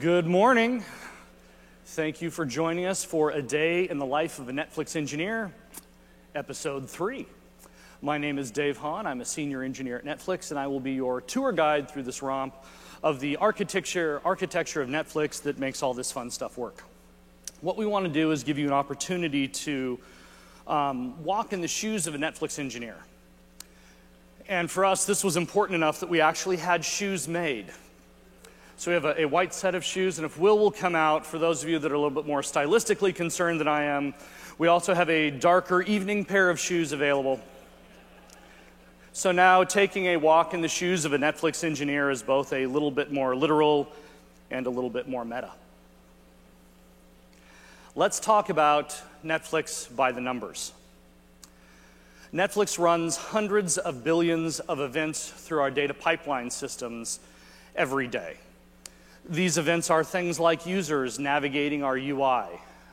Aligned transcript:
Good 0.00 0.26
morning. 0.26 0.84
Thank 1.86 2.20
you 2.20 2.30
for 2.30 2.44
joining 2.44 2.84
us 2.84 3.02
for 3.02 3.30
A 3.30 3.40
Day 3.40 3.88
in 3.88 3.98
the 3.98 4.04
Life 4.04 4.38
of 4.38 4.50
a 4.50 4.52
Netflix 4.52 4.94
Engineer, 4.94 5.50
Episode 6.34 6.90
3. 6.90 7.24
My 8.02 8.18
name 8.18 8.38
is 8.38 8.50
Dave 8.50 8.76
Hahn. 8.76 9.06
I'm 9.06 9.22
a 9.22 9.24
senior 9.24 9.62
engineer 9.62 9.96
at 9.96 10.04
Netflix, 10.04 10.50
and 10.50 10.60
I 10.60 10.66
will 10.66 10.80
be 10.80 10.92
your 10.92 11.22
tour 11.22 11.50
guide 11.50 11.90
through 11.90 12.02
this 12.02 12.20
romp 12.20 12.54
of 13.02 13.20
the 13.20 13.36
architecture, 13.36 14.20
architecture 14.22 14.82
of 14.82 14.90
Netflix 14.90 15.40
that 15.44 15.58
makes 15.58 15.82
all 15.82 15.94
this 15.94 16.12
fun 16.12 16.30
stuff 16.30 16.58
work. 16.58 16.82
What 17.62 17.78
we 17.78 17.86
want 17.86 18.04
to 18.04 18.12
do 18.12 18.32
is 18.32 18.44
give 18.44 18.58
you 18.58 18.66
an 18.66 18.74
opportunity 18.74 19.48
to 19.48 19.98
um, 20.66 21.24
walk 21.24 21.54
in 21.54 21.62
the 21.62 21.68
shoes 21.68 22.06
of 22.06 22.14
a 22.14 22.18
Netflix 22.18 22.58
engineer. 22.58 22.96
And 24.46 24.70
for 24.70 24.84
us, 24.84 25.06
this 25.06 25.24
was 25.24 25.38
important 25.38 25.76
enough 25.76 26.00
that 26.00 26.10
we 26.10 26.20
actually 26.20 26.58
had 26.58 26.84
shoes 26.84 27.26
made. 27.26 27.72
So 28.78 28.90
we 28.90 28.94
have 28.94 29.04
a, 29.06 29.22
a, 29.22 29.24
white 29.24 29.54
set 29.54 29.74
of 29.74 29.82
shoes, 29.82 30.18
and 30.18 30.26
if 30.26 30.38
Will 30.38 30.58
will 30.58 30.70
come 30.70 30.94
out, 30.94 31.24
for 31.24 31.38
those 31.38 31.62
of 31.62 31.68
you 31.68 31.78
that 31.78 31.90
are 31.90 31.94
a 31.94 31.98
little 31.98 32.10
bit 32.10 32.26
more 32.26 32.42
stylistically 32.42 33.14
concerned 33.14 33.58
than 33.58 33.68
I 33.68 33.84
am, 33.84 34.12
we 34.58 34.68
also 34.68 34.92
have 34.92 35.08
a 35.08 35.30
darker 35.30 35.80
evening 35.80 36.26
pair 36.26 36.50
of 36.50 36.60
shoes 36.60 36.92
available. 36.92 37.40
So 39.14 39.32
now 39.32 39.64
taking 39.64 40.08
a 40.08 40.18
walk 40.18 40.52
in 40.52 40.60
the 40.60 40.68
shoes 40.68 41.06
of 41.06 41.14
a 41.14 41.18
Netflix 41.18 41.64
engineer 41.64 42.10
is 42.10 42.22
both 42.22 42.52
a 42.52 42.66
little 42.66 42.90
bit 42.90 43.10
more 43.10 43.34
literal 43.34 43.90
and 44.50 44.66
a 44.66 44.70
little 44.70 44.90
bit 44.90 45.08
more 45.08 45.24
meta. 45.24 45.52
Let's 47.94 48.20
talk 48.20 48.50
about 48.50 49.00
Netflix 49.24 49.94
by 49.96 50.12
the 50.12 50.20
numbers. 50.20 50.74
Netflix 52.30 52.78
runs 52.78 53.16
hundreds 53.16 53.78
of 53.78 54.04
billions 54.04 54.58
of 54.60 54.80
events 54.80 55.30
through 55.30 55.60
our 55.60 55.70
data 55.70 55.94
pipeline 55.94 56.50
systems 56.50 57.20
every 57.74 58.06
day. 58.06 58.36
These 59.28 59.58
events 59.58 59.90
are 59.90 60.04
things 60.04 60.38
like 60.38 60.66
users 60.66 61.18
navigating 61.18 61.82
our 61.82 61.96
UI, 61.96 62.44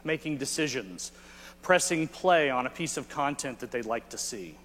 making 0.03 0.37
decisions, 0.37 1.11
pressing 1.61 2.07
play 2.07 2.49
on 2.49 2.65
a 2.65 2.71
piece 2.71 2.97
of 2.97 3.07
content 3.07 3.59
that 3.59 3.69
they'd 3.69 3.85
like 3.85 4.09
to 4.09 4.17
see. 4.17 4.57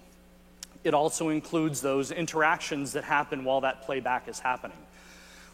It 0.83 0.95
also 0.95 1.29
includes 1.29 1.79
those 1.79 2.09
interactions 2.09 2.93
that 2.93 3.03
happen 3.03 3.43
while 3.43 3.61
that 3.61 3.83
playback 3.83 4.27
is 4.27 4.39
happening. 4.39 4.77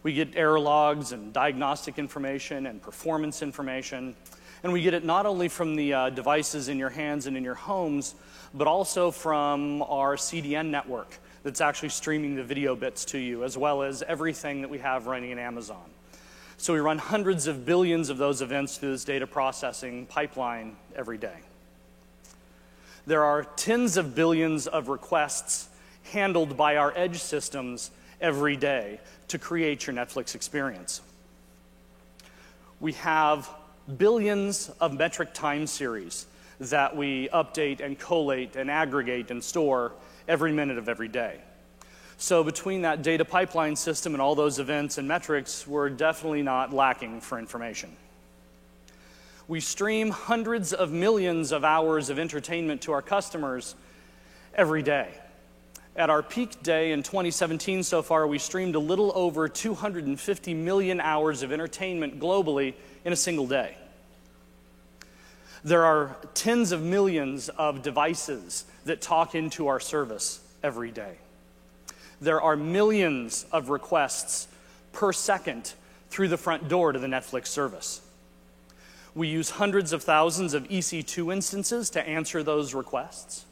We 0.03 0.13
get 0.13 0.38
error 0.38 0.59
logs 0.59 1.11
and 1.11 1.33
diagnostic 1.33 1.99
information 1.99 2.66
and 2.66 2.81
performance 2.81 3.41
information, 3.41 4.16
and 4.63 4.71
we 4.71 4.83
get 4.83 4.93
it 4.93 5.03
not 5.03 5.25
only 5.25 5.49
from 5.49 5.75
the 5.75 5.93
uh, 5.93 6.09
devices 6.11 6.69
in 6.69 6.77
your 6.77 6.91
hands 6.91 7.27
and 7.27 7.36
in 7.36 7.43
your 7.43 7.55
homes, 7.55 8.16
but 8.53 8.67
also 8.67 9.11
from 9.11 9.81
our 9.81 10.16
CDN 10.16 10.69
network 10.69 11.19
that's 11.43 11.59
actually 11.59 11.89
streaming 11.89 12.36
the 12.36 12.43
video 12.43 12.73
bits 12.73 13.03
to 13.05 13.17
you, 13.17 13.43
as 13.43 13.58
well 13.58 13.83
as 13.83 14.02
everything 14.03 14.61
that 14.61 14.69
we 14.69 14.77
have 14.77 15.08
running 15.08 15.31
in 15.31 15.39
Amazon. 15.39 15.83
So 16.66 16.73
we 16.73 16.80
run 16.80 16.97
hundreds 16.97 17.45
of 17.45 17.63
billions 17.63 18.09
of 18.09 18.17
those 18.17 18.41
events 18.41 18.80
through 18.80 18.94
this 18.94 19.03
data 19.03 19.27
processing 19.27 20.08
pipeline 20.08 20.75
every 20.95 21.19
day. 21.19 21.35
There 23.05 23.23
are 23.23 23.44
tens 23.44 23.97
of 23.97 24.16
billions 24.16 24.66
of 24.66 24.88
requests 24.88 25.69
handled 26.05 26.58
by 26.58 26.77
our 26.77 26.91
edge 26.95 27.21
systems 27.21 27.91
every 28.19 28.55
day 28.55 28.99
to 29.27 29.38
create 29.38 29.86
your 29.86 29.95
Netflix 29.95 30.33
experience. 30.33 31.02
We 32.80 32.93
have 32.93 33.47
billions 33.97 34.71
of 34.81 34.91
metric 34.91 35.36
time 35.36 35.67
series 35.67 36.25
that 36.59 36.97
we 36.97 37.30
update 37.30 37.80
and 37.80 37.99
collate 37.99 38.55
and 38.55 38.71
aggregate 38.71 39.30
and 39.30 39.43
store 39.43 39.91
every 40.27 40.52
minute 40.52 40.80
of 40.80 40.89
every 40.89 41.09
day. 41.09 41.41
So, 42.17 42.44
between 42.44 42.83
that 42.83 43.02
data 43.02 43.25
pipeline 43.25 43.75
system 43.75 44.13
and 44.13 44.21
all 44.21 44.35
those 44.35 44.58
events 44.58 44.97
and 44.97 45.08
metrics, 45.08 45.67
we're 45.67 45.89
definitely 45.89 46.44
not 46.44 46.71
lacking 46.73 47.19
for 47.19 47.38
information. 47.38 47.91
We 49.47 49.59
stream 49.59 50.11
hundreds 50.11 50.73
of 50.73 50.91
millions 50.91 51.52
of 51.52 51.66
hours 51.66 52.09
of 52.09 52.17
entertainment 52.17 52.81
to 52.83 52.93
our 52.93 53.02
customers 53.02 53.75
every 54.55 54.81
day. 54.81 55.09
At 55.98 56.09
our 56.09 56.23
peak 56.23 56.64
day 56.64 56.93
in 56.93 57.03
2017 57.03 57.83
so 57.83 58.02
far, 58.02 58.26
we 58.27 58.39
streamed 58.39 58.76
a 58.76 58.80
little 58.80 59.11
over 59.14 59.47
250 59.47 60.53
million 60.53 60.99
hours 60.99 61.43
of 61.43 61.52
entertainment 61.52 62.20
globally 62.20 62.73
in 63.03 63.14
a 63.14 63.15
single 63.15 63.45
day. 63.45 63.77
There 65.64 65.86
are 65.86 66.15
tens 66.33 66.71
of 66.71 66.82
millions 66.82 67.49
of 67.49 67.82
devices 67.82 68.65
that 68.86 69.02
talk 69.02 69.36
into 69.36 69.67
our 69.67 69.80
service 69.80 70.39
every 70.64 70.92
day 70.92 71.17
there 72.21 72.42
are 72.42 72.55
millions 72.55 73.45
of 73.52 73.70
requests 73.70 74.48
per 74.93 75.11
second 75.11 75.73
through 76.09 76.30
the 76.30 76.37
front 76.37 76.67
door 76.67 76.92
to 76.92 76.99
the 76.99 77.08
Netflix 77.08 77.48
service. 77.48 78.02
We 79.14 79.27
use 79.27 79.49
hundreds 79.49 79.93
of 79.93 80.03
thousands 80.03 80.53
of 80.53 80.67
EC2 80.67 81.31
instances 81.31 81.89
to 81.92 82.08
answer 82.08 82.43
those 82.43 82.73
requests. 82.73 83.45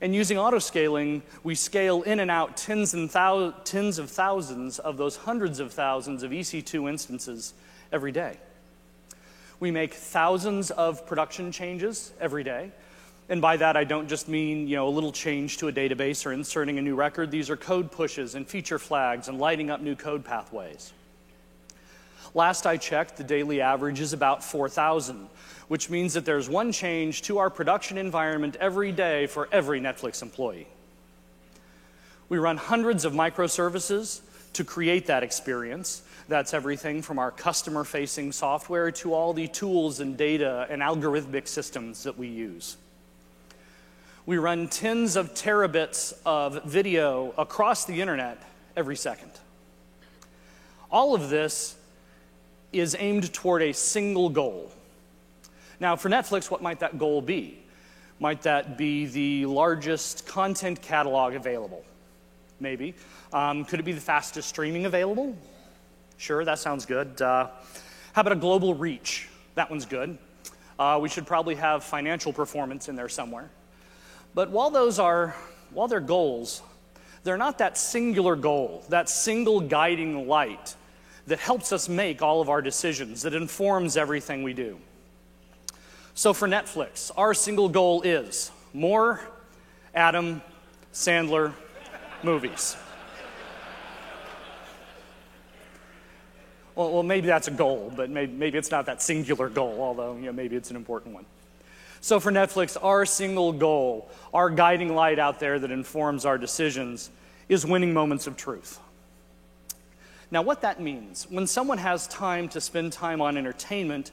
And 0.00 0.14
using 0.14 0.36
autoscaling, 0.36 1.22
we 1.42 1.56
scale 1.56 2.02
in 2.02 2.20
and 2.20 2.30
out 2.30 2.56
tens, 2.56 2.94
and 2.94 3.10
thou- 3.10 3.50
tens 3.64 3.98
of 3.98 4.10
thousands 4.10 4.78
of 4.78 4.96
those 4.96 5.16
hundreds 5.16 5.58
of 5.58 5.72
thousands 5.72 6.22
of 6.22 6.30
EC2 6.30 6.88
instances 6.88 7.54
every 7.92 8.12
day. 8.12 8.36
We 9.58 9.72
make 9.72 9.94
thousands 9.94 10.70
of 10.70 11.04
production 11.06 11.50
changes 11.50 12.12
every 12.20 12.44
day 12.44 12.70
and 13.28 13.42
by 13.42 13.58
that, 13.58 13.76
I 13.76 13.84
don't 13.84 14.08
just 14.08 14.26
mean 14.28 14.68
you 14.68 14.76
know, 14.76 14.88
a 14.88 14.90
little 14.90 15.12
change 15.12 15.58
to 15.58 15.68
a 15.68 15.72
database 15.72 16.24
or 16.24 16.32
inserting 16.32 16.78
a 16.78 16.82
new 16.82 16.94
record. 16.94 17.30
These 17.30 17.50
are 17.50 17.56
code 17.56 17.92
pushes 17.92 18.34
and 18.34 18.46
feature 18.46 18.78
flags 18.78 19.28
and 19.28 19.38
lighting 19.38 19.70
up 19.70 19.80
new 19.80 19.94
code 19.94 20.24
pathways. 20.24 20.92
Last 22.34 22.66
I 22.66 22.76
checked, 22.76 23.16
the 23.16 23.24
daily 23.24 23.60
average 23.60 24.00
is 24.00 24.12
about 24.12 24.42
4,000, 24.42 25.28
which 25.68 25.90
means 25.90 26.14
that 26.14 26.24
there's 26.24 26.48
one 26.48 26.72
change 26.72 27.22
to 27.22 27.38
our 27.38 27.50
production 27.50 27.98
environment 27.98 28.56
every 28.60 28.92
day 28.92 29.26
for 29.26 29.48
every 29.52 29.80
Netflix 29.80 30.22
employee. 30.22 30.66
We 32.28 32.38
run 32.38 32.56
hundreds 32.56 33.04
of 33.04 33.12
microservices 33.12 34.20
to 34.54 34.64
create 34.64 35.06
that 35.06 35.22
experience. 35.22 36.02
That's 36.28 36.52
everything 36.52 37.00
from 37.02 37.18
our 37.18 37.30
customer 37.30 37.84
facing 37.84 38.32
software 38.32 38.90
to 38.92 39.14
all 39.14 39.32
the 39.32 39.48
tools 39.48 40.00
and 40.00 40.16
data 40.16 40.66
and 40.68 40.82
algorithmic 40.82 41.48
systems 41.48 42.02
that 42.02 42.18
we 42.18 42.28
use. 42.28 42.76
We 44.28 44.36
run 44.36 44.68
tens 44.68 45.16
of 45.16 45.32
terabits 45.32 46.12
of 46.26 46.62
video 46.64 47.32
across 47.38 47.86
the 47.86 47.98
internet 48.02 48.36
every 48.76 48.94
second. 48.94 49.30
All 50.90 51.14
of 51.14 51.30
this 51.30 51.76
is 52.70 52.94
aimed 52.98 53.32
toward 53.32 53.62
a 53.62 53.72
single 53.72 54.28
goal. 54.28 54.70
Now, 55.80 55.96
for 55.96 56.10
Netflix, 56.10 56.50
what 56.50 56.60
might 56.60 56.80
that 56.80 56.98
goal 56.98 57.22
be? 57.22 57.58
Might 58.20 58.42
that 58.42 58.76
be 58.76 59.06
the 59.06 59.46
largest 59.46 60.26
content 60.26 60.82
catalog 60.82 61.32
available? 61.32 61.82
Maybe. 62.60 62.94
Um, 63.32 63.64
could 63.64 63.80
it 63.80 63.84
be 63.84 63.92
the 63.92 64.00
fastest 64.02 64.50
streaming 64.50 64.84
available? 64.84 65.34
Sure, 66.18 66.44
that 66.44 66.58
sounds 66.58 66.84
good. 66.84 67.22
Uh, 67.22 67.48
how 68.12 68.20
about 68.20 68.32
a 68.32 68.36
global 68.36 68.74
reach? 68.74 69.26
That 69.54 69.70
one's 69.70 69.86
good. 69.86 70.18
Uh, 70.78 70.98
we 71.00 71.08
should 71.08 71.26
probably 71.26 71.54
have 71.54 71.82
financial 71.82 72.34
performance 72.34 72.90
in 72.90 72.94
there 72.94 73.08
somewhere. 73.08 73.48
But 74.38 74.50
while 74.50 74.70
those 74.70 75.00
are, 75.00 75.34
while 75.72 75.88
they're 75.88 75.98
goals, 75.98 76.62
they're 77.24 77.36
not 77.36 77.58
that 77.58 77.76
singular 77.76 78.36
goal, 78.36 78.84
that 78.88 79.08
single 79.08 79.60
guiding 79.60 80.28
light 80.28 80.76
that 81.26 81.40
helps 81.40 81.72
us 81.72 81.88
make 81.88 82.22
all 82.22 82.40
of 82.40 82.48
our 82.48 82.62
decisions, 82.62 83.22
that 83.22 83.34
informs 83.34 83.96
everything 83.96 84.44
we 84.44 84.52
do. 84.52 84.78
So 86.14 86.32
for 86.32 86.46
Netflix, 86.46 87.10
our 87.16 87.34
single 87.34 87.68
goal 87.68 88.02
is 88.02 88.52
more 88.72 89.20
Adam 89.92 90.40
Sandler 90.92 91.52
movies. 92.22 92.76
Well, 96.76 97.02
maybe 97.02 97.26
that's 97.26 97.48
a 97.48 97.50
goal, 97.50 97.92
but 97.96 98.08
maybe, 98.08 98.32
maybe 98.32 98.56
it's 98.56 98.70
not 98.70 98.86
that 98.86 99.02
singular 99.02 99.48
goal, 99.48 99.78
although 99.80 100.14
you 100.14 100.26
know, 100.26 100.32
maybe 100.32 100.54
it's 100.54 100.70
an 100.70 100.76
important 100.76 101.12
one. 101.12 101.24
So 102.00 102.20
for 102.20 102.30
Netflix, 102.30 102.76
our 102.80 103.04
single 103.04 103.52
goal, 103.52 104.10
our 104.32 104.50
guiding 104.50 104.94
light 104.94 105.18
out 105.18 105.40
there 105.40 105.58
that 105.58 105.70
informs 105.70 106.24
our 106.24 106.38
decisions, 106.38 107.10
is 107.48 107.66
winning 107.66 107.92
moments 107.92 108.26
of 108.26 108.36
truth. 108.36 108.78
Now, 110.30 110.42
what 110.42 110.60
that 110.60 110.80
means, 110.80 111.26
when 111.30 111.46
someone 111.46 111.78
has 111.78 112.06
time 112.06 112.48
to 112.50 112.60
spend 112.60 112.92
time 112.92 113.22
on 113.22 113.36
entertainment, 113.36 114.10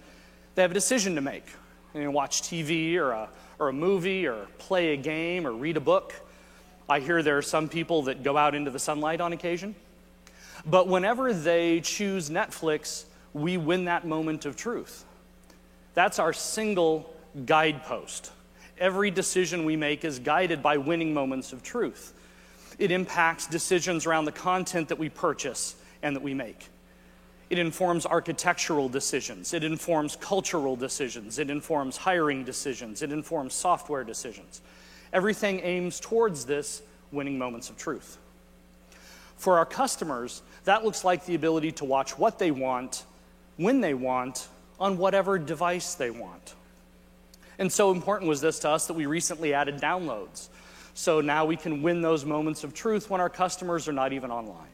they 0.56 0.62
have 0.62 0.72
a 0.72 0.74
decision 0.76 1.16
to 1.16 1.22
make. 1.22 1.46
You 1.94 2.10
watch 2.12 2.42
TV 2.42 2.96
or 2.96 3.12
a, 3.12 3.30
or 3.60 3.70
a 3.70 3.74
movie 3.74 4.26
or 4.26 4.48
play 4.58 4.94
a 4.94 4.98
game 4.98 5.46
or 5.46 5.52
read 5.52 5.78
a 5.78 5.82
book. 5.82 6.14
I 6.90 7.00
hear 7.00 7.22
there 7.22 7.38
are 7.38 7.42
some 7.42 7.68
people 7.68 8.04
that 8.04 8.24
go 8.24 8.38
out 8.38 8.56
into 8.56 8.72
the 8.72 8.80
sunlight 8.80 9.22
on 9.22 9.34
occasion. 9.34 9.76
But 10.66 10.88
whenever 10.88 11.34
they 11.34 11.82
choose 11.82 12.30
Netflix, 12.30 13.06
we 13.34 13.58
win 13.58 13.86
that 13.86 14.06
moment 14.06 14.46
of 14.46 14.56
truth. 14.56 15.06
That's 15.94 16.20
our 16.20 16.34
single 16.34 17.15
guidepost. 17.46 18.32
Every 18.78 19.12
decision 19.12 19.66
we 19.66 19.76
make 19.76 20.06
is 20.06 20.20
guided 20.20 20.62
by 20.62 20.78
winning 20.78 21.14
moments 21.14 21.54
of 21.54 21.64
truth. 21.64 22.14
It 22.78 22.92
impacts 22.92 23.48
decisions 23.48 24.06
around 24.06 24.26
the 24.26 24.32
content 24.32 24.90
that 24.90 24.98
we 24.98 25.10
purchase 25.10 25.76
and 26.02 26.16
that 26.16 26.24
we 26.24 26.34
make. 26.34 26.68
It 27.50 27.60
informs 27.60 28.06
architectural 28.06 28.90
decisions. 28.90 29.54
It 29.54 29.64
informs 29.64 30.16
cultural 30.16 30.76
decisions. 30.76 31.40
It 31.40 31.50
informs 31.50 31.98
hiring 31.98 32.44
decisions. 32.44 33.02
It 33.02 33.12
informs 33.12 33.54
software 33.54 34.04
decisions. 34.04 34.62
Everything 35.14 35.60
aims 35.62 36.00
towards 36.00 36.46
this 36.46 36.82
winning 37.12 37.38
moments 37.38 37.70
of 37.70 37.78
truth. 37.78 38.18
For 39.38 39.58
our 39.58 39.66
customers, 39.66 40.42
that 40.64 40.84
looks 40.84 41.04
like 41.04 41.26
the 41.26 41.36
ability 41.36 41.72
to 41.74 41.86
watch 41.86 42.18
what 42.18 42.40
they 42.40 42.52
want, 42.52 43.04
when 43.58 43.80
they 43.80 43.94
want, 43.94 44.48
on 44.80 44.98
whatever 44.98 45.38
device 45.38 45.94
they 45.94 46.10
want. 46.10 46.56
And 47.58 47.72
so 47.72 47.92
important 47.92 48.30
was 48.30 48.42
this 48.42 48.60
to 48.60 48.70
us 48.70 48.88
that 48.88 48.94
we 48.94 49.06
recently 49.06 49.54
added 49.54 49.78
downloads. 49.78 50.50
So 50.94 51.22
now 51.22 51.46
we 51.46 51.58
can 51.58 51.82
win 51.82 52.02
those 52.02 52.26
moments 52.26 52.64
of 52.64 52.74
truth 52.74 53.10
when 53.10 53.22
our 53.22 53.30
customers 53.30 53.88
are 53.88 53.94
not 53.94 54.14
even 54.14 54.32
online. 54.32 54.68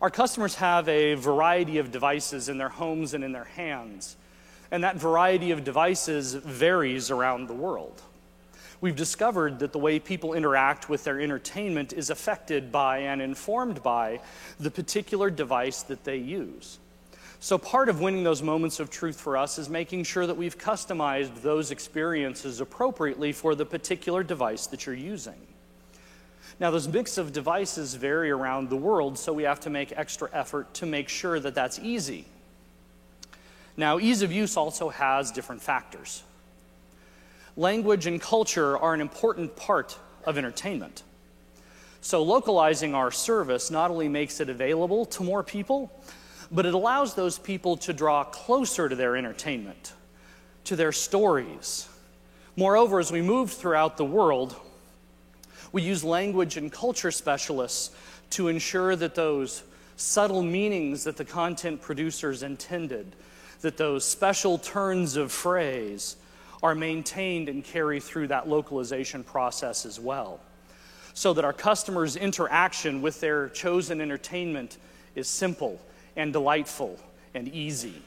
Our 0.00 0.10
customers 0.10 0.56
have 0.56 0.88
a 0.88 1.14
variety 1.14 1.78
of 1.78 1.90
devices 1.90 2.48
in 2.48 2.58
their 2.58 2.68
homes 2.68 3.14
and 3.14 3.24
in 3.24 3.32
their 3.32 3.44
hands, 3.44 4.16
and 4.70 4.84
that 4.84 4.96
variety 4.96 5.50
of 5.50 5.64
devices 5.64 6.34
varies 6.34 7.10
around 7.10 7.46
the 7.46 7.54
world. 7.54 8.02
We've 8.80 8.96
discovered 8.96 9.60
that 9.60 9.72
the 9.72 9.78
way 9.78 9.98
people 9.98 10.34
interact 10.34 10.90
with 10.90 11.04
their 11.04 11.20
entertainment 11.20 11.92
is 11.92 12.10
affected 12.10 12.70
by 12.70 12.98
and 12.98 13.22
informed 13.22 13.82
by 13.82 14.20
the 14.60 14.70
particular 14.70 15.30
device 15.30 15.82
that 15.84 16.04
they 16.04 16.18
use. 16.18 16.78
So, 17.44 17.58
part 17.58 17.90
of 17.90 18.00
winning 18.00 18.24
those 18.24 18.40
moments 18.40 18.80
of 18.80 18.88
truth 18.88 19.20
for 19.20 19.36
us 19.36 19.58
is 19.58 19.68
making 19.68 20.04
sure 20.04 20.26
that 20.26 20.34
we've 20.34 20.56
customized 20.56 21.42
those 21.42 21.70
experiences 21.70 22.58
appropriately 22.58 23.32
for 23.32 23.54
the 23.54 23.66
particular 23.66 24.22
device 24.22 24.66
that 24.68 24.86
you're 24.86 24.94
using. 24.94 25.36
Now, 26.58 26.70
those 26.70 26.88
mix 26.88 27.18
of 27.18 27.34
devices 27.34 27.96
vary 27.96 28.30
around 28.30 28.70
the 28.70 28.78
world, 28.78 29.18
so 29.18 29.34
we 29.34 29.42
have 29.42 29.60
to 29.60 29.68
make 29.68 29.92
extra 29.94 30.30
effort 30.32 30.72
to 30.72 30.86
make 30.86 31.10
sure 31.10 31.38
that 31.38 31.54
that's 31.54 31.78
easy. 31.80 32.24
Now, 33.76 33.98
ease 33.98 34.22
of 34.22 34.32
use 34.32 34.56
also 34.56 34.88
has 34.88 35.30
different 35.30 35.60
factors. 35.60 36.22
Language 37.58 38.06
and 38.06 38.22
culture 38.22 38.78
are 38.78 38.94
an 38.94 39.02
important 39.02 39.54
part 39.54 39.98
of 40.24 40.38
entertainment. 40.38 41.02
So, 42.00 42.22
localizing 42.22 42.94
our 42.94 43.10
service 43.10 43.70
not 43.70 43.90
only 43.90 44.08
makes 44.08 44.40
it 44.40 44.48
available 44.48 45.04
to 45.04 45.22
more 45.22 45.42
people, 45.42 45.92
but 46.54 46.64
it 46.64 46.72
allows 46.72 47.14
those 47.14 47.36
people 47.36 47.76
to 47.76 47.92
draw 47.92 48.22
closer 48.22 48.88
to 48.88 48.94
their 48.94 49.16
entertainment, 49.16 49.92
to 50.62 50.76
their 50.76 50.92
stories. 50.92 51.88
Moreover, 52.56 53.00
as 53.00 53.10
we 53.10 53.20
move 53.20 53.50
throughout 53.50 53.96
the 53.96 54.04
world, 54.04 54.54
we 55.72 55.82
use 55.82 56.04
language 56.04 56.56
and 56.56 56.70
culture 56.70 57.10
specialists 57.10 57.90
to 58.30 58.46
ensure 58.46 58.94
that 58.94 59.16
those 59.16 59.64
subtle 59.96 60.44
meanings 60.44 61.02
that 61.04 61.16
the 61.16 61.24
content 61.24 61.82
producers 61.82 62.44
intended, 62.44 63.16
that 63.62 63.76
those 63.76 64.04
special 64.04 64.56
turns 64.56 65.16
of 65.16 65.32
phrase 65.32 66.14
are 66.62 66.76
maintained 66.76 67.48
and 67.48 67.64
carry 67.64 67.98
through 67.98 68.28
that 68.28 68.48
localization 68.48 69.24
process 69.24 69.84
as 69.84 69.98
well. 69.98 70.38
So 71.14 71.32
that 71.32 71.44
our 71.44 71.52
customers' 71.52 72.14
interaction 72.14 73.02
with 73.02 73.20
their 73.20 73.48
chosen 73.48 74.00
entertainment 74.00 74.78
is 75.16 75.26
simple 75.26 75.80
and 76.16 76.32
delightful 76.32 76.98
and 77.34 77.48
easy. 77.48 78.02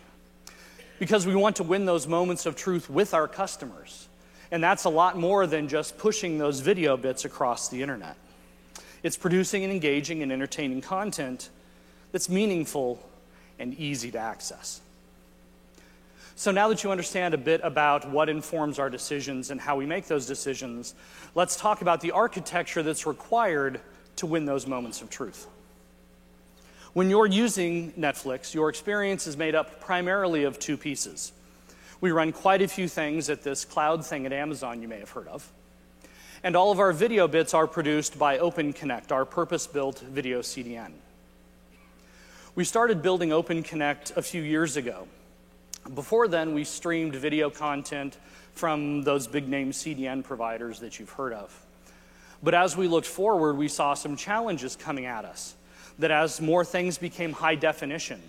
Because 1.00 1.28
we 1.28 1.36
want 1.36 1.58
to 1.58 1.64
win 1.64 1.86
those 1.86 2.08
moments 2.08 2.46
of 2.46 2.56
truth 2.56 2.90
with 2.90 3.14
our 3.14 3.28
customers. 3.28 4.08
And 4.52 4.64
that's 4.64 4.86
a 4.86 4.90
lot 4.90 5.18
more 5.18 5.46
than 5.46 5.68
just 5.68 5.98
pushing 5.98 6.38
those 6.38 6.62
video 6.62 6.98
bits 6.98 7.26
across 7.26 7.70
the 7.70 7.82
internet. 7.82 8.16
It's 9.04 9.18
producing 9.18 9.64
and 9.64 9.72
engaging 9.72 10.24
and 10.24 10.32
entertaining 10.32 10.82
content 10.82 11.50
that's 12.12 12.30
meaningful 12.30 13.08
and 13.60 13.74
easy 13.76 14.12
to 14.12 14.18
access. 14.18 14.82
So, 16.36 16.52
now 16.52 16.68
that 16.70 16.84
you 16.84 16.92
understand 16.92 17.34
a 17.34 17.38
bit 17.38 17.62
about 17.64 18.10
what 18.12 18.30
informs 18.30 18.78
our 18.78 18.92
decisions 18.92 19.50
and 19.50 19.60
how 19.60 19.76
we 19.76 19.88
make 19.88 20.06
those 20.06 20.28
decisions, 20.28 20.94
let's 21.34 21.56
talk 21.56 21.82
about 21.82 22.00
the 22.00 22.12
architecture 22.12 22.84
that's 22.84 23.08
required 23.08 23.82
to 24.18 24.28
win 24.28 24.46
those 24.46 24.68
moments 24.68 25.02
of 25.02 25.10
truth. 25.10 25.48
When 26.98 27.12
you're 27.12 27.28
using 27.28 27.92
Netflix, 27.92 28.56
your 28.56 28.70
experience 28.70 29.28
is 29.28 29.38
made 29.38 29.54
up 29.54 29.80
primarily 29.80 30.46
of 30.46 30.58
two 30.58 30.78
pieces 30.78 31.32
we 32.02 32.10
run 32.10 32.32
quite 32.32 32.64
a 32.64 32.68
few 32.68 32.88
things 32.88 33.30
at 33.30 33.44
this 33.44 33.66
cloud 33.66 34.04
thing 34.04 34.26
at 34.26 34.34
Amazon 34.34 34.82
you 34.82 34.88
may 34.88 34.98
have 34.98 35.12
heard 35.12 35.28
of. 35.28 35.48
And 36.42 36.56
all 36.56 36.72
of 36.72 36.80
our 36.80 36.92
video 36.92 37.28
bits 37.28 37.54
are 37.54 37.68
produced 37.68 38.18
by 38.18 38.40
OpenConnect, 38.40 39.12
our 39.12 39.26
purpose 39.26 39.68
built 39.68 40.00
video 40.00 40.40
CDN. 40.40 40.94
We 42.56 42.64
started 42.64 43.04
building 43.04 43.30
OpenConnect 43.30 44.18
a 44.18 44.24
few 44.24 44.42
years 44.42 44.76
ago. 44.76 45.08
Before 45.94 46.28
then, 46.28 46.56
we 46.56 46.64
streamed 46.64 47.16
video 47.16 47.52
content 47.52 48.18
from 48.54 49.04
those 49.04 49.28
big 49.28 49.48
name 49.48 49.70
CDN 49.70 50.24
providers 50.24 50.80
that 50.80 51.00
you've 51.00 51.12
heard 51.12 51.34
of. 51.34 51.64
But 52.42 52.56
as 52.56 52.76
we 52.76 52.88
looked 52.88 53.06
forward, 53.06 53.56
we 53.56 53.68
saw 53.68 53.94
some 53.94 54.16
challenges 54.16 54.76
coming 54.76 55.06
at 55.06 55.26
us. 55.26 55.54
That 56.00 56.12
as 56.12 56.40
more 56.40 56.64
things 56.64 56.98
became 56.98 57.34
high 57.34 57.56
definition, 57.56 58.22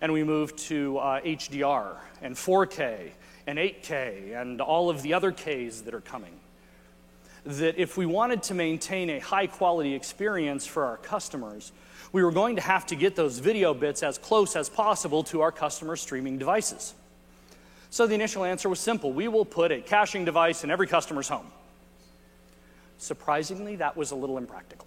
and 0.00 0.12
we 0.12 0.24
moved 0.24 0.58
to 0.58 0.98
uh, 0.98 1.20
HDR 1.20 1.96
and 2.22 2.34
4K 2.36 3.10
and 3.46 3.58
8K 3.58 4.40
and 4.40 4.60
all 4.60 4.90
of 4.90 5.02
the 5.02 5.14
other 5.14 5.32
Ks 5.32 5.80
that 5.80 5.94
are 5.94 6.00
coming. 6.00 6.32
That 7.44 7.80
if 7.80 7.96
we 7.96 8.06
wanted 8.06 8.42
to 8.44 8.54
maintain 8.54 9.10
a 9.10 9.18
high 9.18 9.46
quality 9.46 9.94
experience 9.94 10.66
for 10.66 10.84
our 10.84 10.98
customers, 10.98 11.72
we 12.12 12.22
were 12.22 12.32
going 12.32 12.56
to 12.56 12.62
have 12.62 12.86
to 12.86 12.96
get 12.96 13.16
those 13.16 13.38
video 13.38 13.74
bits 13.74 14.02
as 14.02 14.18
close 14.18 14.54
as 14.54 14.68
possible 14.68 15.22
to 15.24 15.40
our 15.40 15.52
customers' 15.52 16.00
streaming 16.00 16.38
devices. 16.38 16.94
So 17.90 18.06
the 18.06 18.14
initial 18.14 18.44
answer 18.44 18.68
was 18.68 18.80
simple 18.80 19.12
we 19.12 19.28
will 19.28 19.44
put 19.44 19.72
a 19.72 19.80
caching 19.80 20.24
device 20.24 20.64
in 20.64 20.70
every 20.70 20.86
customer's 20.86 21.28
home. 21.28 21.46
Surprisingly, 22.98 23.76
that 23.76 23.96
was 23.96 24.10
a 24.10 24.16
little 24.16 24.38
impractical. 24.38 24.86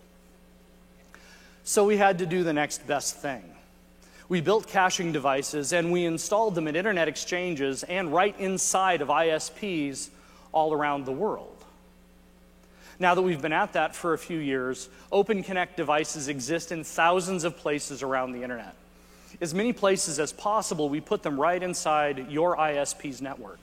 So 1.63 1.85
we 1.85 1.97
had 1.97 2.19
to 2.19 2.25
do 2.25 2.43
the 2.43 2.53
next 2.53 2.87
best 2.87 3.17
thing 3.17 3.43
we 4.31 4.39
built 4.39 4.65
caching 4.65 5.11
devices 5.11 5.73
and 5.73 5.91
we 5.91 6.05
installed 6.05 6.55
them 6.55 6.65
at 6.69 6.77
internet 6.77 7.09
exchanges 7.09 7.83
and 7.83 8.13
right 8.13 8.33
inside 8.39 9.01
of 9.01 9.09
ISPs 9.09 10.07
all 10.53 10.71
around 10.71 11.03
the 11.03 11.11
world. 11.11 11.57
Now 12.97 13.13
that 13.13 13.23
we've 13.23 13.41
been 13.41 13.51
at 13.51 13.73
that 13.73 13.93
for 13.93 14.13
a 14.13 14.17
few 14.17 14.37
years, 14.37 14.87
Open 15.11 15.43
Connect 15.43 15.75
devices 15.75 16.29
exist 16.29 16.71
in 16.71 16.85
thousands 16.85 17.43
of 17.43 17.57
places 17.57 18.03
around 18.03 18.31
the 18.31 18.41
internet. 18.41 18.73
As 19.41 19.53
many 19.53 19.73
places 19.73 20.17
as 20.17 20.31
possible, 20.31 20.87
we 20.87 21.01
put 21.01 21.23
them 21.23 21.37
right 21.37 21.61
inside 21.61 22.31
your 22.31 22.55
ISP's 22.55 23.21
network 23.21 23.59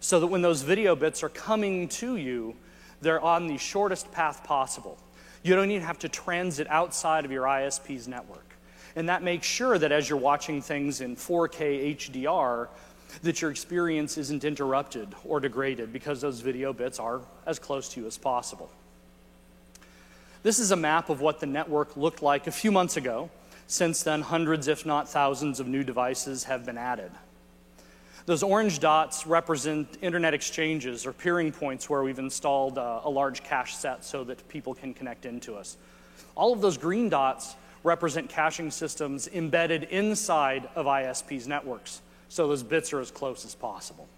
so 0.00 0.18
that 0.18 0.28
when 0.28 0.40
those 0.40 0.62
video 0.62 0.96
bits 0.96 1.22
are 1.22 1.28
coming 1.28 1.88
to 1.88 2.16
you, 2.16 2.56
they're 3.02 3.20
on 3.20 3.48
the 3.48 3.58
shortest 3.58 4.10
path 4.12 4.44
possible. 4.44 4.96
You 5.46 5.54
don't 5.54 5.70
even 5.70 5.86
have 5.86 6.00
to 6.00 6.08
transit 6.08 6.66
outside 6.68 7.24
of 7.24 7.30
your 7.30 7.44
ISP's 7.44 8.08
network. 8.08 8.56
And 8.96 9.08
that 9.08 9.22
makes 9.22 9.46
sure 9.46 9.78
that 9.78 9.92
as 9.92 10.10
you're 10.10 10.18
watching 10.18 10.60
things 10.60 11.00
in 11.00 11.14
4K 11.14 11.96
HDR, 11.96 12.66
that 13.22 13.40
your 13.40 13.52
experience 13.52 14.18
isn't 14.18 14.42
interrupted 14.42 15.14
or 15.24 15.38
degraded 15.38 15.92
because 15.92 16.20
those 16.20 16.40
video 16.40 16.72
bits 16.72 16.98
are 16.98 17.20
as 17.46 17.60
close 17.60 17.88
to 17.90 18.00
you 18.00 18.08
as 18.08 18.18
possible. 18.18 18.68
This 20.42 20.58
is 20.58 20.72
a 20.72 20.76
map 20.76 21.10
of 21.10 21.20
what 21.20 21.38
the 21.38 21.46
network 21.46 21.96
looked 21.96 22.22
like 22.22 22.48
a 22.48 22.52
few 22.52 22.72
months 22.72 22.96
ago. 22.96 23.30
Since 23.68 24.02
then, 24.02 24.22
hundreds, 24.22 24.66
if 24.66 24.84
not 24.84 25.08
thousands, 25.08 25.60
of 25.60 25.68
new 25.68 25.84
devices 25.84 26.42
have 26.44 26.66
been 26.66 26.76
added. 26.76 27.12
Those 28.26 28.42
orange 28.42 28.80
dots 28.80 29.24
represent 29.24 29.98
internet 30.02 30.34
exchanges 30.34 31.06
or 31.06 31.12
peering 31.12 31.52
points 31.52 31.88
where 31.88 32.02
we've 32.02 32.18
installed 32.18 32.76
a, 32.76 33.02
a 33.04 33.08
large 33.08 33.44
cache 33.44 33.76
set 33.76 34.04
so 34.04 34.24
that 34.24 34.48
people 34.48 34.74
can 34.74 34.92
connect 34.94 35.26
into 35.26 35.54
us. 35.54 35.76
All 36.34 36.52
of 36.52 36.60
those 36.60 36.76
green 36.76 37.08
dots 37.08 37.54
represent 37.84 38.28
caching 38.28 38.72
systems 38.72 39.28
embedded 39.28 39.84
inside 39.84 40.68
of 40.74 40.86
ISP's 40.86 41.46
networks, 41.46 42.00
so 42.28 42.48
those 42.48 42.64
bits 42.64 42.92
are 42.92 43.00
as 43.00 43.12
close 43.12 43.44
as 43.44 43.54
possible. 43.54 44.08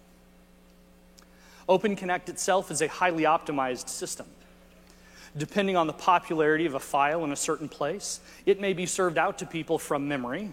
OpenConnect 1.69 2.29
itself 2.29 2.71
is 2.71 2.81
a 2.81 2.87
highly 2.87 3.23
optimized 3.23 3.89
system. 3.89 4.25
Depending 5.37 5.77
on 5.77 5.85
the 5.85 5.93
popularity 5.93 6.65
of 6.65 6.73
a 6.73 6.79
file 6.79 7.23
in 7.23 7.31
a 7.31 7.35
certain 7.35 7.69
place, 7.69 8.21
it 8.47 8.59
may 8.59 8.73
be 8.73 8.87
served 8.87 9.19
out 9.19 9.37
to 9.37 9.45
people 9.45 9.77
from 9.77 10.07
memory, 10.07 10.51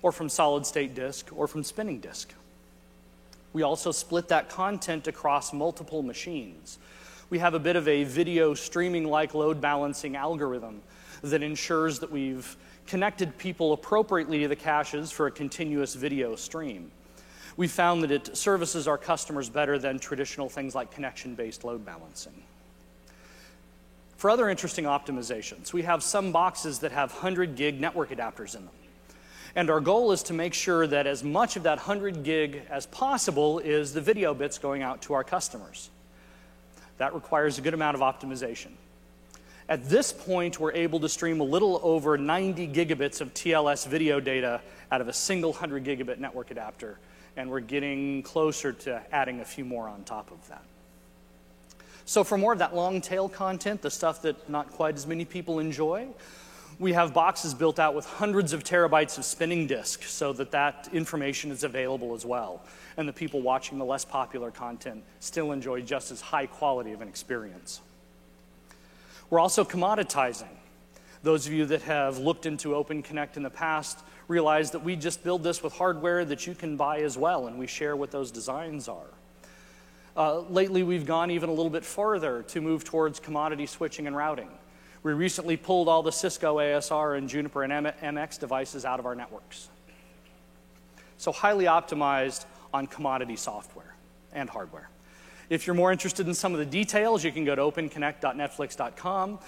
or 0.00 0.12
from 0.12 0.28
solid 0.28 0.64
state 0.64 0.94
disk, 0.94 1.28
or 1.34 1.48
from 1.48 1.64
spinning 1.64 1.98
disk. 1.98 2.32
We 3.54 3.62
also 3.62 3.92
split 3.92 4.28
that 4.28 4.50
content 4.50 5.06
across 5.06 5.54
multiple 5.54 6.02
machines. 6.02 6.78
We 7.30 7.38
have 7.38 7.54
a 7.54 7.58
bit 7.58 7.76
of 7.76 7.88
a 7.88 8.04
video 8.04 8.52
streaming 8.52 9.04
like 9.06 9.32
load 9.32 9.60
balancing 9.60 10.16
algorithm 10.16 10.82
that 11.22 11.42
ensures 11.42 12.00
that 12.00 12.10
we've 12.10 12.56
connected 12.86 13.38
people 13.38 13.72
appropriately 13.72 14.40
to 14.40 14.48
the 14.48 14.56
caches 14.56 15.10
for 15.10 15.28
a 15.28 15.30
continuous 15.30 15.94
video 15.94 16.36
stream. 16.36 16.90
We 17.56 17.68
found 17.68 18.02
that 18.02 18.10
it 18.10 18.36
services 18.36 18.88
our 18.88 18.98
customers 18.98 19.48
better 19.48 19.78
than 19.78 20.00
traditional 20.00 20.48
things 20.48 20.74
like 20.74 20.90
connection 20.90 21.36
based 21.36 21.64
load 21.64 21.86
balancing. 21.86 22.34
For 24.16 24.30
other 24.30 24.48
interesting 24.48 24.84
optimizations, 24.84 25.72
we 25.72 25.82
have 25.82 26.02
some 26.02 26.32
boxes 26.32 26.80
that 26.80 26.90
have 26.90 27.12
100 27.12 27.54
gig 27.54 27.80
network 27.80 28.10
adapters 28.10 28.56
in 28.56 28.64
them. 28.64 28.74
And 29.56 29.70
our 29.70 29.80
goal 29.80 30.10
is 30.12 30.24
to 30.24 30.32
make 30.32 30.52
sure 30.52 30.86
that 30.86 31.06
as 31.06 31.22
much 31.22 31.56
of 31.56 31.62
that 31.62 31.78
100 31.78 32.24
gig 32.24 32.62
as 32.68 32.86
possible 32.86 33.60
is 33.60 33.92
the 33.92 34.00
video 34.00 34.34
bits 34.34 34.58
going 34.58 34.82
out 34.82 35.02
to 35.02 35.14
our 35.14 35.22
customers. 35.22 35.90
That 36.98 37.14
requires 37.14 37.58
a 37.58 37.60
good 37.60 37.74
amount 37.74 37.96
of 37.96 38.00
optimization. 38.00 38.70
At 39.68 39.88
this 39.88 40.12
point, 40.12 40.60
we're 40.60 40.72
able 40.72 41.00
to 41.00 41.08
stream 41.08 41.40
a 41.40 41.44
little 41.44 41.80
over 41.82 42.18
90 42.18 42.68
gigabits 42.68 43.20
of 43.20 43.32
TLS 43.32 43.86
video 43.86 44.20
data 44.20 44.60
out 44.92 45.00
of 45.00 45.08
a 45.08 45.12
single 45.12 45.52
100 45.52 45.84
gigabit 45.84 46.18
network 46.18 46.50
adapter, 46.50 46.98
and 47.36 47.50
we're 47.50 47.60
getting 47.60 48.22
closer 48.22 48.72
to 48.72 49.02
adding 49.10 49.40
a 49.40 49.44
few 49.44 49.64
more 49.64 49.88
on 49.88 50.04
top 50.04 50.30
of 50.30 50.46
that. 50.48 50.62
So, 52.04 52.24
for 52.24 52.36
more 52.36 52.52
of 52.52 52.58
that 52.58 52.74
long 52.74 53.00
tail 53.00 53.30
content, 53.30 53.80
the 53.80 53.90
stuff 53.90 54.20
that 54.22 54.50
not 54.50 54.70
quite 54.72 54.96
as 54.96 55.06
many 55.06 55.24
people 55.24 55.58
enjoy, 55.58 56.08
we 56.78 56.92
have 56.92 57.14
boxes 57.14 57.54
built 57.54 57.78
out 57.78 57.94
with 57.94 58.04
hundreds 58.04 58.52
of 58.52 58.64
terabytes 58.64 59.18
of 59.18 59.24
spinning 59.24 59.66
disk 59.66 60.02
so 60.02 60.32
that 60.32 60.50
that 60.50 60.88
information 60.92 61.50
is 61.50 61.64
available 61.64 62.14
as 62.14 62.24
well. 62.24 62.62
And 62.96 63.08
the 63.08 63.12
people 63.12 63.40
watching 63.40 63.78
the 63.78 63.84
less 63.84 64.04
popular 64.04 64.50
content 64.50 65.02
still 65.20 65.52
enjoy 65.52 65.82
just 65.82 66.10
as 66.10 66.20
high 66.20 66.46
quality 66.46 66.92
of 66.92 67.00
an 67.00 67.08
experience. 67.08 67.80
We're 69.30 69.40
also 69.40 69.64
commoditizing. 69.64 70.48
Those 71.22 71.46
of 71.46 71.52
you 71.52 71.64
that 71.66 71.82
have 71.82 72.18
looked 72.18 72.44
into 72.44 72.74
Open 72.74 73.02
Connect 73.02 73.36
in 73.36 73.42
the 73.42 73.50
past 73.50 74.00
realize 74.28 74.70
that 74.72 74.80
we 74.80 74.96
just 74.96 75.24
build 75.24 75.42
this 75.42 75.62
with 75.62 75.72
hardware 75.72 76.24
that 76.24 76.46
you 76.46 76.54
can 76.54 76.76
buy 76.76 76.98
as 76.98 77.16
well, 77.16 77.46
and 77.46 77.58
we 77.58 77.66
share 77.66 77.96
what 77.96 78.10
those 78.10 78.30
designs 78.30 78.88
are. 78.88 79.06
Uh, 80.16 80.40
lately, 80.40 80.82
we've 80.82 81.06
gone 81.06 81.30
even 81.30 81.48
a 81.48 81.52
little 81.52 81.70
bit 81.70 81.84
further 81.84 82.42
to 82.44 82.60
move 82.60 82.84
towards 82.84 83.18
commodity 83.18 83.66
switching 83.66 84.06
and 84.06 84.16
routing. 84.16 84.48
We 85.04 85.12
recently 85.12 85.58
pulled 85.58 85.86
all 85.86 86.02
the 86.02 86.10
Cisco 86.10 86.56
ASR 86.56 87.18
and 87.18 87.28
Juniper 87.28 87.62
and 87.62 87.86
MX 87.86 88.40
devices 88.40 88.86
out 88.86 88.98
of 88.98 89.04
our 89.04 89.14
networks. 89.14 89.68
So, 91.18 91.30
highly 91.30 91.66
optimized 91.66 92.46
on 92.72 92.86
commodity 92.86 93.36
software 93.36 93.94
and 94.32 94.48
hardware. 94.48 94.88
If 95.50 95.66
you're 95.66 95.74
more 95.74 95.92
interested 95.92 96.26
in 96.26 96.32
some 96.32 96.54
of 96.54 96.58
the 96.58 96.64
details, 96.64 97.22
you 97.22 97.32
can 97.32 97.44
go 97.44 97.54
to 97.54 97.60
openconnect.netflix.com. 97.60 99.38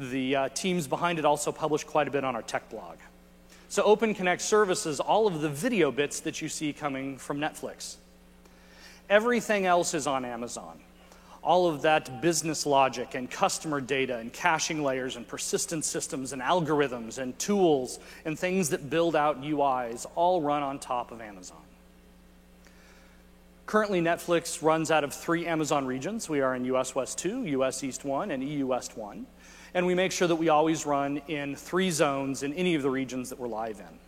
The 0.00 0.36
uh, 0.36 0.48
teams 0.48 0.88
behind 0.88 1.20
it 1.20 1.24
also 1.24 1.52
publish 1.52 1.84
quite 1.84 2.08
a 2.08 2.10
bit 2.10 2.24
on 2.24 2.34
our 2.34 2.42
tech 2.42 2.68
blog. 2.68 2.96
So, 3.68 3.84
Open 3.84 4.14
Connect 4.14 4.42
services 4.42 4.98
all 4.98 5.28
of 5.28 5.42
the 5.42 5.48
video 5.48 5.92
bits 5.92 6.18
that 6.20 6.42
you 6.42 6.48
see 6.48 6.72
coming 6.72 7.18
from 7.18 7.38
Netflix. 7.38 7.96
Everything 9.08 9.64
else 9.64 9.94
is 9.94 10.08
on 10.08 10.24
Amazon. 10.24 10.80
All 11.44 11.66
of 11.66 11.82
that 11.82 12.22
business 12.22 12.64
logic 12.64 13.14
and 13.14 13.30
customer 13.30 13.80
data 13.80 14.16
and 14.16 14.32
caching 14.32 14.82
layers 14.82 15.16
and 15.16 15.28
persistent 15.28 15.84
systems 15.84 16.32
and 16.32 16.40
algorithms 16.40 17.18
and 17.18 17.38
tools 17.38 17.98
and 18.24 18.38
things 18.38 18.70
that 18.70 18.88
build 18.88 19.14
out 19.14 19.42
UIs 19.42 20.06
all 20.14 20.40
run 20.40 20.62
on 20.62 20.78
top 20.78 21.12
of 21.12 21.20
Amazon. 21.20 21.58
Currently, 23.66 24.00
Netflix 24.00 24.62
runs 24.62 24.90
out 24.90 25.04
of 25.04 25.12
three 25.14 25.46
Amazon 25.46 25.86
regions. 25.86 26.28
We 26.28 26.40
are 26.40 26.54
in 26.54 26.64
US 26.66 26.94
West 26.94 27.18
2, 27.18 27.44
US 27.44 27.84
East 27.84 28.04
1, 28.04 28.30
and 28.30 28.42
EU 28.42 28.66
West 28.66 28.96
1. 28.96 29.26
And 29.74 29.86
we 29.86 29.94
make 29.94 30.12
sure 30.12 30.28
that 30.28 30.36
we 30.36 30.48
always 30.48 30.86
run 30.86 31.18
in 31.28 31.56
three 31.56 31.90
zones 31.90 32.42
in 32.42 32.52
any 32.54 32.74
of 32.74 32.82
the 32.82 32.90
regions 32.90 33.30
that 33.30 33.38
we're 33.38 33.48
live 33.48 33.80
in. 33.80 33.98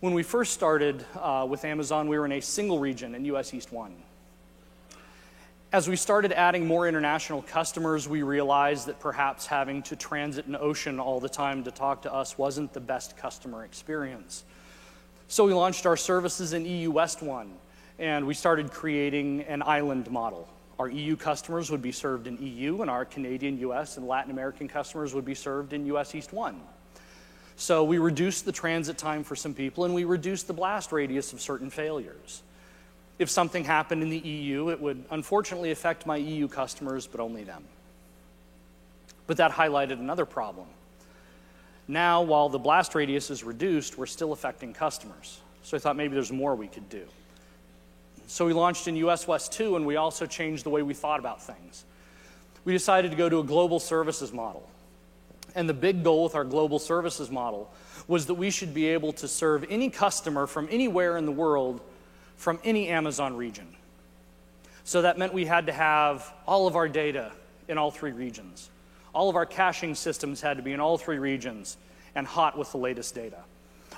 When 0.00 0.14
we 0.14 0.22
first 0.22 0.52
started 0.52 1.04
uh, 1.20 1.46
with 1.48 1.64
Amazon, 1.64 2.08
we 2.08 2.18
were 2.18 2.24
in 2.24 2.32
a 2.32 2.40
single 2.40 2.78
region 2.78 3.14
in 3.14 3.24
US 3.26 3.52
East 3.52 3.72
1. 3.72 3.94
As 5.76 5.90
we 5.90 5.96
started 5.96 6.32
adding 6.32 6.66
more 6.66 6.88
international 6.88 7.42
customers, 7.42 8.08
we 8.08 8.22
realized 8.22 8.86
that 8.86 8.98
perhaps 8.98 9.44
having 9.44 9.82
to 9.82 9.94
transit 9.94 10.46
an 10.46 10.56
ocean 10.58 10.98
all 10.98 11.20
the 11.20 11.28
time 11.28 11.62
to 11.64 11.70
talk 11.70 12.00
to 12.00 12.14
us 12.14 12.38
wasn't 12.38 12.72
the 12.72 12.80
best 12.80 13.14
customer 13.18 13.62
experience. 13.62 14.44
So 15.28 15.44
we 15.44 15.52
launched 15.52 15.84
our 15.84 15.98
services 15.98 16.54
in 16.54 16.64
EU 16.64 16.90
West 16.90 17.20
1 17.20 17.52
and 17.98 18.26
we 18.26 18.32
started 18.32 18.72
creating 18.72 19.42
an 19.42 19.62
island 19.62 20.10
model. 20.10 20.48
Our 20.78 20.88
EU 20.88 21.14
customers 21.14 21.70
would 21.70 21.82
be 21.82 21.92
served 21.92 22.26
in 22.26 22.38
EU, 22.38 22.80
and 22.80 22.88
our 22.88 23.04
Canadian, 23.04 23.58
US, 23.58 23.98
and 23.98 24.08
Latin 24.08 24.30
American 24.30 24.68
customers 24.68 25.12
would 25.12 25.26
be 25.26 25.34
served 25.34 25.74
in 25.74 25.84
US 25.94 26.14
East 26.14 26.32
1. 26.32 26.58
So 27.56 27.84
we 27.84 27.98
reduced 27.98 28.46
the 28.46 28.52
transit 28.52 28.96
time 28.96 29.22
for 29.22 29.36
some 29.36 29.52
people, 29.52 29.84
and 29.84 29.92
we 29.92 30.04
reduced 30.04 30.46
the 30.46 30.54
blast 30.54 30.90
radius 30.90 31.34
of 31.34 31.42
certain 31.42 31.68
failures. 31.68 32.42
If 33.18 33.30
something 33.30 33.64
happened 33.64 34.02
in 34.02 34.10
the 34.10 34.18
EU, 34.18 34.70
it 34.70 34.80
would 34.80 35.04
unfortunately 35.10 35.70
affect 35.70 36.06
my 36.06 36.16
EU 36.16 36.48
customers, 36.48 37.06
but 37.06 37.20
only 37.20 37.44
them. 37.44 37.64
But 39.26 39.38
that 39.38 39.52
highlighted 39.52 39.92
another 39.92 40.26
problem. 40.26 40.66
Now, 41.88 42.22
while 42.22 42.48
the 42.48 42.58
blast 42.58 42.94
radius 42.94 43.30
is 43.30 43.44
reduced, 43.44 43.96
we're 43.96 44.06
still 44.06 44.32
affecting 44.32 44.74
customers. 44.74 45.40
So 45.62 45.76
I 45.76 45.80
thought 45.80 45.96
maybe 45.96 46.14
there's 46.14 46.32
more 46.32 46.54
we 46.54 46.68
could 46.68 46.88
do. 46.88 47.04
So 48.26 48.44
we 48.44 48.52
launched 48.52 48.88
in 48.88 48.96
US 48.96 49.26
West 49.26 49.52
2, 49.52 49.76
and 49.76 49.86
we 49.86 49.96
also 49.96 50.26
changed 50.26 50.64
the 50.64 50.70
way 50.70 50.82
we 50.82 50.94
thought 50.94 51.20
about 51.20 51.42
things. 51.42 51.84
We 52.64 52.72
decided 52.72 53.12
to 53.12 53.16
go 53.16 53.28
to 53.28 53.38
a 53.38 53.44
global 53.44 53.78
services 53.78 54.32
model. 54.32 54.68
And 55.54 55.68
the 55.68 55.74
big 55.74 56.04
goal 56.04 56.24
with 56.24 56.34
our 56.34 56.44
global 56.44 56.78
services 56.78 57.30
model 57.30 57.72
was 58.08 58.26
that 58.26 58.34
we 58.34 58.50
should 58.50 58.74
be 58.74 58.86
able 58.86 59.12
to 59.14 59.28
serve 59.28 59.64
any 59.70 59.90
customer 59.90 60.46
from 60.46 60.68
anywhere 60.70 61.16
in 61.16 61.24
the 61.24 61.32
world 61.32 61.80
from 62.36 62.58
any 62.64 62.88
Amazon 62.88 63.36
region. 63.36 63.66
So 64.84 65.02
that 65.02 65.18
meant 65.18 65.32
we 65.32 65.46
had 65.46 65.66
to 65.66 65.72
have 65.72 66.32
all 66.46 66.66
of 66.66 66.76
our 66.76 66.88
data 66.88 67.32
in 67.68 67.78
all 67.78 67.90
three 67.90 68.12
regions. 68.12 68.70
All 69.14 69.28
of 69.28 69.36
our 69.36 69.46
caching 69.46 69.94
systems 69.94 70.40
had 70.40 70.58
to 70.58 70.62
be 70.62 70.72
in 70.72 70.80
all 70.80 70.98
three 70.98 71.18
regions 71.18 71.76
and 72.14 72.26
hot 72.26 72.56
with 72.56 72.70
the 72.72 72.78
latest 72.78 73.14
data 73.14 73.42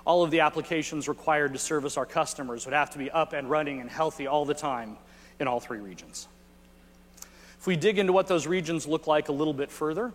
all 0.08 0.24
of 0.24 0.30
the 0.30 0.40
applications 0.40 1.06
required 1.06 1.52
to 1.52 1.58
service 1.58 1.98
our 1.98 2.06
customers 2.06 2.64
would 2.64 2.72
have 2.72 2.88
to 2.88 2.98
be 2.98 3.10
up 3.10 3.34
and 3.34 3.50
running 3.50 3.82
and 3.82 3.90
healthy 3.90 4.26
all 4.26 4.46
the 4.46 4.54
time 4.54 4.96
in 5.38 5.46
all 5.46 5.60
three 5.60 5.80
regions. 5.80 6.26
If 7.60 7.66
we 7.66 7.76
dig 7.76 7.98
into 7.98 8.14
what 8.14 8.26
those 8.26 8.46
regions 8.46 8.86
look 8.86 9.06
like 9.06 9.28
a 9.28 9.32
little 9.32 9.52
bit 9.52 9.70
further, 9.70 10.14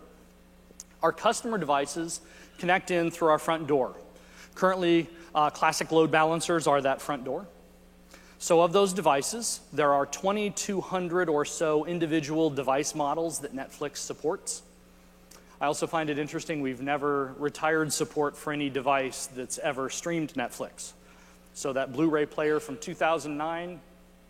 our 1.04 1.12
customer 1.12 1.60
devices 1.60 2.22
connect 2.58 2.90
in 2.90 3.12
through 3.12 3.28
our 3.28 3.38
front 3.38 3.68
door. 3.68 3.94
Currently, 4.56 5.08
uh, 5.36 5.52
classic 5.52 5.92
load 5.92 6.10
balancers 6.10 6.66
are 6.66 6.82
that 6.82 7.00
front 7.00 7.24
door. 7.24 7.46
So, 8.44 8.60
of 8.60 8.74
those 8.74 8.92
devices, 8.92 9.62
there 9.72 9.94
are 9.94 10.06
2,200 10.06 11.30
or 11.30 11.46
so 11.46 11.86
individual 11.86 12.50
device 12.50 12.94
models 12.94 13.40
that 13.40 13.56
Netflix 13.56 14.00
supports. 14.00 14.64
I 15.62 15.68
also 15.68 15.88
find 15.88 16.10
it 16.10 16.20
interesting 16.20 16.60
we've 16.60 16.82
never 16.82 17.34
retired 17.38 17.94
support 17.94 18.36
for 18.36 18.52
any 18.52 18.70
device 18.70 19.28
that's 19.28 19.60
ever 19.60 19.90
streamed 19.90 20.34
Netflix. 20.34 20.92
So 21.54 21.72
that 21.72 21.94
Blu 21.94 22.10
ray 22.10 22.26
player 22.26 22.60
from 22.60 22.76
2009, 22.80 23.80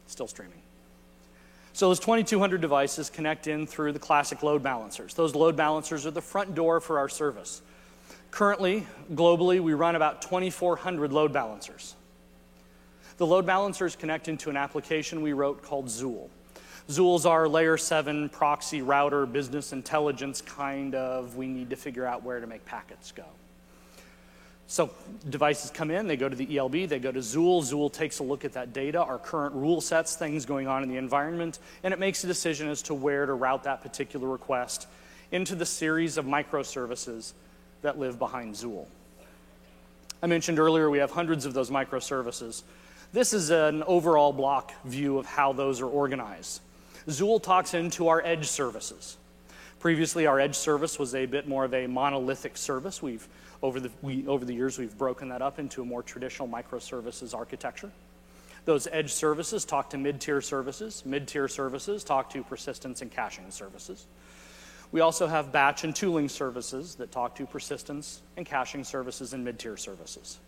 still 0.05 0.27
streaming. 0.27 0.62
So 1.74 1.88
those 1.88 2.00
2,200 2.00 2.62
devices 2.62 3.10
connect 3.10 3.48
in 3.48 3.65
through 3.65 3.93
the 3.93 4.00
classic 4.00 4.43
load 4.43 4.62
balancers. 4.62 5.15
Those 5.15 5.34
load 5.34 5.55
balancers 5.55 6.05
are 6.05 6.12
the 6.12 6.22
front 6.22 6.53
door 6.53 6.79
for 6.82 7.00
our 7.00 7.10
service. 7.10 7.63
Currently, 8.29 8.86
globally, 9.15 9.60
we 9.60 9.74
run 9.74 9.96
about 9.96 10.22
2,400 10.22 11.12
load 11.12 11.34
balancers. 11.34 11.96
The 13.23 13.27
load 13.27 13.45
balancers 13.45 13.95
connect 13.95 14.27
into 14.27 14.49
an 14.49 14.57
application 14.57 15.21
we 15.21 15.31
wrote 15.31 15.63
called 15.63 15.85
Zuul. 15.85 16.27
Zuul's 16.89 17.25
our 17.25 17.47
layer 17.47 17.77
7 17.77 18.27
proxy 18.27 18.81
router 18.81 19.25
business 19.25 19.71
intelligence 19.71 20.41
kind 20.41 20.93
of, 20.93 21.37
we 21.37 21.47
need 21.47 21.69
to 21.69 21.77
figure 21.77 22.05
out 22.05 22.23
where 22.23 22.41
to 22.41 22.47
make 22.47 22.65
packets 22.65 23.13
go. 23.13 23.23
So 24.67 24.89
devices 25.29 25.71
come 25.71 25.89
in, 25.89 26.05
they 26.05 26.17
go 26.17 26.27
to 26.27 26.35
the 26.35 26.57
ELB, 26.57 26.89
they 26.89 26.99
go 26.99 27.13
to 27.13 27.19
Zuul. 27.19 27.63
Zuul 27.63 27.89
takes 27.89 28.19
a 28.19 28.23
look 28.23 28.43
at 28.43 28.51
that 28.51 28.73
data, 28.73 29.01
our 29.01 29.19
current 29.19 29.55
rule 29.55 29.79
sets, 29.79 30.17
things 30.17 30.45
going 30.45 30.67
on 30.67 30.83
in 30.83 30.89
the 30.89 30.97
environment, 30.97 31.59
and 31.81 31.93
it 31.93 32.01
makes 32.01 32.25
a 32.25 32.27
decision 32.27 32.67
as 32.67 32.81
to 32.81 32.93
where 32.93 33.25
to 33.25 33.33
route 33.33 33.63
that 33.63 33.81
particular 33.81 34.27
request 34.27 34.85
into 35.31 35.55
the 35.55 35.65
series 35.65 36.17
of 36.17 36.25
microservices 36.25 37.31
that 37.83 37.97
live 37.97 38.19
behind 38.19 38.55
Zuul. 38.55 38.85
I 40.21 40.27
mentioned 40.27 40.59
earlier 40.59 40.89
we 40.89 40.97
have 40.97 41.11
hundreds 41.11 41.45
of 41.45 41.53
those 41.53 41.69
microservices. 41.69 42.63
This 43.13 43.32
is 43.32 43.51
an 43.51 43.84
overall 43.84 44.34
block 44.34 44.74
view 44.86 45.20
of 45.20 45.27
how 45.27 45.53
those 45.53 45.82
are 45.82 45.88
organized. 45.88 46.62
Zuul 47.08 47.41
talks 47.41 47.75
into 47.75 48.08
our 48.08 48.20
edge 48.25 48.48
services. 48.48 49.17
Previously, 49.79 50.25
our 50.25 50.39
edge 50.39 50.55
service 50.55 50.98
was 50.98 51.13
a 51.13 51.27
bit 51.27 51.48
more 51.48 51.63
of 51.63 51.75
a 51.75 51.86
monolithic 51.86 52.58
service. 52.58 53.03
We've, 53.03 53.27
over 53.62 53.79
the, 53.79 53.91
we, 54.01 54.25
over 54.25 54.43
the 54.46 54.55
years, 54.55 54.79
we've 54.79 54.98
broken 54.98 55.29
that 55.29 55.43
up 55.43 55.60
into 55.60 55.84
a 55.84 55.86
more 55.86 56.01
traditional 56.01 56.48
microservices 56.48 57.36
architecture. 57.36 57.91
Those 58.65 58.88
edge 58.91 59.13
services 59.13 59.63
talk 59.63 59.91
to 59.91 60.00
mid 60.00 60.20
tier 60.20 60.41
services. 60.41 61.03
Mid 61.05 61.27
tier 61.27 61.48
services 61.48 62.03
talk 62.03 62.32
to 62.32 62.43
persistence 62.43 63.03
and 63.03 63.12
caching 63.12 63.51
services. 63.51 64.08
We 64.91 65.01
also 65.01 65.27
have 65.27 65.51
batch 65.51 65.84
and 65.84 65.96
tooling 65.96 66.29
services 66.29 66.96
that 66.96 67.12
talk 67.12 67.36
to 67.36 67.46
persistence 67.46 68.22
and 68.38 68.46
caching 68.46 68.84
services 68.84 69.34
and 69.34 69.46
mid 69.46 69.60
tier 69.60 69.77
services. 69.77 70.39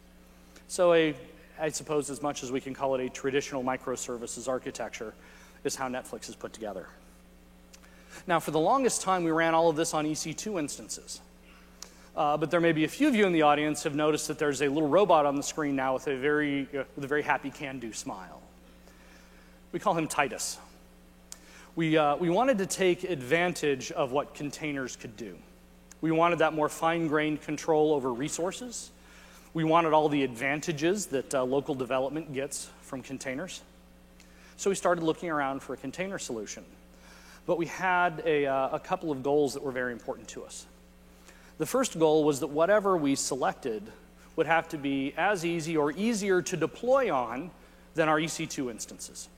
So, 0.68 0.94
a, 0.94 1.14
I 1.60 1.70
suppose, 1.70 2.10
as 2.10 2.22
much 2.22 2.44
as 2.44 2.52
we 2.52 2.60
can 2.60 2.74
call 2.74 2.96
it 2.96 3.06
a 3.06 3.10
traditional 3.10 3.64
microservices 3.64 4.48
architecture, 4.48 5.14
is 5.64 5.76
how 5.76 5.88
Netflix 5.88 6.30
is 6.30 6.36
put 6.36 6.54
together. 6.54 6.88
Now, 8.28 8.40
for 8.40 8.52
the 8.52 8.60
longest 8.60 9.02
time, 9.02 9.24
we 9.24 9.32
ran 9.32 9.54
all 9.54 9.70
of 9.70 9.76
this 9.76 9.94
on 9.94 10.06
EC2 10.06 10.60
instances. 10.60 11.22
Uh, 12.16 12.38
but 12.38 12.50
there 12.50 12.62
may 12.62 12.72
be 12.72 12.86
a 12.86 12.88
few 12.88 13.08
of 13.08 13.16
you 13.16 13.26
in 13.26 13.34
the 13.34 13.42
audience 13.42 13.84
have 13.84 13.96
noticed 13.96 14.28
that 14.30 14.40
there's 14.40 14.62
a 14.62 14.70
little 14.70 14.88
robot 14.88 15.26
on 15.26 15.36
the 15.36 15.44
screen 15.44 15.76
now 15.76 15.94
with 15.94 16.08
a 16.08 16.16
very, 16.16 16.68
uh, 16.74 16.84
with 16.96 17.04
a 17.04 17.08
very 17.08 17.22
happy 17.22 17.50
can-do 17.50 17.92
smile. 17.92 18.42
We 19.74 19.80
call 19.80 19.98
him 19.98 20.08
Titus. 20.08 20.58
We, 21.76 21.98
uh, 21.98 22.16
we 22.16 22.30
wanted 22.30 22.58
to 22.60 22.66
take 22.66 23.04
advantage 23.04 23.92
of 23.92 24.14
what 24.14 24.34
containers 24.34 24.96
could 24.96 25.18
do. 25.18 25.38
We 26.00 26.12
wanted 26.12 26.40
that 26.40 26.54
more 26.54 26.70
fine-grained 26.70 27.42
control 27.42 27.94
over 27.94 28.14
resources. 28.14 28.92
We 29.56 29.64
wanted 29.64 29.94
all 29.94 30.10
the 30.10 30.24
advantages 30.24 31.06
that 31.08 31.34
uh, 31.34 31.46
local 31.46 31.76
development 31.76 32.34
gets 32.34 32.70
from 32.82 33.02
containers. 33.02 33.62
So 34.58 34.70
we 34.70 34.76
started 34.76 35.02
looking 35.02 35.30
around 35.30 35.62
for 35.62 35.74
a 35.74 35.78
container 35.78 36.20
solution. 36.20 36.66
But 37.46 37.58
we 37.58 37.68
had 37.68 38.22
a, 38.26 38.48
uh, 38.48 38.76
a 38.76 38.80
couple 38.82 39.14
of 39.14 39.24
goals 39.24 39.54
that 39.54 39.64
were 39.64 39.72
very 39.72 39.94
important 39.94 40.28
to 40.30 40.44
us. 40.44 40.66
The 41.58 41.66
first 41.66 41.98
goal 41.98 42.26
was 42.26 42.42
that 42.42 42.48
whatever 42.48 42.98
we 42.98 43.16
selected 43.16 43.82
would 44.36 44.46
have 44.46 44.68
to 44.70 44.78
be 44.78 45.14
as 45.16 45.46
easy 45.46 45.78
or 45.78 45.94
easier 45.94 46.42
to 46.42 46.58
deploy 46.58 47.16
on 47.16 47.50
than 47.94 48.10
our 48.10 48.20
EC2 48.20 48.70
instances. 48.70 49.30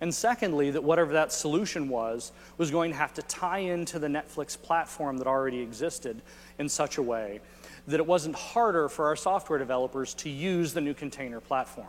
And 0.00 0.12
secondly, 0.12 0.72
that 0.72 0.82
whatever 0.82 1.12
that 1.12 1.32
solution 1.32 1.88
was, 1.88 2.32
was 2.58 2.72
going 2.72 2.90
to 2.90 2.96
have 2.96 3.14
to 3.14 3.22
tie 3.22 3.60
into 3.60 4.00
the 4.00 4.08
Netflix 4.08 4.60
platform 4.60 5.18
that 5.18 5.28
already 5.28 5.60
existed 5.60 6.20
in 6.58 6.68
such 6.68 6.98
a 6.98 7.02
way 7.02 7.40
that 7.86 7.98
it 7.98 8.06
wasn't 8.06 8.36
harder 8.36 8.88
for 8.88 9.06
our 9.06 9.16
software 9.16 9.58
developers 9.58 10.14
to 10.14 10.30
use 10.30 10.72
the 10.72 10.80
new 10.80 10.94
container 10.94 11.40
platform. 11.40 11.88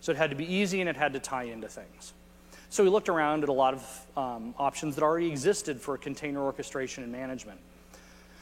So 0.00 0.12
it 0.12 0.18
had 0.18 0.30
to 0.30 0.36
be 0.36 0.52
easy 0.52 0.80
and 0.80 0.88
it 0.88 0.96
had 0.96 1.12
to 1.12 1.20
tie 1.20 1.44
into 1.44 1.68
things. 1.68 2.14
So 2.70 2.84
we 2.84 2.90
looked 2.90 3.08
around 3.08 3.42
at 3.42 3.48
a 3.48 3.52
lot 3.52 3.74
of 3.74 4.06
um, 4.16 4.54
options 4.58 4.94
that 4.94 5.02
already 5.02 5.28
existed 5.28 5.80
for 5.80 5.96
container 5.98 6.40
orchestration 6.40 7.02
and 7.02 7.12
management. 7.12 7.58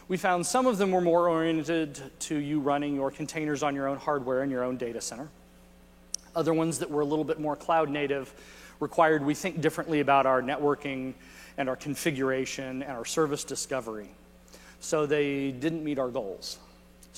We 0.07 0.17
found 0.17 0.47
some 0.47 0.67
of 0.67 0.79
them 0.79 0.91
were 0.91 1.01
more 1.01 1.29
oriented 1.29 2.01
to 2.21 2.37
you 2.37 2.61
running 2.61 2.95
your 2.95 3.11
containers 3.11 3.63
on 3.63 3.75
your 3.75 3.89
own 3.89 3.99
hardware 3.99 4.43
in 4.43 4.51
your 4.51 4.65
own 4.65 4.77
data 4.77 5.01
center. 5.01 5.29
Other 6.35 6.55
ones 6.55 6.79
that 6.79 6.91
were 6.91 7.01
a 7.01 7.05
little 7.05 7.25
bit 7.25 7.41
more 7.41 7.57
cloud 7.57 7.91
native 7.91 8.33
required 8.81 9.25
we 9.25 9.35
think 9.35 9.61
differently 9.61 10.01
about 10.01 10.25
our 10.25 10.41
networking 10.41 11.15
and 11.57 11.69
our 11.69 11.77
configuration 11.77 12.83
and 12.83 12.93
our 12.93 13.05
service 13.05 13.45
discovery. 13.45 14.09
So 14.81 15.07
they 15.07 15.51
didn't 15.51 15.83
meet 15.83 15.99
our 15.99 16.09
goals. 16.09 16.59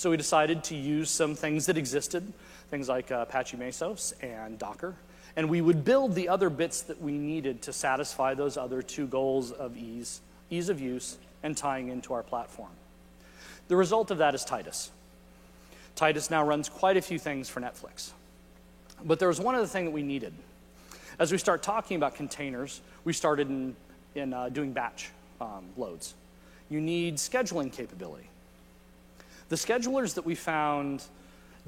So 0.01 0.09
we 0.09 0.17
decided 0.17 0.65
to 0.65 0.75
use 0.75 1.11
some 1.11 1.35
things 1.35 1.67
that 1.67 1.77
existed, 1.77 2.33
things 2.71 2.89
like 2.89 3.13
uh, 3.13 3.27
Apache 3.29 3.59
Mesos 3.59 4.15
and 4.23 4.59
Docker, 4.59 4.95
and 5.37 5.51
we 5.51 5.61
would 5.61 5.85
build 5.85 6.15
the 6.15 6.27
other 6.27 6.49
bits 6.49 6.81
that 6.81 7.03
we 7.03 7.19
needed 7.19 7.61
to 7.61 7.73
satisfy 7.75 8.33
those 8.33 8.57
other 8.57 8.81
two 8.81 9.07
goals 9.07 9.53
of 9.53 9.77
ease, 9.77 10.23
ease 10.49 10.71
of 10.71 10.81
use, 10.81 11.19
and 11.43 11.55
tying 11.55 11.89
into 11.89 12.15
our 12.15 12.23
platform. 12.23 12.71
The 13.69 13.77
result 13.77 14.11
of 14.11 14.17
that 14.17 14.35
is 14.35 14.43
Titus. 14.43 14.91
Titus 15.97 16.31
now 16.31 16.47
runs 16.47 16.71
quite 16.71 16.97
a 16.97 17.03
few 17.03 17.19
things 17.19 17.51
for 17.51 17.61
Netflix. 17.61 18.13
But 19.05 19.19
there 19.19 19.29
was 19.29 19.39
one 19.39 19.55
other 19.55 19.67
thing 19.67 19.85
that 19.85 19.91
we 19.91 20.03
needed. 20.03 20.33
As 21.19 21.31
we 21.31 21.37
start 21.37 21.63
talking 21.63 21.99
about 21.99 22.15
containers, 22.15 22.81
we 23.05 23.13
started 23.13 23.51
in, 23.51 23.77
in 24.15 24.33
uh, 24.33 24.49
doing 24.49 24.73
batch 24.73 25.11
um, 25.43 25.67
loads. 25.77 26.15
You 26.71 26.81
need 26.81 27.17
scheduling 27.17 27.71
capability. 27.71 28.30
The 29.51 29.57
schedulers 29.57 30.15
that 30.15 30.25
we 30.25 30.37
found 30.37 31.03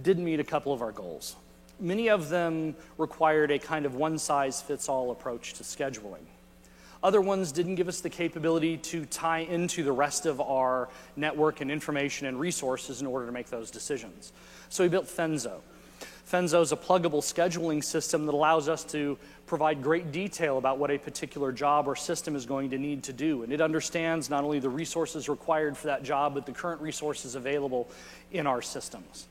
did 0.00 0.16
meet 0.16 0.38
a 0.38 0.44
couple 0.44 0.72
of 0.72 0.82
our 0.82 0.92
goals. 0.92 1.34
Many 1.80 2.08
of 2.10 2.28
them 2.28 2.76
required 2.96 3.50
a 3.50 3.58
kind 3.58 3.84
of 3.86 3.96
one 3.96 4.18
size 4.18 4.62
fits 4.62 4.88
all 4.88 5.10
approach 5.10 5.54
to 5.54 5.64
scheduling. 5.64 6.22
Other 7.02 7.20
ones 7.20 7.50
didn't 7.50 7.74
give 7.74 7.88
us 7.88 8.00
the 8.00 8.08
capability 8.08 8.76
to 8.76 9.04
tie 9.06 9.40
into 9.40 9.82
the 9.82 9.90
rest 9.90 10.26
of 10.26 10.40
our 10.40 10.88
network 11.16 11.60
and 11.60 11.72
information 11.72 12.28
and 12.28 12.38
resources 12.38 13.00
in 13.00 13.08
order 13.08 13.26
to 13.26 13.32
make 13.32 13.50
those 13.50 13.68
decisions. 13.68 14.32
So 14.68 14.84
we 14.84 14.88
built 14.88 15.06
Fenzo. 15.06 15.60
Fenzo 16.32 16.62
is 16.62 16.72
a 16.72 16.76
pluggable 16.76 17.20
scheduling 17.20 17.84
system 17.84 18.24
that 18.24 18.32
allows 18.32 18.66
us 18.66 18.84
to 18.84 19.18
provide 19.46 19.82
great 19.82 20.12
detail 20.12 20.56
about 20.56 20.78
what 20.78 20.90
a 20.90 20.96
particular 20.96 21.52
job 21.52 21.86
or 21.86 21.94
system 21.94 22.34
is 22.34 22.46
going 22.46 22.70
to 22.70 22.78
need 22.78 23.02
to 23.02 23.12
do. 23.12 23.42
And 23.42 23.52
it 23.52 23.60
understands 23.60 24.30
not 24.30 24.42
only 24.42 24.58
the 24.58 24.70
resources 24.70 25.28
required 25.28 25.76
for 25.76 25.88
that 25.88 26.02
job, 26.02 26.32
but 26.32 26.46
the 26.46 26.52
current 26.52 26.80
resources 26.80 27.34
available 27.34 27.90
in 28.30 28.46
our 28.46 28.62
systems 28.62 29.26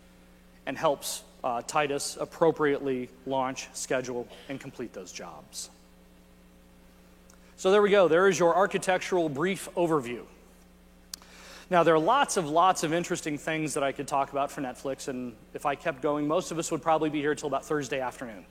and 0.68 0.78
helps 0.78 1.24
uh, 1.44 1.64
Titus 1.64 2.18
appropriately 2.22 3.10
launch, 3.26 3.68
schedule, 3.74 4.28
and 4.48 4.60
complete 4.60 4.94
those 4.94 5.12
jobs. 5.12 5.72
So 7.58 7.72
there 7.72 7.82
we 7.82 7.90
go. 7.90 8.10
There 8.10 8.28
is 8.28 8.38
your 8.38 8.56
architectural 8.56 9.28
brief 9.28 9.70
overview. 9.74 10.22
Now, 11.72 11.84
there 11.84 11.96
are 11.96 12.00
lots 12.00 12.36
of 12.36 12.50
lots 12.50 12.84
of 12.84 12.92
interesting 12.92 13.38
things 13.38 13.76
that 13.76 13.82
I 13.82 13.94
could 13.94 14.06
talk 14.06 14.34
about 14.34 14.52
for 14.52 14.60
Netflix, 14.60 15.08
and 15.08 15.34
if 15.54 15.66
I 15.66 15.76
kept 15.76 16.02
going, 16.02 16.28
most 16.28 16.52
of 16.52 16.60
us 16.60 16.70
would 16.70 16.82
probably 16.82 17.10
be 17.10 17.22
here 17.22 17.34
till 17.34 17.48
about 17.48 17.64
Thursday 17.64 18.02
afternoon. 18.02 18.44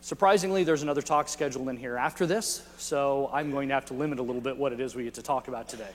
Surprisingly, 0.00 0.62
there's 0.62 0.84
another 0.84 1.02
talk 1.02 1.28
scheduled 1.28 1.68
in 1.68 1.76
here 1.76 1.96
after 1.96 2.26
this, 2.26 2.64
so 2.78 3.28
I'm 3.32 3.50
going 3.50 3.66
to 3.70 3.74
have 3.74 3.86
to 3.86 3.94
limit 3.94 4.20
a 4.20 4.22
little 4.22 4.40
bit 4.40 4.56
what 4.56 4.72
it 4.72 4.78
is 4.78 4.94
we 4.94 5.02
get 5.02 5.14
to 5.14 5.22
talk 5.22 5.48
about 5.48 5.68
today. 5.68 5.90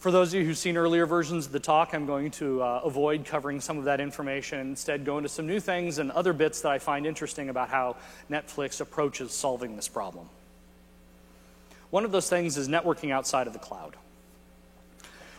For 0.00 0.10
those 0.10 0.34
of 0.34 0.40
you 0.40 0.44
who've 0.44 0.58
seen 0.58 0.76
earlier 0.76 1.06
versions 1.06 1.46
of 1.46 1.52
the 1.52 1.60
talk, 1.60 1.94
I'm 1.94 2.06
going 2.06 2.32
to 2.32 2.60
uh, 2.60 2.80
avoid 2.82 3.26
covering 3.26 3.60
some 3.60 3.78
of 3.78 3.84
that 3.84 4.00
information 4.00 4.58
and 4.58 4.70
instead 4.70 5.04
go 5.04 5.18
into 5.18 5.28
some 5.28 5.46
new 5.46 5.60
things 5.60 5.98
and 5.98 6.10
other 6.10 6.32
bits 6.32 6.62
that 6.62 6.72
I 6.72 6.80
find 6.80 7.06
interesting 7.06 7.48
about 7.48 7.68
how 7.68 7.94
Netflix 8.28 8.80
approaches 8.80 9.30
solving 9.30 9.76
this 9.76 9.86
problem. 9.86 10.28
One 11.90 12.04
of 12.04 12.10
those 12.10 12.28
things 12.28 12.56
is 12.56 12.66
networking 12.66 13.12
outside 13.12 13.46
of 13.46 13.52
the 13.52 13.60
cloud. 13.60 13.94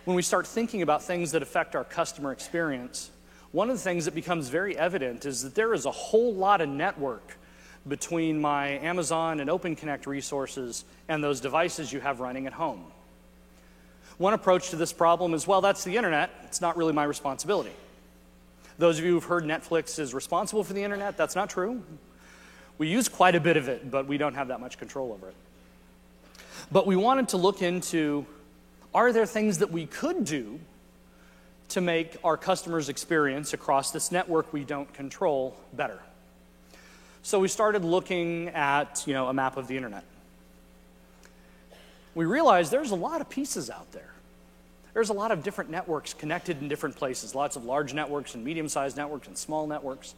When 0.10 0.16
we 0.16 0.24
start 0.24 0.48
thinking 0.48 0.82
about 0.82 1.04
things 1.04 1.34
that 1.34 1.44
affect 1.44 1.76
our 1.76 1.84
customer 1.84 2.32
experience, 2.32 3.12
one 3.52 3.70
of 3.70 3.78
the 3.78 3.84
things 3.84 4.06
that 4.06 4.16
becomes 4.16 4.50
very 4.50 4.76
evident 4.76 5.24
is 5.24 5.44
that 5.44 5.54
there 5.54 5.72
is 5.72 5.86
a 5.86 5.92
whole 5.92 6.34
lot 6.34 6.62
of 6.62 6.68
network 6.68 7.38
between 7.88 8.42
my 8.42 8.70
Amazon 8.80 9.40
and 9.40 9.52
OpenConnect 9.52 10.08
resources 10.08 10.84
and 11.10 11.24
those 11.24 11.40
devices 11.40 11.94
you 11.94 12.00
have 12.00 12.22
running 12.22 12.48
at 12.48 12.54
home. 12.54 12.86
One 14.18 14.34
approach 14.34 14.72
to 14.72 14.78
this 14.78 14.92
problem 14.92 15.36
is 15.36 15.46
well, 15.46 15.62
that's 15.62 15.84
the 15.84 15.96
internet, 15.96 16.32
it's 16.44 16.60
not 16.60 16.76
really 16.76 16.92
my 16.92 17.04
responsibility. 17.04 17.76
Those 18.80 18.98
of 18.98 19.06
you 19.06 19.12
who've 19.12 19.24
heard 19.24 19.44
Netflix 19.44 20.00
is 20.00 20.16
responsible 20.16 20.64
for 20.64 20.74
the 20.74 20.82
internet, 20.84 21.18
that's 21.18 21.36
not 21.36 21.52
true. 21.52 21.84
We 22.80 22.88
use 22.88 23.08
quite 23.08 23.36
a 23.36 23.40
bit 23.40 23.58
of 23.58 23.70
it, 23.70 23.92
but 23.92 24.08
we 24.08 24.18
don't 24.18 24.34
have 24.34 24.48
that 24.48 24.60
much 24.60 24.80
control 24.80 25.12
over 25.12 25.28
it. 25.28 25.36
But 26.72 26.88
we 26.88 26.96
wanted 26.96 27.30
to 27.30 27.38
look 27.38 27.62
into 27.62 28.26
are 28.94 29.14
there 29.14 29.26
things 29.26 29.60
that 29.60 29.72
we 29.72 29.86
could 29.86 30.26
do 30.26 30.60
to 31.70 31.82
make 31.82 32.18
our 32.24 32.38
customers' 32.38 32.90
experience 32.90 33.54
across 33.54 33.92
this 33.92 34.12
network 34.12 34.52
we 34.52 34.64
don't 34.64 34.92
control 34.94 35.56
better? 35.74 36.00
So 37.22 37.40
we 37.40 37.48
started 37.48 37.84
looking 37.84 38.50
at 38.50 39.04
you 39.06 39.14
know, 39.14 39.28
a 39.28 39.34
map 39.34 39.58
of 39.58 39.68
the 39.68 39.76
internet. 39.76 40.04
We 42.16 42.26
realized 42.26 42.72
there's 42.72 42.92
a 42.92 42.96
lot 42.96 43.22
of 43.22 43.30
pieces 43.30 43.70
out 43.70 43.92
there. 43.92 44.14
There's 44.94 45.10
a 45.10 45.14
lot 45.14 45.32
of 45.32 45.44
different 45.44 45.70
networks 45.70 46.14
connected 46.14 46.62
in 46.62 46.68
different 46.68 46.96
places, 46.96 47.36
lots 47.36 47.56
of 47.56 47.64
large 47.64 47.94
networks 47.94 48.34
and 48.34 48.44
medium 48.44 48.68
sized 48.68 48.98
networks 48.98 49.28
and 49.28 49.38
small 49.38 49.68
networks. 49.68 50.16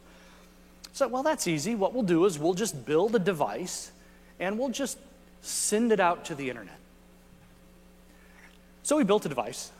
So, 0.92 1.08
well, 1.08 1.22
that's 1.22 1.46
easy. 1.46 1.74
What 1.74 1.94
we'll 1.94 2.02
do 2.02 2.24
is 2.24 2.38
we'll 2.38 2.54
just 2.54 2.86
build 2.86 3.14
a 3.14 3.18
device 3.18 3.92
and 4.40 4.58
we'll 4.58 4.70
just 4.70 4.98
send 5.42 5.92
it 5.92 6.00
out 6.00 6.24
to 6.26 6.34
the 6.34 6.48
internet. 6.48 6.78
So 8.82 8.96
we 8.96 9.04
built 9.04 9.24
a 9.26 9.28
device, 9.28 9.70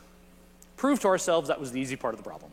proved 0.77 1.01
to 1.01 1.07
ourselves 1.07 1.49
that 1.49 1.59
was 1.59 1.71
the 1.71 1.79
easy 1.79 1.95
part 1.95 2.13
of 2.13 2.23
the 2.23 2.27
problem. 2.27 2.51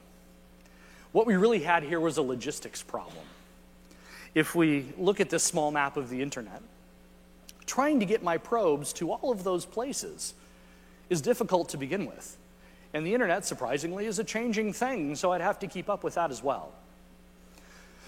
What 1.13 1.27
we 1.27 1.37
really 1.37 1.61
had 1.61 1.83
here 1.83 2.01
was 2.01 2.17
a 2.17 2.23
logistics 2.23 2.83
problem. 2.83 3.25
If 4.35 4.55
we 4.55 4.87
look 4.97 5.21
at 5.21 5.31
this 5.31 5.43
small 5.43 5.71
map 5.71 5.97
of 5.97 6.09
the 6.09 6.23
internet, 6.23 6.63
trying 7.67 8.01
to 8.01 8.07
get 8.07 8.23
my 8.23 8.39
probes 8.39 8.93
to 8.95 9.13
all 9.13 9.31
of 9.31 9.45
those 9.45 9.65
places 9.65 10.35
is 11.09 11.21
difficult 11.21 11.69
to 11.71 11.77
begin 11.77 12.07
with. 12.07 12.37
And 12.93 13.07
the 13.07 13.15
internet, 13.15 13.45
surprisingly, 13.45 14.07
is 14.07 14.19
a 14.19 14.25
changing 14.25 14.73
thing, 14.73 15.15
so 15.15 15.33
I'd 15.33 15.41
have 15.41 15.59
to 15.61 15.67
keep 15.67 15.89
up 15.89 16.03
with 16.03 16.15
that 16.15 16.31
as 16.31 16.43
well. 16.43 16.73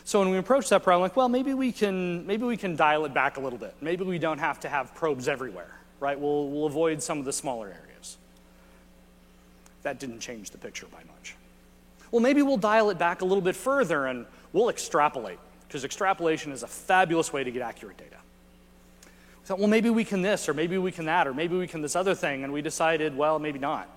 So 0.05 0.19
when 0.19 0.31
we 0.31 0.39
approached 0.39 0.71
that 0.71 0.83
problem, 0.83 1.03
like, 1.03 1.17
well, 1.17 1.29
maybe 1.29 1.55
we 1.55 1.71
can 1.71 2.27
maybe 2.27 2.45
we 2.45 2.57
can 2.57 2.75
dial 2.75 3.05
it 3.05 3.15
back 3.15 3.37
a 3.37 3.41
little 3.41 3.59
bit. 3.59 3.75
Maybe 3.81 4.03
we 4.03 4.19
don't 4.19 4.39
have 4.39 4.59
to 4.61 4.69
have 4.69 4.95
probes 4.97 5.29
everywhere, 5.29 5.79
right? 6.01 6.19
We'll, 6.19 6.49
we'll 6.49 6.67
avoid 6.67 7.01
some 7.01 7.21
of 7.21 7.25
the 7.25 7.33
smaller 7.33 7.69
areas. 7.69 7.92
That 9.83 9.99
didn't 9.99 10.21
change 10.21 10.51
the 10.51 10.59
picture 10.59 10.87
by 10.87 10.99
much. 10.99 11.35
Well, 12.11 12.21
maybe 12.21 12.43
we'll 12.43 12.57
dial 12.57 12.91
it 12.91 12.99
back 12.99 13.23
a 13.23 13.25
little 13.25 13.43
bit 13.43 13.57
further 13.57 14.07
and 14.07 14.27
we'll 14.53 14.69
extrapolate, 14.69 15.39
because 15.67 15.85
extrapolation 15.85 16.53
is 16.53 16.63
a 16.63 16.69
fabulous 16.69 17.33
way 17.33 17.43
to 17.43 17.51
get 17.51 17.63
accurate 17.63 17.97
data. 17.97 18.17
We 19.05 19.47
thought, 19.47 19.59
well, 19.59 19.69
maybe 19.69 19.91
we 19.91 20.05
can 20.05 20.23
this, 20.23 20.49
or 20.49 20.55
maybe 20.55 20.79
we 20.79 20.93
can 20.93 21.07
that, 21.07 21.27
or 21.27 21.35
maybe 21.35 21.57
we 21.57 21.67
can 21.67 21.83
this 21.83 21.97
other 21.97 22.15
thing, 22.15 22.45
and 22.45 22.53
we 22.53 22.63
decided, 22.63 23.17
well, 23.17 23.39
maybe 23.39 23.59
not 23.59 23.89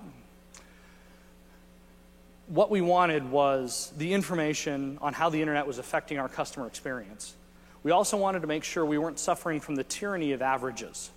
what 2.48 2.70
we 2.70 2.80
wanted 2.80 3.28
was 3.30 3.92
the 3.96 4.12
information 4.12 4.98
on 5.00 5.12
how 5.12 5.28
the 5.28 5.40
internet 5.40 5.66
was 5.66 5.78
affecting 5.78 6.18
our 6.18 6.28
customer 6.28 6.66
experience. 6.66 7.34
We 7.82 7.90
also 7.90 8.16
wanted 8.16 8.40
to 8.42 8.46
make 8.46 8.64
sure 8.64 8.84
we 8.84 8.98
weren't 8.98 9.18
suffering 9.18 9.60
from 9.60 9.74
the 9.76 9.84
tyranny 9.84 10.32
of 10.32 10.42
averages. 10.42 11.10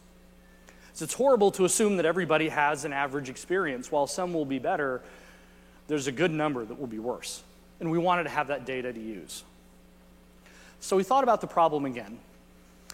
It's 1.01 1.13
horrible 1.13 1.51
to 1.51 1.65
assume 1.65 1.97
that 1.97 2.05
everybody 2.05 2.49
has 2.49 2.85
an 2.85 2.93
average 2.93 3.29
experience. 3.29 3.91
While 3.91 4.07
some 4.07 4.33
will 4.33 4.45
be 4.45 4.59
better, 4.59 5.01
there's 5.87 6.07
a 6.07 6.11
good 6.11 6.31
number 6.31 6.65
that 6.65 6.79
will 6.79 6.87
be 6.87 6.99
worse. 6.99 7.43
And 7.79 7.91
we 7.91 7.97
wanted 7.97 8.23
to 8.23 8.29
have 8.29 8.47
that 8.47 8.65
data 8.65 8.91
to 8.91 8.99
use. 8.99 9.43
So 10.79 10.95
we 10.95 11.03
thought 11.03 11.23
about 11.23 11.41
the 11.41 11.47
problem 11.47 11.85
again 11.85 12.19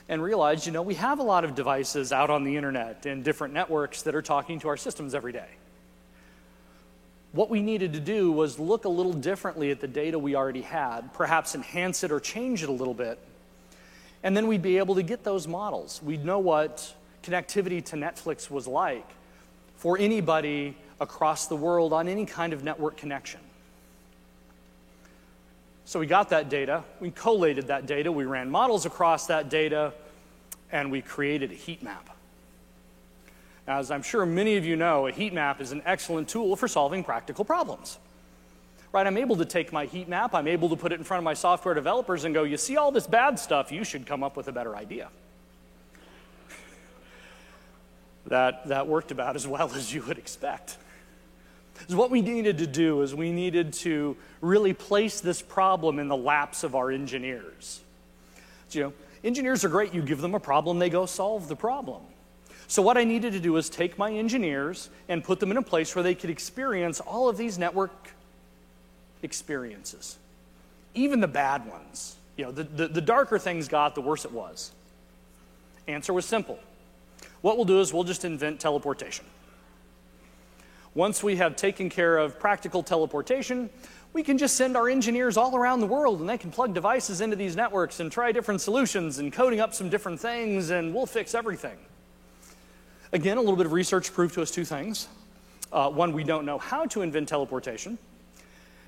and 0.07 0.21
realized, 0.21 0.65
you 0.65 0.71
know, 0.71 0.81
we 0.81 0.95
have 0.95 1.19
a 1.19 1.23
lot 1.23 1.43
of 1.43 1.55
devices 1.55 2.11
out 2.11 2.29
on 2.29 2.43
the 2.43 2.55
internet 2.55 3.05
and 3.05 3.23
different 3.23 3.53
networks 3.53 4.03
that 4.03 4.15
are 4.15 4.21
talking 4.21 4.59
to 4.59 4.67
our 4.67 4.77
systems 4.77 5.15
every 5.15 5.31
day. 5.31 5.49
What 7.31 7.49
we 7.49 7.61
needed 7.61 7.93
to 7.93 7.99
do 7.99 8.31
was 8.31 8.59
look 8.59 8.85
a 8.85 8.89
little 8.89 9.13
differently 9.13 9.71
at 9.71 9.81
the 9.81 9.87
data 9.87 10.17
we 10.17 10.35
already 10.35 10.61
had, 10.61 11.13
perhaps 11.13 11.53
enhance 11.53 12.03
it 12.03 12.11
or 12.11 12.19
change 12.19 12.63
it 12.63 12.69
a 12.69 12.71
little 12.71 12.93
bit, 12.93 13.19
and 14.23 14.37
then 14.37 14.47
we'd 14.47 14.61
be 14.61 14.77
able 14.77 14.95
to 14.95 15.03
get 15.03 15.23
those 15.23 15.47
models. 15.47 16.01
We'd 16.01 16.23
know 16.23 16.39
what 16.39 16.93
connectivity 17.25 17.83
to 17.85 17.95
Netflix 17.95 18.49
was 18.49 18.67
like 18.67 19.07
for 19.77 19.97
anybody 19.97 20.75
across 20.99 21.47
the 21.47 21.55
world 21.55 21.91
on 21.91 22.07
any 22.07 22.25
kind 22.25 22.53
of 22.53 22.63
network 22.63 22.97
connection. 22.97 23.39
So 25.85 25.99
we 25.99 26.07
got 26.07 26.29
that 26.29 26.49
data, 26.49 26.83
we 26.99 27.11
collated 27.11 27.67
that 27.67 27.85
data, 27.85 28.11
we 28.11 28.25
ran 28.25 28.49
models 28.49 28.85
across 28.85 29.27
that 29.27 29.49
data, 29.49 29.93
and 30.71 30.91
we 30.91 31.01
created 31.01 31.51
a 31.51 31.55
heat 31.55 31.83
map. 31.83 32.09
As 33.67 33.91
I'm 33.91 34.01
sure 34.01 34.25
many 34.25 34.57
of 34.57 34.65
you 34.65 34.75
know, 34.75 35.07
a 35.07 35.11
heat 35.11 35.33
map 35.33 35.61
is 35.61 35.71
an 35.71 35.81
excellent 35.85 36.27
tool 36.27 36.55
for 36.55 36.67
solving 36.67 37.03
practical 37.03 37.45
problems. 37.45 37.99
Right, 38.91 39.05
I'm 39.05 39.17
able 39.17 39.35
to 39.35 39.45
take 39.45 39.73
my 39.73 39.85
heat 39.85 40.07
map, 40.07 40.33
I'm 40.33 40.47
able 40.47 40.69
to 40.69 40.75
put 40.75 40.91
it 40.91 40.95
in 40.95 41.03
front 41.03 41.19
of 41.19 41.25
my 41.25 41.33
software 41.33 41.75
developers 41.75 42.23
and 42.23 42.33
go, 42.33 42.43
you 42.43 42.57
see 42.57 42.77
all 42.77 42.91
this 42.91 43.05
bad 43.05 43.37
stuff, 43.37 43.71
you 43.71 43.83
should 43.83 44.07
come 44.07 44.23
up 44.23 44.37
with 44.37 44.47
a 44.47 44.51
better 44.51 44.75
idea. 44.75 45.09
That, 48.27 48.67
that 48.67 48.87
worked 48.87 49.11
about 49.11 49.35
as 49.35 49.47
well 49.47 49.71
as 49.73 49.93
you 49.93 50.01
would 50.03 50.17
expect. 50.17 50.77
So 51.87 51.97
what 51.97 52.09
we 52.09 52.21
needed 52.21 52.57
to 52.59 52.67
do 52.67 53.01
is 53.01 53.13
we 53.13 53.31
needed 53.31 53.73
to 53.73 54.15
really 54.41 54.73
place 54.73 55.19
this 55.21 55.41
problem 55.41 55.99
in 55.99 56.07
the 56.07 56.17
laps 56.17 56.63
of 56.63 56.73
our 56.73 56.89
engineers. 56.89 57.81
So, 58.69 58.79
you 58.79 58.85
know, 58.85 58.93
engineers 59.23 59.63
are 59.65 59.69
great. 59.69 59.93
You 59.93 60.01
give 60.01 60.21
them 60.21 60.35
a 60.35 60.39
problem, 60.39 60.79
they 60.79 60.89
go 60.89 61.05
solve 61.05 61.47
the 61.47 61.55
problem. 61.55 62.01
So 62.67 62.81
what 62.81 62.97
I 62.97 63.03
needed 63.03 63.33
to 63.33 63.39
do 63.39 63.53
was 63.53 63.69
take 63.69 63.97
my 63.97 64.11
engineers 64.11 64.89
and 65.07 65.23
put 65.23 65.39
them 65.39 65.51
in 65.51 65.57
a 65.57 65.61
place 65.61 65.95
where 65.95 66.01
they 66.01 66.15
could 66.15 66.31
experience 66.31 66.99
all 66.99 67.29
of 67.29 67.37
these 67.37 67.59
network 67.59 68.09
experiences, 69.21 70.17
even 70.95 71.19
the 71.19 71.27
bad 71.27 71.67
ones. 71.69 72.15
You 72.37 72.45
know, 72.45 72.51
the, 72.51 72.63
the, 72.63 72.87
the 72.87 73.01
darker 73.01 73.37
things 73.37 73.67
got, 73.67 73.93
the 73.93 74.01
worse 74.01 74.25
it 74.25 74.31
was. 74.31 74.71
Answer 75.87 76.11
was 76.11 76.25
simple. 76.25 76.59
What 77.41 77.57
we'll 77.57 77.65
do 77.65 77.79
is 77.79 77.93
we'll 77.93 78.03
just 78.03 78.25
invent 78.25 78.59
teleportation. 78.59 79.25
Once 80.93 81.21
we 81.21 81.35
have 81.35 81.55
taken 81.55 81.89
care 81.89 82.17
of 82.17 82.39
practical 82.39 82.81
teleportation, 82.81 83.69
we 84.13 84.23
can 84.23 84.37
just 84.37 84.55
send 84.55 84.77
our 84.77 84.87
engineers 84.87 85.35
all 85.35 85.55
around 85.57 85.81
the 85.81 85.87
world 85.87 86.21
and 86.21 86.29
they 86.29 86.37
can 86.37 86.49
plug 86.49 86.73
devices 86.73 87.19
into 87.19 87.35
these 87.35 87.55
networks 87.55 87.99
and 87.99 88.09
try 88.09 88.31
different 88.31 88.61
solutions 88.61 89.19
and 89.19 89.33
coding 89.33 89.59
up 89.59 89.73
some 89.73 89.89
different 89.89 90.19
things 90.19 90.69
and 90.69 90.93
we'll 90.93 91.05
fix 91.05 91.35
everything. 91.35 91.77
Again, 93.11 93.37
a 93.37 93.41
little 93.41 93.57
bit 93.57 93.65
of 93.65 93.73
research 93.73 94.13
proved 94.13 94.33
to 94.35 94.41
us 94.41 94.51
two 94.51 94.63
things. 94.63 95.09
Uh, 95.71 95.89
one, 95.89 96.13
we 96.13 96.23
don't 96.23 96.45
know 96.45 96.57
how 96.57 96.85
to 96.85 97.01
invent 97.01 97.27
teleportation, 97.27 97.97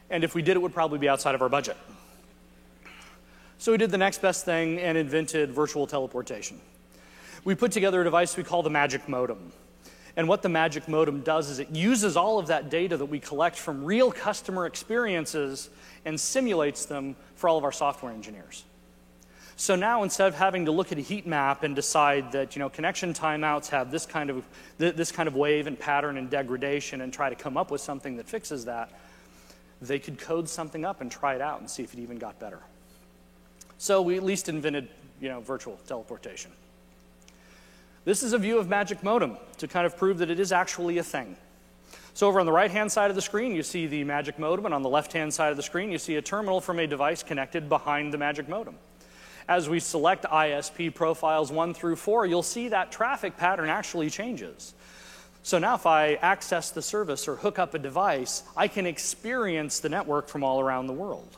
and 0.09 0.23
if 0.23 0.33
we 0.33 0.41
did, 0.41 0.55
it 0.55 0.61
would 0.61 0.73
probably 0.73 0.99
be 0.99 1.09
outside 1.09 1.35
of 1.35 1.41
our 1.41 1.49
budget. 1.49 1.75
So 3.57 3.71
we 3.71 3.77
did 3.77 3.91
the 3.91 3.97
next 3.97 4.21
best 4.21 4.45
thing 4.45 4.79
and 4.79 4.97
invented 4.97 5.51
virtual 5.51 5.87
teleportation. 5.87 6.61
We 7.43 7.55
put 7.55 7.71
together 7.71 8.01
a 8.01 8.03
device 8.03 8.35
we 8.37 8.43
call 8.43 8.63
the 8.63 8.69
Magic 8.69 9.07
Modem. 9.07 9.51
And 10.15 10.27
what 10.27 10.41
the 10.41 10.49
Magic 10.49 10.87
Modem 10.87 11.21
does 11.21 11.49
is 11.49 11.59
it 11.59 11.69
uses 11.69 12.17
all 12.17 12.39
of 12.39 12.47
that 12.47 12.69
data 12.69 12.97
that 12.97 13.05
we 13.05 13.19
collect 13.19 13.55
from 13.55 13.85
real 13.85 14.11
customer 14.11 14.65
experiences 14.65 15.69
and 16.05 16.19
simulates 16.19 16.85
them 16.85 17.15
for 17.35 17.47
all 17.47 17.57
of 17.57 17.63
our 17.63 17.71
software 17.71 18.11
engineers. 18.11 18.63
So 19.59 19.75
now 19.75 20.03
instead 20.03 20.27
of 20.27 20.35
having 20.35 20.65
to 20.65 20.71
look 20.71 20.91
at 20.91 20.99
a 20.99 21.01
heat 21.01 21.25
map 21.25 21.63
and 21.63 21.75
decide 21.75 22.31
that 22.31 22.55
you 22.55 22.59
know 22.59 22.69
connection 22.69 23.13
timeouts 23.13 23.69
have 23.69 23.89
this 23.89 24.05
kind 24.05 24.29
of 24.29 24.45
this 24.77 25.11
kind 25.11 25.27
of 25.27 25.35
wave 25.35 25.65
and 25.65 25.79
pattern 25.79 26.17
and 26.17 26.29
degradation 26.29 27.01
and 27.01 27.11
try 27.11 27.29
to 27.29 27.35
come 27.35 27.57
up 27.57 27.71
with 27.71 27.81
something 27.81 28.17
that 28.17 28.29
fixes 28.29 28.65
that, 28.65 28.91
they 29.81 29.97
could 29.97 30.19
code 30.19 30.47
something 30.47 30.85
up 30.85 31.01
and 31.01 31.11
try 31.11 31.33
it 31.33 31.41
out 31.41 31.59
and 31.59 31.67
see 31.67 31.81
if 31.81 31.93
it 31.93 31.99
even 31.99 32.19
got 32.19 32.39
better. 32.39 32.59
So 33.79 34.01
we 34.01 34.15
at 34.15 34.23
least 34.23 34.47
invented 34.47 34.89
you 35.19 35.29
know 35.29 35.41
virtual 35.41 35.79
teleportation. 35.87 36.51
This 38.07 38.23
is 38.23 38.31
a 38.31 38.37
view 38.37 38.57
of 38.57 38.69
Magic 38.69 39.03
Modem 39.03 39.35
to 39.57 39.67
kind 39.67 39.85
of 39.85 39.97
prove 39.97 40.19
that 40.19 40.29
it 40.29 40.39
is 40.39 40.53
actually 40.53 40.97
a 40.97 41.03
thing. 41.03 41.35
So 42.13 42.29
over 42.29 42.39
on 42.39 42.45
the 42.45 42.53
right-hand 42.53 42.89
side 42.89 43.09
of 43.09 43.17
the 43.17 43.21
screen, 43.21 43.53
you 43.53 43.63
see 43.63 43.85
the 43.85 44.05
Magic 44.05 44.39
Modem, 44.39 44.63
and 44.63 44.73
on 44.73 44.81
the 44.81 44.87
left-hand 44.87 45.33
side 45.33 45.51
of 45.51 45.57
the 45.57 45.63
screen, 45.63 45.91
you 45.91 45.97
see 45.97 46.15
a 46.15 46.21
terminal 46.21 46.61
from 46.61 46.79
a 46.79 46.87
device 46.87 47.21
connected 47.21 47.67
behind 47.67 48.13
the 48.13 48.17
Magic 48.17 48.47
Modem. 48.47 48.75
As 49.49 49.67
we 49.67 49.81
select 49.81 50.23
ISP 50.23 50.95
profiles 50.95 51.51
1 51.51 51.73
through 51.73 51.97
4, 51.97 52.25
you'll 52.25 52.43
see 52.43 52.69
that 52.69 52.93
traffic 52.93 53.35
pattern 53.35 53.67
actually 53.67 54.09
changes. 54.09 54.73
So 55.43 55.59
now 55.59 55.75
if 55.75 55.85
I 55.85 56.13
access 56.13 56.71
the 56.71 56.81
service 56.81 57.27
or 57.27 57.35
hook 57.35 57.59
up 57.59 57.73
a 57.73 57.79
device, 57.79 58.43
I 58.55 58.69
can 58.69 58.85
experience 58.85 59.81
the 59.81 59.89
network 59.89 60.29
from 60.29 60.45
all 60.45 60.61
around 60.61 60.87
the 60.87 60.93
world. 60.93 61.35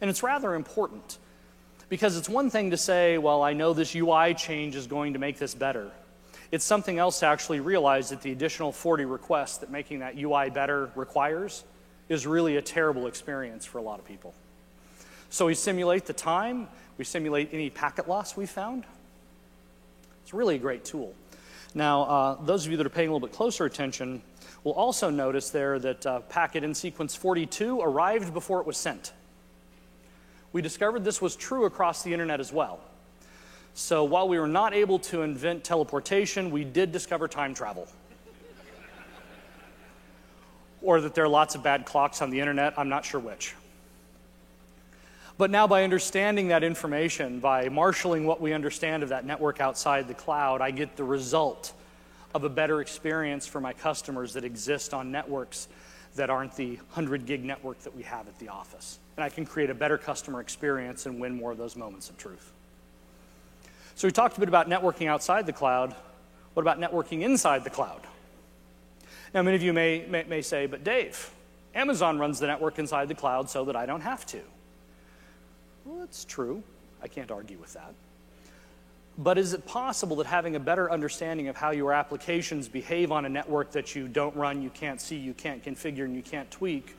And 0.00 0.10
it's 0.10 0.24
rather 0.24 0.56
important 0.56 1.18
because 1.92 2.16
it's 2.16 2.26
one 2.26 2.48
thing 2.48 2.70
to 2.70 2.76
say, 2.78 3.18
well, 3.18 3.42
I 3.42 3.52
know 3.52 3.74
this 3.74 3.94
UI 3.94 4.32
change 4.32 4.76
is 4.76 4.86
going 4.86 5.12
to 5.12 5.18
make 5.18 5.38
this 5.38 5.54
better. 5.54 5.90
It's 6.50 6.64
something 6.64 6.98
else 6.98 7.20
to 7.20 7.26
actually 7.26 7.60
realize 7.60 8.08
that 8.08 8.22
the 8.22 8.32
additional 8.32 8.72
40 8.72 9.04
requests 9.04 9.58
that 9.58 9.70
making 9.70 9.98
that 9.98 10.16
UI 10.16 10.48
better 10.48 10.90
requires 10.94 11.64
is 12.08 12.26
really 12.26 12.56
a 12.56 12.62
terrible 12.62 13.08
experience 13.08 13.66
for 13.66 13.76
a 13.76 13.82
lot 13.82 13.98
of 13.98 14.06
people. 14.06 14.32
So 15.28 15.44
we 15.44 15.54
simulate 15.54 16.06
the 16.06 16.14
time, 16.14 16.66
we 16.96 17.04
simulate 17.04 17.50
any 17.52 17.68
packet 17.68 18.08
loss 18.08 18.38
we 18.38 18.46
found. 18.46 18.84
It's 20.22 20.32
really 20.32 20.54
a 20.54 20.60
great 20.60 20.86
tool. 20.86 21.14
Now, 21.74 22.04
uh, 22.04 22.42
those 22.42 22.64
of 22.64 22.70
you 22.70 22.78
that 22.78 22.86
are 22.86 22.88
paying 22.88 23.10
a 23.10 23.12
little 23.12 23.28
bit 23.28 23.36
closer 23.36 23.66
attention 23.66 24.22
will 24.64 24.72
also 24.72 25.10
notice 25.10 25.50
there 25.50 25.78
that 25.80 26.06
uh, 26.06 26.20
packet 26.20 26.64
in 26.64 26.72
sequence 26.72 27.14
42 27.14 27.82
arrived 27.82 28.32
before 28.32 28.60
it 28.60 28.66
was 28.66 28.78
sent 28.78 29.12
we 30.52 30.62
discovered 30.62 31.04
this 31.04 31.20
was 31.20 31.36
true 31.36 31.64
across 31.64 32.02
the 32.02 32.12
internet 32.12 32.40
as 32.40 32.52
well. 32.52 32.80
So 33.74 34.04
while 34.04 34.28
we 34.28 34.38
were 34.38 34.48
not 34.48 34.74
able 34.74 34.98
to 35.00 35.22
invent 35.22 35.64
teleportation, 35.64 36.50
we 36.50 36.64
did 36.64 36.92
discover 36.92 37.26
time 37.26 37.54
travel. 37.54 37.88
or 40.82 41.00
that 41.00 41.14
there 41.14 41.24
are 41.24 41.28
lots 41.28 41.54
of 41.54 41.62
bad 41.62 41.86
clocks 41.86 42.20
on 42.20 42.30
the 42.30 42.40
internet, 42.40 42.74
I'm 42.76 42.88
not 42.88 43.04
sure 43.04 43.20
which. 43.20 43.54
But 45.38 45.50
now, 45.50 45.66
by 45.66 45.84
understanding 45.84 46.48
that 46.48 46.62
information, 46.62 47.40
by 47.40 47.68
marshaling 47.68 48.26
what 48.26 48.40
we 48.40 48.52
understand 48.52 49.02
of 49.02 49.08
that 49.08 49.24
network 49.24 49.60
outside 49.60 50.06
the 50.06 50.14
cloud, 50.14 50.60
I 50.60 50.70
get 50.70 50.96
the 50.96 51.04
result 51.04 51.72
of 52.34 52.44
a 52.44 52.48
better 52.48 52.80
experience 52.80 53.46
for 53.46 53.60
my 53.60 53.72
customers 53.72 54.34
that 54.34 54.44
exist 54.44 54.92
on 54.92 55.10
networks 55.10 55.68
that 56.16 56.30
aren't 56.30 56.54
the 56.56 56.76
100 56.76 57.26
gig 57.26 57.44
network 57.44 57.78
that 57.80 57.94
we 57.96 58.02
have 58.02 58.28
at 58.28 58.38
the 58.38 58.48
office 58.48 58.98
and 59.16 59.24
I 59.24 59.28
can 59.28 59.44
create 59.44 59.70
a 59.70 59.74
better 59.74 59.98
customer 59.98 60.40
experience 60.40 61.06
and 61.06 61.20
win 61.20 61.34
more 61.34 61.52
of 61.52 61.58
those 61.58 61.76
moments 61.76 62.08
of 62.08 62.16
truth. 62.16 62.52
So 63.94 64.08
we 64.08 64.12
talked 64.12 64.36
a 64.36 64.40
bit 64.40 64.48
about 64.48 64.68
networking 64.68 65.06
outside 65.06 65.46
the 65.46 65.52
cloud. 65.52 65.94
What 66.54 66.62
about 66.62 66.80
networking 66.80 67.22
inside 67.22 67.64
the 67.64 67.70
cloud? 67.70 68.00
Now, 69.34 69.42
many 69.42 69.56
of 69.56 69.62
you 69.62 69.72
may, 69.72 70.04
may, 70.08 70.24
may 70.24 70.42
say, 70.42 70.66
but 70.66 70.84
Dave, 70.84 71.30
Amazon 71.74 72.18
runs 72.18 72.38
the 72.38 72.46
network 72.46 72.78
inside 72.78 73.08
the 73.08 73.14
cloud 73.14 73.48
so 73.48 73.64
that 73.66 73.76
I 73.76 73.86
don't 73.86 74.00
have 74.00 74.26
to. 74.26 74.40
Well, 75.84 76.00
that's 76.00 76.24
true. 76.24 76.62
I 77.02 77.08
can't 77.08 77.30
argue 77.30 77.58
with 77.58 77.72
that. 77.74 77.94
But 79.18 79.36
is 79.38 79.52
it 79.52 79.66
possible 79.66 80.16
that 80.16 80.26
having 80.26 80.56
a 80.56 80.60
better 80.60 80.90
understanding 80.90 81.48
of 81.48 81.56
how 81.56 81.70
your 81.70 81.92
applications 81.92 82.68
behave 82.68 83.12
on 83.12 83.26
a 83.26 83.28
network 83.28 83.72
that 83.72 83.94
you 83.94 84.08
don't 84.08 84.34
run, 84.34 84.62
you 84.62 84.70
can't 84.70 85.00
see, 85.00 85.16
you 85.16 85.34
can't 85.34 85.62
configure, 85.62 86.04
and 86.04 86.16
you 86.16 86.22
can't 86.22 86.50
tweak 86.50 86.96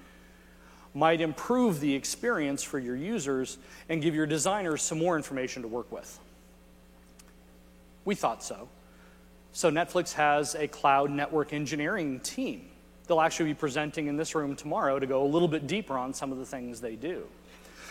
might 0.93 1.21
improve 1.21 1.79
the 1.79 1.93
experience 1.93 2.61
for 2.61 2.79
your 2.79 2.95
users 2.95 3.57
and 3.89 4.01
give 4.01 4.13
your 4.13 4.25
designers 4.25 4.81
some 4.81 4.99
more 4.99 5.15
information 5.15 5.61
to 5.61 5.67
work 5.67 5.91
with. 5.91 6.19
We 8.05 8.15
thought 8.15 8.43
so. 8.43 8.67
So, 9.53 9.69
Netflix 9.69 10.13
has 10.13 10.55
a 10.55 10.67
cloud 10.67 11.11
network 11.11 11.53
engineering 11.53 12.19
team. 12.21 12.69
They'll 13.07 13.21
actually 13.21 13.49
be 13.49 13.55
presenting 13.55 14.07
in 14.07 14.17
this 14.17 14.33
room 14.33 14.55
tomorrow 14.55 14.97
to 14.97 15.05
go 15.05 15.23
a 15.23 15.27
little 15.27 15.47
bit 15.47 15.67
deeper 15.67 15.97
on 15.97 16.13
some 16.13 16.31
of 16.31 16.37
the 16.37 16.45
things 16.45 16.81
they 16.81 16.95
do. 16.95 17.27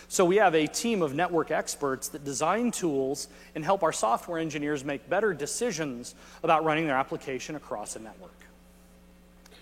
So, 0.07 0.25
we 0.25 0.35
have 0.37 0.55
a 0.55 0.67
team 0.67 1.01
of 1.01 1.13
network 1.15 1.51
experts 1.51 2.09
that 2.09 2.23
design 2.23 2.71
tools 2.71 3.27
and 3.55 3.63
help 3.63 3.83
our 3.83 3.93
software 3.93 4.39
engineers 4.39 4.83
make 4.83 5.09
better 5.09 5.33
decisions 5.33 6.15
about 6.43 6.63
running 6.63 6.87
their 6.87 6.97
application 6.97 7.55
across 7.55 7.95
a 7.95 7.99
network. 7.99 8.31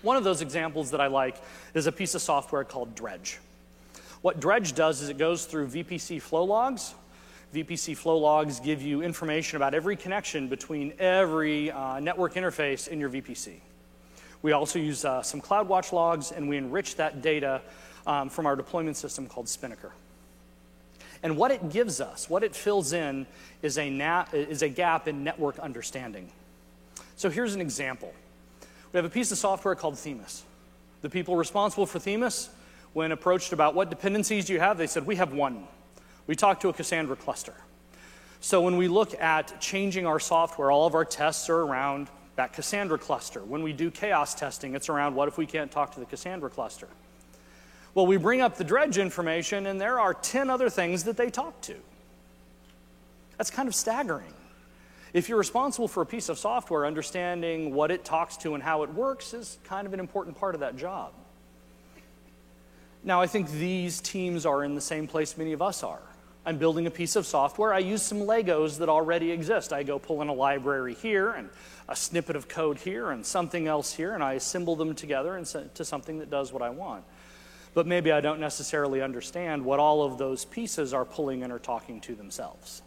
One 0.02 0.18
of 0.18 0.24
those 0.24 0.42
examples 0.42 0.92
that 0.92 1.02
I 1.02 1.08
like 1.08 1.38
is 1.74 1.88
a 1.88 1.92
piece 1.92 2.16
of 2.16 2.22
software 2.22 2.64
called 2.64 2.96
Dredge. 2.96 3.40
What 4.22 4.40
Dredge 4.40 4.74
does 4.74 5.02
is 5.02 5.10
it 5.10 5.18
goes 5.18 5.46
through 5.46 5.68
VPC 5.68 6.22
flow 6.22 6.44
logs, 6.44 6.96
VPC 7.54 7.98
flow 7.98 8.18
logs 8.18 8.60
give 8.60 8.82
you 8.82 9.02
information 9.02 9.58
about 9.58 9.74
every 9.74 9.98
connection 9.98 10.48
between 10.48 10.94
every 11.00 11.70
uh, 11.70 12.00
network 12.00 12.36
interface 12.36 12.88
in 12.88 13.00
your 13.00 13.10
VPC. 13.10 13.56
We 14.42 14.54
also 14.54 14.80
use 14.80 15.04
uh, 15.04 15.22
some 15.22 15.42
CloudWatch 15.42 15.92
logs, 15.92 16.32
and 16.32 16.48
we 16.48 16.58
enrich 16.58 16.96
that 16.96 17.22
data 17.22 17.62
um, 18.08 18.30
from 18.30 18.46
our 18.46 18.56
deployment 18.56 18.96
system 18.96 19.28
called 19.28 19.50
Spinnaker. 19.50 19.92
And 21.24 21.38
what 21.38 21.52
it 21.52 21.70
gives 21.70 22.02
us, 22.02 22.30
what 22.30 22.44
it 22.44 22.56
fills 22.56 22.94
in, 22.94 23.28
is 23.62 23.78
a, 23.78 24.26
is 24.34 24.62
a 24.62 24.70
gap 24.70 25.08
in 25.08 25.24
network 25.24 25.60
understanding. 25.60 26.32
So 27.16 27.30
here's 27.30 27.54
an 27.54 27.62
example. 27.62 28.14
We 28.92 28.98
have 28.98 29.06
a 29.06 29.10
piece 29.10 29.32
of 29.32 29.38
software 29.38 29.76
called 29.76 29.98
Themis. 29.98 30.44
The 31.02 31.10
people 31.10 31.36
responsible 31.36 31.86
for 31.86 32.00
Themis, 32.00 32.50
when 32.94 33.12
approached 33.12 33.54
about 33.54 33.74
what 33.74 33.90
dependencies 33.90 34.46
do 34.46 34.54
you 34.54 34.60
have, 34.60 34.78
they 34.78 34.88
said, 34.88 35.06
We 35.06 35.16
have 35.16 35.34
one. 35.34 35.68
We 36.28 36.36
talked 36.36 36.62
to 36.64 36.70
a 36.70 36.74
Cassandra 36.74 37.16
cluster. 37.16 37.54
So 38.42 38.62
when 38.62 38.78
we 38.78 38.88
look 38.88 39.20
at 39.20 39.62
changing 39.62 40.06
our 40.06 40.20
software, 40.20 40.72
all 40.72 40.88
of 40.88 40.96
our 40.96 41.06
tests 41.06 41.50
are 41.50 41.60
around 41.60 42.10
that 42.36 42.54
Cassandra 42.54 42.98
cluster. 42.98 43.42
When 43.42 43.62
we 43.62 43.72
do 43.72 43.92
chaos 43.92 44.34
testing, 44.34 44.76
it's 44.76 44.90
around 44.90 45.16
what 45.16 45.28
if 45.28 45.38
we 45.38 45.46
can't 45.46 45.72
talk 45.72 45.94
to 45.94 46.00
the 46.00 46.06
Cassandra 46.06 46.50
cluster? 46.50 46.88
Well, 47.94 48.08
we 48.08 48.18
bring 48.18 48.42
up 48.42 48.58
the 48.58 48.64
dredge 48.64 48.98
information, 48.98 49.66
and 49.66 49.80
there 49.80 50.00
are 50.00 50.14
10 50.14 50.50
other 50.50 50.70
things 50.70 51.04
that 51.04 51.18
they 51.18 51.30
talk 51.30 51.60
to. 51.62 51.76
That's 53.38 53.52
kind 53.52 53.68
of 53.68 53.76
staggering. 53.76 54.34
If 55.14 55.28
you're 55.28 55.38
responsible 55.38 55.90
for 55.90 56.02
a 56.02 56.06
piece 56.06 56.30
of 56.30 56.40
software, 56.40 56.86
understanding 56.86 57.74
what 57.74 57.92
it 57.92 58.06
talks 58.06 58.38
to 58.38 58.54
and 58.54 58.64
how 58.64 58.84
it 58.84 58.94
works 58.94 59.34
is 59.34 59.58
kind 59.66 59.86
of 59.86 59.94
an 59.94 60.00
important 60.00 60.38
part 60.38 60.56
of 60.56 60.62
that 60.62 60.78
job. 60.78 61.12
Now, 63.04 63.20
I 63.20 63.28
think 63.28 63.50
these 63.52 64.00
teams 64.00 64.46
are 64.46 64.64
in 64.64 64.76
the 64.76 64.82
same 64.82 65.08
place 65.08 65.36
many 65.38 65.52
of 65.52 65.62
us 65.62 65.84
are. 65.84 66.02
I'm 66.46 66.58
building 66.58 66.88
a 66.88 66.92
piece 66.92 67.16
of 67.16 67.26
software. 67.26 67.74
I 67.74 67.80
use 67.80 68.02
some 68.02 68.20
Legos 68.20 68.78
that 68.78 68.90
already 68.90 69.32
exist. 69.32 69.74
I 69.74 69.84
go 69.84 70.00
pull 70.00 70.22
in 70.22 70.28
a 70.28 70.34
library 70.34 70.94
here 70.94 71.32
and 71.32 71.50
a 71.90 71.96
snippet 71.96 72.36
of 72.36 72.48
code 72.48 72.78
here 72.78 73.12
and 73.12 73.26
something 73.26 73.68
else 73.68 73.94
here, 73.94 74.14
and 74.14 74.24
I 74.24 74.34
assemble 74.34 74.76
them 74.76 74.96
together 74.96 75.38
into 75.38 75.84
something 75.84 76.20
that 76.20 76.30
does 76.30 76.54
what 76.54 76.62
I 76.62 76.70
want. 76.70 77.04
But 77.74 77.88
maybe 77.88 78.12
I 78.12 78.22
don't 78.22 78.40
necessarily 78.40 79.02
understand 79.02 79.64
what 79.64 79.80
all 79.80 80.04
of 80.04 80.18
those 80.18 80.46
pieces 80.46 80.94
are 80.94 81.06
pulling 81.06 81.42
in 81.42 81.52
or 81.52 81.60
talking 81.60 82.02
to 82.02 82.16
themselves. 82.16 82.82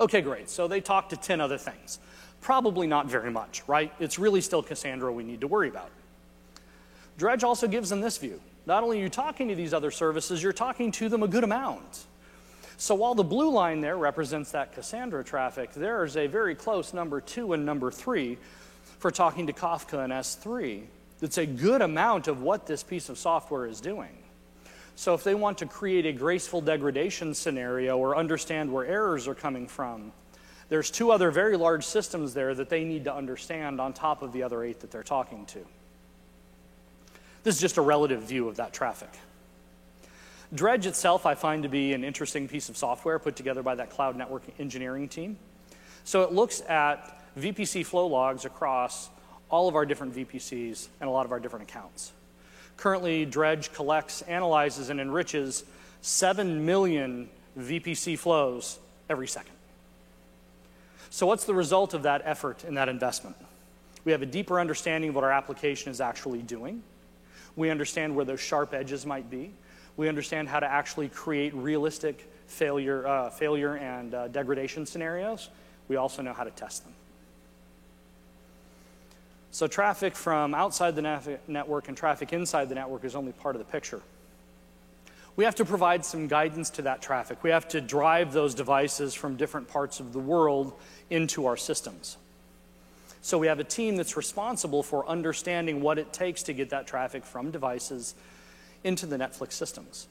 Okay, 0.00 0.20
great. 0.20 0.50
So 0.50 0.68
they 0.68 0.80
talk 0.80 1.08
to 1.10 1.16
10 1.16 1.40
other 1.40 1.58
things. 1.58 1.98
Probably 2.40 2.86
not 2.86 3.06
very 3.06 3.30
much, 3.30 3.62
right? 3.66 3.92
It's 3.98 4.18
really 4.18 4.40
still 4.40 4.62
Cassandra 4.62 5.12
we 5.12 5.24
need 5.24 5.40
to 5.40 5.46
worry 5.46 5.68
about. 5.68 5.90
Dredge 7.18 7.44
also 7.44 7.66
gives 7.66 7.88
them 7.88 8.00
this 8.00 8.18
view. 8.18 8.40
Not 8.66 8.82
only 8.82 8.98
are 8.98 9.02
you 9.02 9.08
talking 9.08 9.48
to 9.48 9.54
these 9.54 9.72
other 9.72 9.90
services, 9.90 10.42
you're 10.42 10.52
talking 10.52 10.90
to 10.92 11.08
them 11.08 11.22
a 11.22 11.28
good 11.28 11.44
amount. 11.44 12.06
So 12.76 12.94
while 12.94 13.14
the 13.14 13.24
blue 13.24 13.50
line 13.50 13.80
there 13.80 13.96
represents 13.96 14.50
that 14.50 14.74
Cassandra 14.74 15.24
traffic, 15.24 15.72
there's 15.72 16.16
a 16.16 16.26
very 16.26 16.54
close 16.54 16.92
number 16.92 17.20
two 17.20 17.54
and 17.54 17.64
number 17.64 17.90
three 17.90 18.36
for 18.98 19.10
talking 19.10 19.46
to 19.46 19.52
Kafka 19.52 20.04
and 20.04 20.12
S3. 20.12 20.82
That's 21.20 21.38
a 21.38 21.46
good 21.46 21.82
amount 21.82 22.28
of 22.28 22.42
what 22.42 22.66
this 22.66 22.82
piece 22.82 23.08
of 23.08 23.18
software 23.18 23.66
is 23.66 23.80
doing. 23.80 24.16
So 24.96 25.14
if 25.14 25.24
they 25.24 25.34
want 25.34 25.58
to 25.58 25.66
create 25.66 26.06
a 26.06 26.12
graceful 26.12 26.60
degradation 26.60 27.34
scenario 27.34 27.98
or 27.98 28.16
understand 28.16 28.72
where 28.72 28.86
errors 28.86 29.28
are 29.28 29.34
coming 29.34 29.66
from, 29.66 30.12
there's 30.68 30.90
two 30.90 31.12
other 31.12 31.30
very 31.30 31.56
large 31.56 31.84
systems 31.84 32.34
there 32.34 32.54
that 32.54 32.70
they 32.70 32.84
need 32.84 33.04
to 33.04 33.14
understand 33.14 33.80
on 33.80 33.92
top 33.92 34.22
of 34.22 34.32
the 34.32 34.42
other 34.42 34.64
eight 34.64 34.80
that 34.80 34.90
they're 34.90 35.02
talking 35.02 35.46
to. 35.46 35.64
This 37.44 37.54
is 37.54 37.60
just 37.60 37.76
a 37.76 37.82
relative 37.82 38.22
view 38.22 38.48
of 38.48 38.56
that 38.56 38.72
traffic. 38.72 39.10
Dredge 40.54 40.86
itself, 40.86 41.26
I 41.26 41.34
find 41.34 41.62
to 41.62 41.68
be 41.68 41.92
an 41.92 42.02
interesting 42.02 42.48
piece 42.48 42.68
of 42.68 42.76
software 42.76 43.18
put 43.18 43.36
together 43.36 43.62
by 43.62 43.74
that 43.76 43.90
cloud 43.90 44.16
network 44.16 44.42
engineering 44.58 45.08
team. 45.08 45.38
So 46.04 46.22
it 46.22 46.32
looks 46.32 46.62
at 46.62 47.20
VPC 47.38 47.84
flow 47.84 48.06
logs 48.06 48.44
across 48.44 49.10
all 49.50 49.68
of 49.68 49.76
our 49.76 49.86
different 49.86 50.14
VPCs 50.14 50.88
and 51.00 51.08
a 51.08 51.12
lot 51.12 51.26
of 51.26 51.32
our 51.32 51.40
different 51.40 51.68
accounts. 51.68 52.12
Currently, 52.76 53.24
Dredge 53.24 53.72
collects, 53.72 54.22
analyzes, 54.22 54.90
and 54.90 55.00
enriches 55.00 55.64
7 56.02 56.66
million 56.66 57.28
VPC 57.58 58.18
flows 58.18 58.78
every 59.08 59.28
second. 59.28 59.54
So, 61.10 61.26
what's 61.26 61.44
the 61.44 61.54
result 61.54 61.94
of 61.94 62.02
that 62.02 62.22
effort 62.24 62.64
and 62.64 62.76
that 62.76 62.88
investment? 62.88 63.36
We 64.04 64.12
have 64.12 64.22
a 64.22 64.26
deeper 64.26 64.60
understanding 64.60 65.10
of 65.10 65.14
what 65.14 65.24
our 65.24 65.32
application 65.32 65.90
is 65.90 66.00
actually 66.00 66.42
doing. 66.42 66.82
We 67.56 67.70
understand 67.70 68.14
where 68.14 68.24
those 68.24 68.40
sharp 68.40 68.74
edges 68.74 69.06
might 69.06 69.30
be. 69.30 69.52
We 69.96 70.08
understand 70.08 70.48
how 70.48 70.60
to 70.60 70.66
actually 70.66 71.08
create 71.08 71.54
realistic 71.54 72.30
failure, 72.46 73.06
uh, 73.06 73.30
failure 73.30 73.76
and 73.76 74.14
uh, 74.14 74.28
degradation 74.28 74.84
scenarios. 74.84 75.48
We 75.88 75.96
also 75.96 76.22
know 76.22 76.34
how 76.34 76.44
to 76.44 76.50
test 76.50 76.84
them. 76.84 76.92
So, 79.56 79.66
traffic 79.66 80.14
from 80.14 80.54
outside 80.54 80.96
the 80.96 81.38
network 81.48 81.88
and 81.88 81.96
traffic 81.96 82.34
inside 82.34 82.68
the 82.68 82.74
network 82.74 83.04
is 83.04 83.16
only 83.16 83.32
part 83.32 83.56
of 83.56 83.58
the 83.58 83.64
picture. 83.64 84.02
We 85.34 85.44
have 85.44 85.54
to 85.54 85.64
provide 85.64 86.04
some 86.04 86.28
guidance 86.28 86.68
to 86.72 86.82
that 86.82 87.00
traffic. 87.00 87.42
We 87.42 87.48
have 87.48 87.66
to 87.68 87.80
drive 87.80 88.34
those 88.34 88.54
devices 88.54 89.14
from 89.14 89.36
different 89.36 89.66
parts 89.66 89.98
of 89.98 90.12
the 90.12 90.18
world 90.18 90.74
into 91.08 91.46
our 91.46 91.56
systems. 91.56 92.18
So 93.22 93.38
we 93.38 93.46
have 93.46 93.58
a 93.58 93.64
team 93.64 93.96
that's 93.96 94.14
responsible 94.14 94.82
for 94.82 95.08
understanding 95.08 95.80
what 95.80 95.98
it 95.98 96.12
takes 96.12 96.42
to 96.42 96.52
get 96.52 96.68
that 96.68 96.86
traffic 96.86 97.24
from 97.24 97.50
devices 97.50 98.14
into 98.84 99.06
the 99.06 99.16
Netflix 99.16 99.52
systems. 99.52 100.06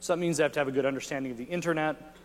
So 0.00 0.12
that 0.12 0.18
means 0.18 0.38
they 0.38 0.42
have 0.42 0.50
to 0.54 0.58
have 0.58 0.66
a 0.66 0.72
good 0.72 0.86
understanding 0.86 1.30
of 1.30 1.38
the 1.38 1.44
internet, 1.44 2.16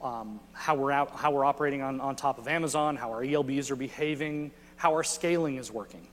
um, 0.00 0.40
how, 0.54 0.74
we're 0.74 0.90
out, 0.90 1.10
how 1.10 1.32
we're 1.32 1.44
operating 1.44 1.82
on, 1.82 2.00
on 2.00 2.16
top 2.16 2.38
of 2.38 2.48
Amazon, 2.48 2.96
how 2.96 3.10
our 3.10 3.22
ELBs 3.22 3.70
are 3.70 3.76
behaving, 3.76 4.52
how 4.76 4.94
our 4.94 5.04
scaling 5.04 5.56
is 5.56 5.70
working. 5.70 6.08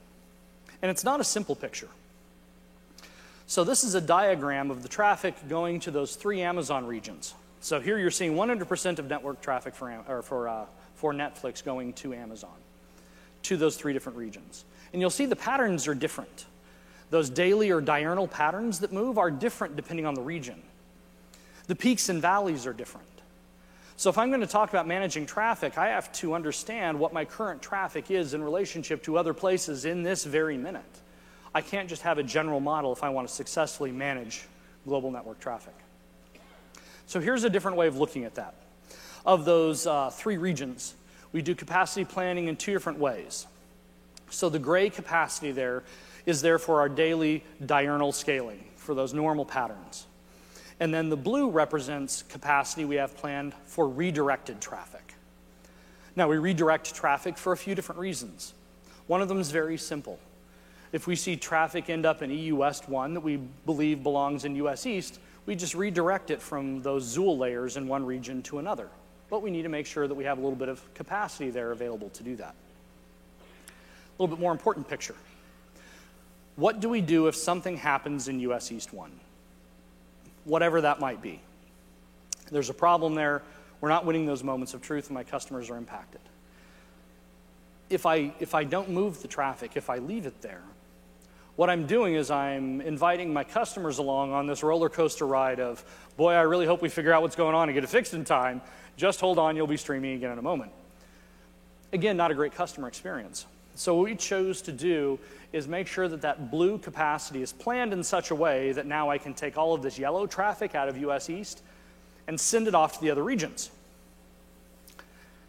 And 0.81 0.89
it's 0.89 1.03
not 1.03 1.19
a 1.19 1.23
simple 1.23 1.55
picture. 1.55 1.89
So 3.47 3.63
this 3.63 3.83
is 3.83 3.95
a 3.95 4.01
diagram 4.01 4.71
of 4.71 4.81
the 4.81 4.89
traffic 4.89 5.35
going 5.49 5.81
to 5.81 5.91
those 5.91 6.15
three 6.15 6.41
Amazon 6.41 6.85
regions. 6.85 7.33
So 7.59 7.79
here 7.79 7.97
you're 7.97 8.09
seeing 8.09 8.33
100% 8.33 8.97
of 8.97 9.07
network 9.07 9.41
traffic 9.41 9.75
for, 9.75 9.93
or 10.07 10.21
for, 10.21 10.47
uh, 10.47 10.65
for 10.95 11.13
Netflix 11.13 11.63
going 11.63 11.93
to 11.93 12.13
Amazon 12.13 12.55
to 13.43 13.57
those 13.57 13.75
three 13.75 13.93
different 13.93 14.17
regions. 14.17 14.63
And 14.93 15.01
you'll 15.01 15.09
see 15.09 15.25
the 15.25 15.35
patterns 15.35 15.87
are 15.87 15.93
different. 15.93 16.45
Those 17.09 17.29
daily 17.29 17.71
or 17.71 17.81
diurnal 17.81 18.27
patterns 18.27 18.79
that 18.79 18.93
move 18.93 19.17
are 19.17 19.29
different 19.29 19.75
depending 19.75 20.05
on 20.05 20.13
the 20.15 20.21
region. 20.21 20.61
The 21.67 21.75
peaks 21.75 22.09
and 22.09 22.21
valleys 22.21 22.65
are 22.65 22.73
different. 22.73 23.07
So, 23.97 24.09
if 24.09 24.17
I'm 24.17 24.29
going 24.29 24.41
to 24.41 24.47
talk 24.47 24.69
about 24.69 24.87
managing 24.87 25.25
traffic, 25.25 25.77
I 25.77 25.89
have 25.89 26.11
to 26.13 26.33
understand 26.33 26.99
what 26.99 27.13
my 27.13 27.25
current 27.25 27.61
traffic 27.61 28.09
is 28.09 28.33
in 28.33 28.43
relationship 28.43 29.03
to 29.03 29.17
other 29.17 29.33
places 29.33 29.85
in 29.85 30.01
this 30.01 30.23
very 30.23 30.57
minute. 30.57 30.83
I 31.53 31.61
can't 31.61 31.87
just 31.87 32.01
have 32.01 32.17
a 32.17 32.23
general 32.23 32.59
model 32.59 32.93
if 32.93 33.03
I 33.03 33.09
want 33.09 33.27
to 33.27 33.33
successfully 33.33 33.91
manage 33.91 34.43
global 34.87 35.11
network 35.11 35.39
traffic. 35.39 35.75
So, 37.05 37.19
here's 37.19 37.43
a 37.43 37.49
different 37.49 37.77
way 37.77 37.87
of 37.87 37.97
looking 37.97 38.23
at 38.23 38.35
that. 38.35 38.55
Of 39.25 39.45
those 39.45 39.85
uh, 39.85 40.09
three 40.09 40.37
regions, 40.37 40.95
we 41.31 41.41
do 41.41 41.53
capacity 41.53 42.05
planning 42.05 42.47
in 42.47 42.55
two 42.55 42.73
different 42.73 42.99
ways. 42.99 43.45
So 44.31 44.49
the 44.49 44.59
gray 44.59 44.89
capacity 44.89 45.51
there 45.51 45.83
is 46.25 46.41
there 46.41 46.57
for 46.57 46.79
our 46.79 46.89
daily 46.89 47.43
diurnal 47.65 48.11
scaling, 48.11 48.63
for 48.75 48.95
those 48.95 49.13
normal 49.13 49.45
patterns. 49.45 50.07
And 50.81 50.93
then 50.93 51.07
the 51.07 51.15
blue 51.15 51.49
represents 51.49 52.23
capacity 52.23 52.83
we 52.83 52.97
have 52.97 53.15
planned 53.15 53.53
for 53.63 53.87
redirected 53.87 54.59
traffic. 54.59 55.13
Now, 56.17 56.27
we 56.27 56.37
redirect 56.37 56.93
traffic 56.93 57.37
for 57.37 57.53
a 57.53 57.57
few 57.57 57.73
different 57.73 58.01
reasons. 58.01 58.53
One 59.07 59.21
of 59.21 59.29
them 59.29 59.39
is 59.39 59.49
very 59.49 59.77
simple. 59.77 60.19
If 60.91 61.07
we 61.07 61.15
see 61.15 61.37
traffic 61.37 61.89
end 61.89 62.05
up 62.05 62.21
in 62.21 62.29
EU 62.29 62.57
West 62.57 62.89
1 62.89 63.13
that 63.13 63.21
we 63.21 63.37
believe 63.65 64.03
belongs 64.03 64.43
in 64.43 64.57
US 64.57 64.85
East, 64.85 65.21
we 65.45 65.55
just 65.55 65.73
redirect 65.73 66.31
it 66.31 66.41
from 66.41 66.81
those 66.81 67.15
Zuul 67.15 67.37
layers 67.37 67.77
in 67.77 67.87
one 67.87 68.05
region 68.05 68.41
to 68.43 68.59
another 68.59 68.89
but 69.31 69.41
we 69.41 69.49
need 69.49 69.63
to 69.63 69.69
make 69.69 69.85
sure 69.85 70.07
that 70.09 70.13
we 70.13 70.25
have 70.25 70.37
a 70.37 70.41
little 70.41 70.57
bit 70.57 70.67
of 70.67 70.93
capacity 70.93 71.49
there 71.49 71.71
available 71.71 72.09
to 72.09 72.21
do 72.21 72.35
that. 72.35 72.53
A 73.39 74.21
little 74.21 74.35
bit 74.35 74.41
more 74.41 74.51
important 74.51 74.87
picture. 74.87 75.15
What 76.57 76.81
do 76.81 76.89
we 76.89 76.99
do 76.99 77.27
if 77.27 77.35
something 77.35 77.77
happens 77.77 78.27
in 78.27 78.41
US 78.41 78.73
East 78.73 78.93
1? 78.93 79.09
Whatever 80.45 80.81
that 80.81 80.99
might 80.99 81.21
be. 81.21 81.39
There's 82.51 82.69
a 82.69 82.73
problem 82.73 83.15
there. 83.15 83.41
We're 83.79 83.89
not 83.89 84.05
winning 84.05 84.25
those 84.25 84.43
moments 84.43 84.73
of 84.73 84.81
truth, 84.81 85.07
and 85.07 85.15
my 85.15 85.23
customers 85.23 85.69
are 85.69 85.77
impacted. 85.77 86.21
If 87.89 88.05
I, 88.05 88.33
if 88.39 88.55
I 88.55 88.63
don't 88.63 88.89
move 88.89 89.21
the 89.21 89.27
traffic, 89.27 89.71
if 89.75 89.89
I 89.89 89.97
leave 89.97 90.25
it 90.25 90.41
there, 90.41 90.61
what 91.55 91.69
I'm 91.69 91.85
doing 91.85 92.15
is 92.15 92.31
I'm 92.31 92.81
inviting 92.81 93.33
my 93.33 93.43
customers 93.43 93.97
along 93.97 94.31
on 94.31 94.47
this 94.47 94.63
roller 94.63 94.89
coaster 94.89 95.27
ride 95.27 95.59
of, 95.59 95.83
boy, 96.15 96.33
I 96.33 96.41
really 96.41 96.65
hope 96.65 96.81
we 96.81 96.89
figure 96.89 97.13
out 97.13 97.21
what's 97.21 97.35
going 97.35 97.55
on 97.55 97.67
and 97.69 97.75
get 97.75 97.83
it 97.83 97.89
fixed 97.89 98.13
in 98.13 98.23
time. 98.23 98.61
Just 98.97 99.19
hold 99.19 99.37
on, 99.37 99.55
you'll 99.55 99.67
be 99.67 99.77
streaming 99.77 100.15
again 100.15 100.31
in 100.31 100.39
a 100.39 100.41
moment. 100.41 100.71
Again, 101.93 102.15
not 102.15 102.31
a 102.31 102.33
great 102.33 102.55
customer 102.55 102.87
experience. 102.87 103.45
So, 103.81 103.95
what 103.95 104.03
we 104.03 104.15
chose 104.15 104.61
to 104.61 104.71
do 104.71 105.17
is 105.53 105.67
make 105.67 105.87
sure 105.87 106.07
that 106.07 106.21
that 106.21 106.51
blue 106.51 106.77
capacity 106.77 107.41
is 107.41 107.51
planned 107.51 107.93
in 107.93 108.03
such 108.03 108.29
a 108.29 108.35
way 108.35 108.73
that 108.73 108.85
now 108.85 109.09
I 109.09 109.17
can 109.17 109.33
take 109.33 109.57
all 109.57 109.73
of 109.73 109.81
this 109.81 109.97
yellow 109.97 110.27
traffic 110.27 110.75
out 110.75 110.87
of 110.87 110.97
US 110.97 111.31
East 111.31 111.63
and 112.27 112.39
send 112.39 112.67
it 112.67 112.75
off 112.75 112.93
to 112.93 113.01
the 113.01 113.09
other 113.09 113.23
regions. 113.23 113.71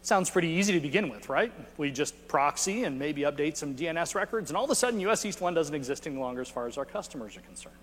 Sounds 0.01 0.31
pretty 0.31 0.47
easy 0.47 0.73
to 0.73 0.79
begin 0.79 1.09
with, 1.09 1.29
right? 1.29 1.51
We 1.77 1.91
just 1.91 2.27
proxy 2.27 2.85
and 2.85 2.97
maybe 2.97 3.21
update 3.21 3.55
some 3.55 3.75
DNS 3.75 4.15
records, 4.15 4.49
and 4.49 4.57
all 4.57 4.63
of 4.63 4.71
a 4.71 4.75
sudden, 4.75 4.99
US 5.01 5.23
East 5.25 5.39
1 5.39 5.53
doesn't 5.53 5.75
exist 5.75 6.07
any 6.07 6.17
longer 6.17 6.41
as 6.41 6.49
far 6.49 6.65
as 6.65 6.75
our 6.79 6.85
customers 6.85 7.37
are 7.37 7.41
concerned. 7.41 7.75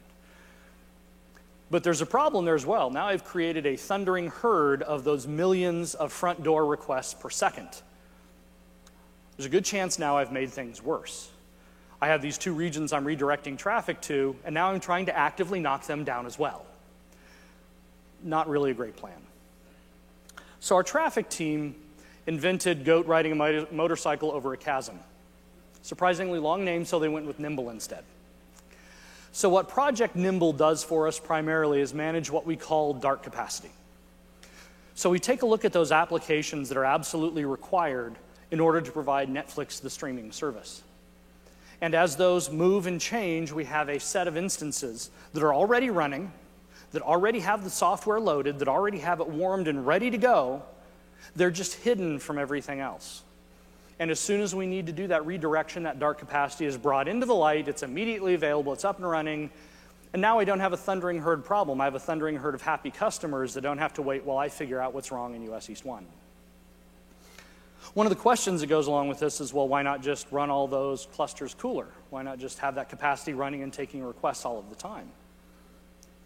But 1.70 1.84
there's 1.84 2.00
a 2.00 2.06
problem 2.06 2.44
there 2.44 2.56
as 2.56 2.66
well. 2.66 2.90
Now 2.90 3.06
I've 3.06 3.22
created 3.22 3.66
a 3.66 3.76
thundering 3.76 4.26
herd 4.26 4.82
of 4.82 5.04
those 5.04 5.28
millions 5.28 5.94
of 5.94 6.12
front 6.12 6.42
door 6.42 6.66
requests 6.66 7.14
per 7.14 7.30
second. 7.30 7.68
There's 9.40 9.46
a 9.46 9.48
good 9.48 9.64
chance 9.64 9.98
now 9.98 10.18
I've 10.18 10.33
made 10.33 10.50
things 10.50 10.83
worse. 10.83 11.31
I 11.98 12.09
have 12.09 12.20
these 12.20 12.37
two 12.37 12.53
regions 12.53 12.92
I'm 12.92 13.07
redirecting 13.07 13.57
traffic 13.57 13.98
to, 14.03 14.37
and 14.44 14.53
now 14.53 14.70
I'm 14.70 14.81
trying 14.81 15.07
to 15.07 15.16
actively 15.16 15.61
knock 15.61 15.87
them 15.87 16.05
down 16.05 16.26
as 16.26 16.38
well. 16.38 16.66
Not 18.22 18.50
really 18.50 18.70
a 18.72 18.74
great 18.74 18.96
plan. 18.96 19.16
So 20.61 20.76
our 20.76 20.83
traffic 20.83 21.31
team 21.31 21.74
invented 22.26 22.85
goat 22.85 23.07
riding 23.07 23.33
a 23.33 23.66
motorcycle 23.72 24.31
over 24.31 24.53
a 24.53 24.59
chasm. 24.59 25.00
Surprisingly 25.81 26.38
long 26.38 26.62
name, 26.62 26.85
so 26.85 26.98
they 26.98 27.09
went 27.09 27.24
with 27.24 27.38
Nimble 27.38 27.70
instead. 27.70 28.05
So, 29.33 29.48
what 29.48 29.70
Project 29.70 30.16
Nimble 30.16 30.53
does 30.53 30.85
for 30.85 31.09
us 31.09 31.18
primarily 31.18 31.81
is 31.81 31.94
manage 31.94 32.31
what 32.31 32.44
we 32.44 32.57
call 32.57 32.92
dark 32.92 33.22
capacity. 33.22 33.70
So, 34.96 35.09
we 35.09 35.18
take 35.18 35.40
a 35.40 35.46
look 35.46 35.64
at 35.64 35.72
those 35.72 35.92
applications 35.92 36.68
that 36.68 36.76
are 36.76 36.85
absolutely 36.85 37.46
required 37.46 38.16
in 38.50 38.60
order 38.60 38.80
to 38.80 38.92
provide 38.92 39.28
Netflix 39.28 39.80
the 39.80 39.90
streaming 39.90 40.32
service. 40.32 40.82
And 41.80 41.94
as 41.94 42.16
those 42.16 42.50
move 42.50 42.86
and 42.86 43.00
change, 43.00 43.52
we 43.52 43.64
have 43.64 43.88
a 43.88 43.98
set 43.98 44.28
of 44.28 44.36
instances 44.36 45.10
that 45.32 45.42
are 45.42 45.54
already 45.54 45.90
running, 45.90 46.32
that 46.92 47.02
already 47.02 47.40
have 47.40 47.64
the 47.64 47.70
software 47.70 48.20
loaded, 48.20 48.58
that 48.58 48.68
already 48.68 48.98
have 48.98 49.20
it 49.20 49.28
warmed 49.28 49.68
and 49.68 49.86
ready 49.86 50.10
to 50.10 50.18
go. 50.18 50.62
They're 51.36 51.50
just 51.50 51.74
hidden 51.74 52.18
from 52.18 52.38
everything 52.38 52.80
else. 52.80 53.22
And 53.98 54.10
as 54.10 54.18
soon 54.18 54.40
as 54.40 54.54
we 54.54 54.66
need 54.66 54.86
to 54.86 54.92
do 54.92 55.06
that 55.08 55.26
redirection, 55.26 55.84
that 55.84 55.98
dark 55.98 56.18
capacity 56.18 56.64
is 56.64 56.76
brought 56.76 57.06
into 57.06 57.26
the 57.26 57.34
light, 57.34 57.68
it's 57.68 57.82
immediately 57.82 58.34
available, 58.34 58.72
it's 58.72 58.84
up 58.84 58.96
and 58.96 59.08
running. 59.08 59.50
And 60.12 60.20
now 60.20 60.38
I 60.38 60.44
don't 60.44 60.60
have 60.60 60.72
a 60.72 60.76
thundering 60.76 61.20
herd 61.20 61.44
problem. 61.44 61.80
I 61.80 61.84
have 61.84 61.94
a 61.94 62.00
thundering 62.00 62.36
herd 62.36 62.54
of 62.54 62.62
happy 62.62 62.90
customers 62.90 63.54
that 63.54 63.60
don't 63.60 63.78
have 63.78 63.92
to 63.94 64.02
wait 64.02 64.24
while 64.24 64.38
I 64.38 64.48
figure 64.48 64.80
out 64.80 64.92
what's 64.92 65.12
wrong 65.12 65.34
in 65.34 65.42
US 65.52 65.70
East 65.70 65.84
1. 65.84 66.04
One 67.94 68.06
of 68.06 68.10
the 68.10 68.16
questions 68.16 68.60
that 68.60 68.68
goes 68.68 68.86
along 68.86 69.08
with 69.08 69.18
this 69.18 69.40
is 69.40 69.52
well, 69.52 69.66
why 69.66 69.82
not 69.82 70.02
just 70.02 70.30
run 70.30 70.50
all 70.50 70.68
those 70.68 71.06
clusters 71.06 71.54
cooler? 71.54 71.88
Why 72.10 72.22
not 72.22 72.38
just 72.38 72.58
have 72.58 72.74
that 72.76 72.88
capacity 72.88 73.34
running 73.34 73.62
and 73.62 73.72
taking 73.72 74.02
requests 74.02 74.44
all 74.44 74.58
of 74.58 74.68
the 74.68 74.76
time? 74.76 75.08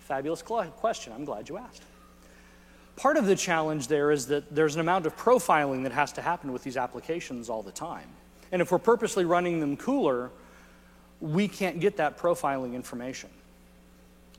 Fabulous 0.01 0.43
question. 0.43 1.13
I'm 1.13 1.25
glad 1.25 1.49
you 1.49 1.57
asked. 1.57 1.83
Part 2.97 3.17
of 3.17 3.27
the 3.27 3.35
challenge 3.35 3.89
there 3.89 4.11
is 4.11 4.27
that 4.27 4.55
there's 4.55 4.75
an 4.75 4.81
amount 4.81 5.07
of 5.07 5.17
profiling 5.17 5.83
that 5.85 5.93
has 5.93 6.13
to 6.13 6.23
happen 6.23 6.53
with 6.53 6.63
these 6.63 6.77
applications 6.77 7.49
all 7.49 7.63
the 7.63 7.73
time. 7.73 8.09
And 8.53 8.63
if 8.63 8.71
we're 8.71 8.79
purposely 8.79 9.25
running 9.25 9.59
them 9.59 9.77
cooler, 9.77 10.31
we 11.21 11.49
can't 11.49 11.81
get 11.81 11.97
that 11.97 12.19
profiling 12.19 12.75
information. 12.75 13.31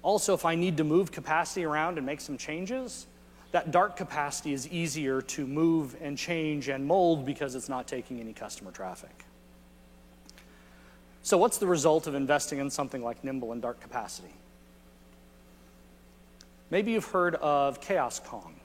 Also, 0.04 0.34
if 0.34 0.46
I 0.46 0.56
need 0.56 0.78
to 0.78 0.84
move 0.84 1.12
capacity 1.12 1.66
around 1.66 1.98
and 1.98 2.06
make 2.06 2.22
some 2.22 2.38
changes, 2.38 3.08
that 3.56 3.72
dark 3.72 3.96
capacity 3.96 4.52
is 4.52 4.68
easier 4.68 5.22
to 5.22 5.48
move 5.48 5.96
and 6.02 6.18
change 6.18 6.68
and 6.68 6.86
mold 6.86 7.26
because 7.26 7.56
it's 7.56 7.70
not 7.70 7.88
taking 7.88 8.20
any 8.20 8.34
customer 8.34 8.70
traffic. 8.70 9.24
So, 11.24 11.38
what's 11.38 11.58
the 11.58 11.66
result 11.66 12.06
of 12.06 12.16
investing 12.16 12.60
in 12.60 12.70
something 12.70 13.02
like 13.02 13.24
Nimble 13.24 13.54
and 13.54 13.62
dark 13.62 13.80
capacity? 13.80 14.34
Maybe 16.70 16.92
you've 16.92 17.06
heard 17.06 17.36
of 17.36 17.80
Chaos 17.80 18.20
Kong. 18.20 18.56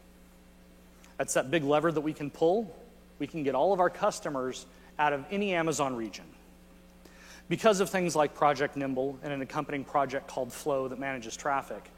That's 1.18 1.34
that 1.34 1.52
big 1.52 1.62
lever 1.62 1.92
that 1.92 2.00
we 2.00 2.12
can 2.12 2.28
pull. 2.28 2.76
We 3.20 3.28
can 3.28 3.44
get 3.44 3.54
all 3.54 3.72
of 3.72 3.78
our 3.78 3.90
customers 3.90 4.66
out 4.98 5.12
of 5.12 5.24
any 5.30 5.54
Amazon 5.54 5.94
region. 5.94 6.24
Because 7.48 7.78
of 7.78 7.90
things 7.90 8.16
like 8.16 8.34
Project 8.34 8.76
Nimble 8.76 9.20
and 9.22 9.32
an 9.32 9.40
accompanying 9.40 9.84
project 9.84 10.26
called 10.26 10.52
Flow 10.52 10.88
that 10.88 10.98
manages 10.98 11.36
traffic, 11.36 11.88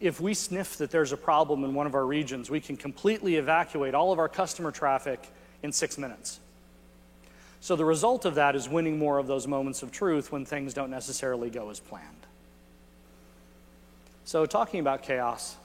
if 0.00 0.20
we 0.20 0.34
sniff 0.34 0.76
that 0.78 0.90
there's 0.90 1.12
a 1.12 1.16
problem 1.16 1.64
in 1.64 1.74
one 1.74 1.86
of 1.86 1.94
our 1.94 2.04
regions, 2.04 2.50
we 2.50 2.60
can 2.60 2.76
completely 2.76 3.36
evacuate 3.36 3.94
all 3.94 4.12
of 4.12 4.18
our 4.18 4.28
customer 4.28 4.70
traffic 4.70 5.26
in 5.62 5.72
six 5.72 5.96
minutes. 5.96 6.40
So 7.60 7.76
the 7.76 7.84
result 7.84 8.24
of 8.24 8.34
that 8.34 8.54
is 8.54 8.68
winning 8.68 8.98
more 8.98 9.18
of 9.18 9.26
those 9.26 9.46
moments 9.46 9.82
of 9.82 9.90
truth 9.90 10.30
when 10.30 10.44
things 10.44 10.74
don't 10.74 10.90
necessarily 10.90 11.50
go 11.50 11.70
as 11.70 11.80
planned. 11.80 12.26
So, 14.24 14.44
talking 14.44 14.80
about 14.80 15.02
chaos, 15.02 15.56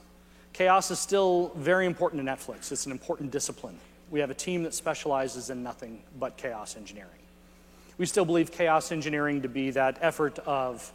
chaos 0.52 0.90
is 0.92 1.00
still 1.00 1.50
very 1.56 1.84
important 1.84 2.24
to 2.24 2.32
Netflix. 2.32 2.70
It's 2.70 2.86
an 2.86 2.92
important 2.92 3.32
discipline. 3.32 3.76
We 4.08 4.20
have 4.20 4.30
a 4.30 4.34
team 4.34 4.62
that 4.62 4.72
specializes 4.72 5.50
in 5.50 5.64
nothing 5.64 6.00
but 6.18 6.36
chaos 6.36 6.76
engineering. 6.76 7.10
We 7.98 8.06
still 8.06 8.24
believe 8.24 8.52
chaos 8.52 8.92
engineering 8.92 9.42
to 9.42 9.48
be 9.48 9.70
that 9.70 9.98
effort 10.00 10.38
of 10.40 10.92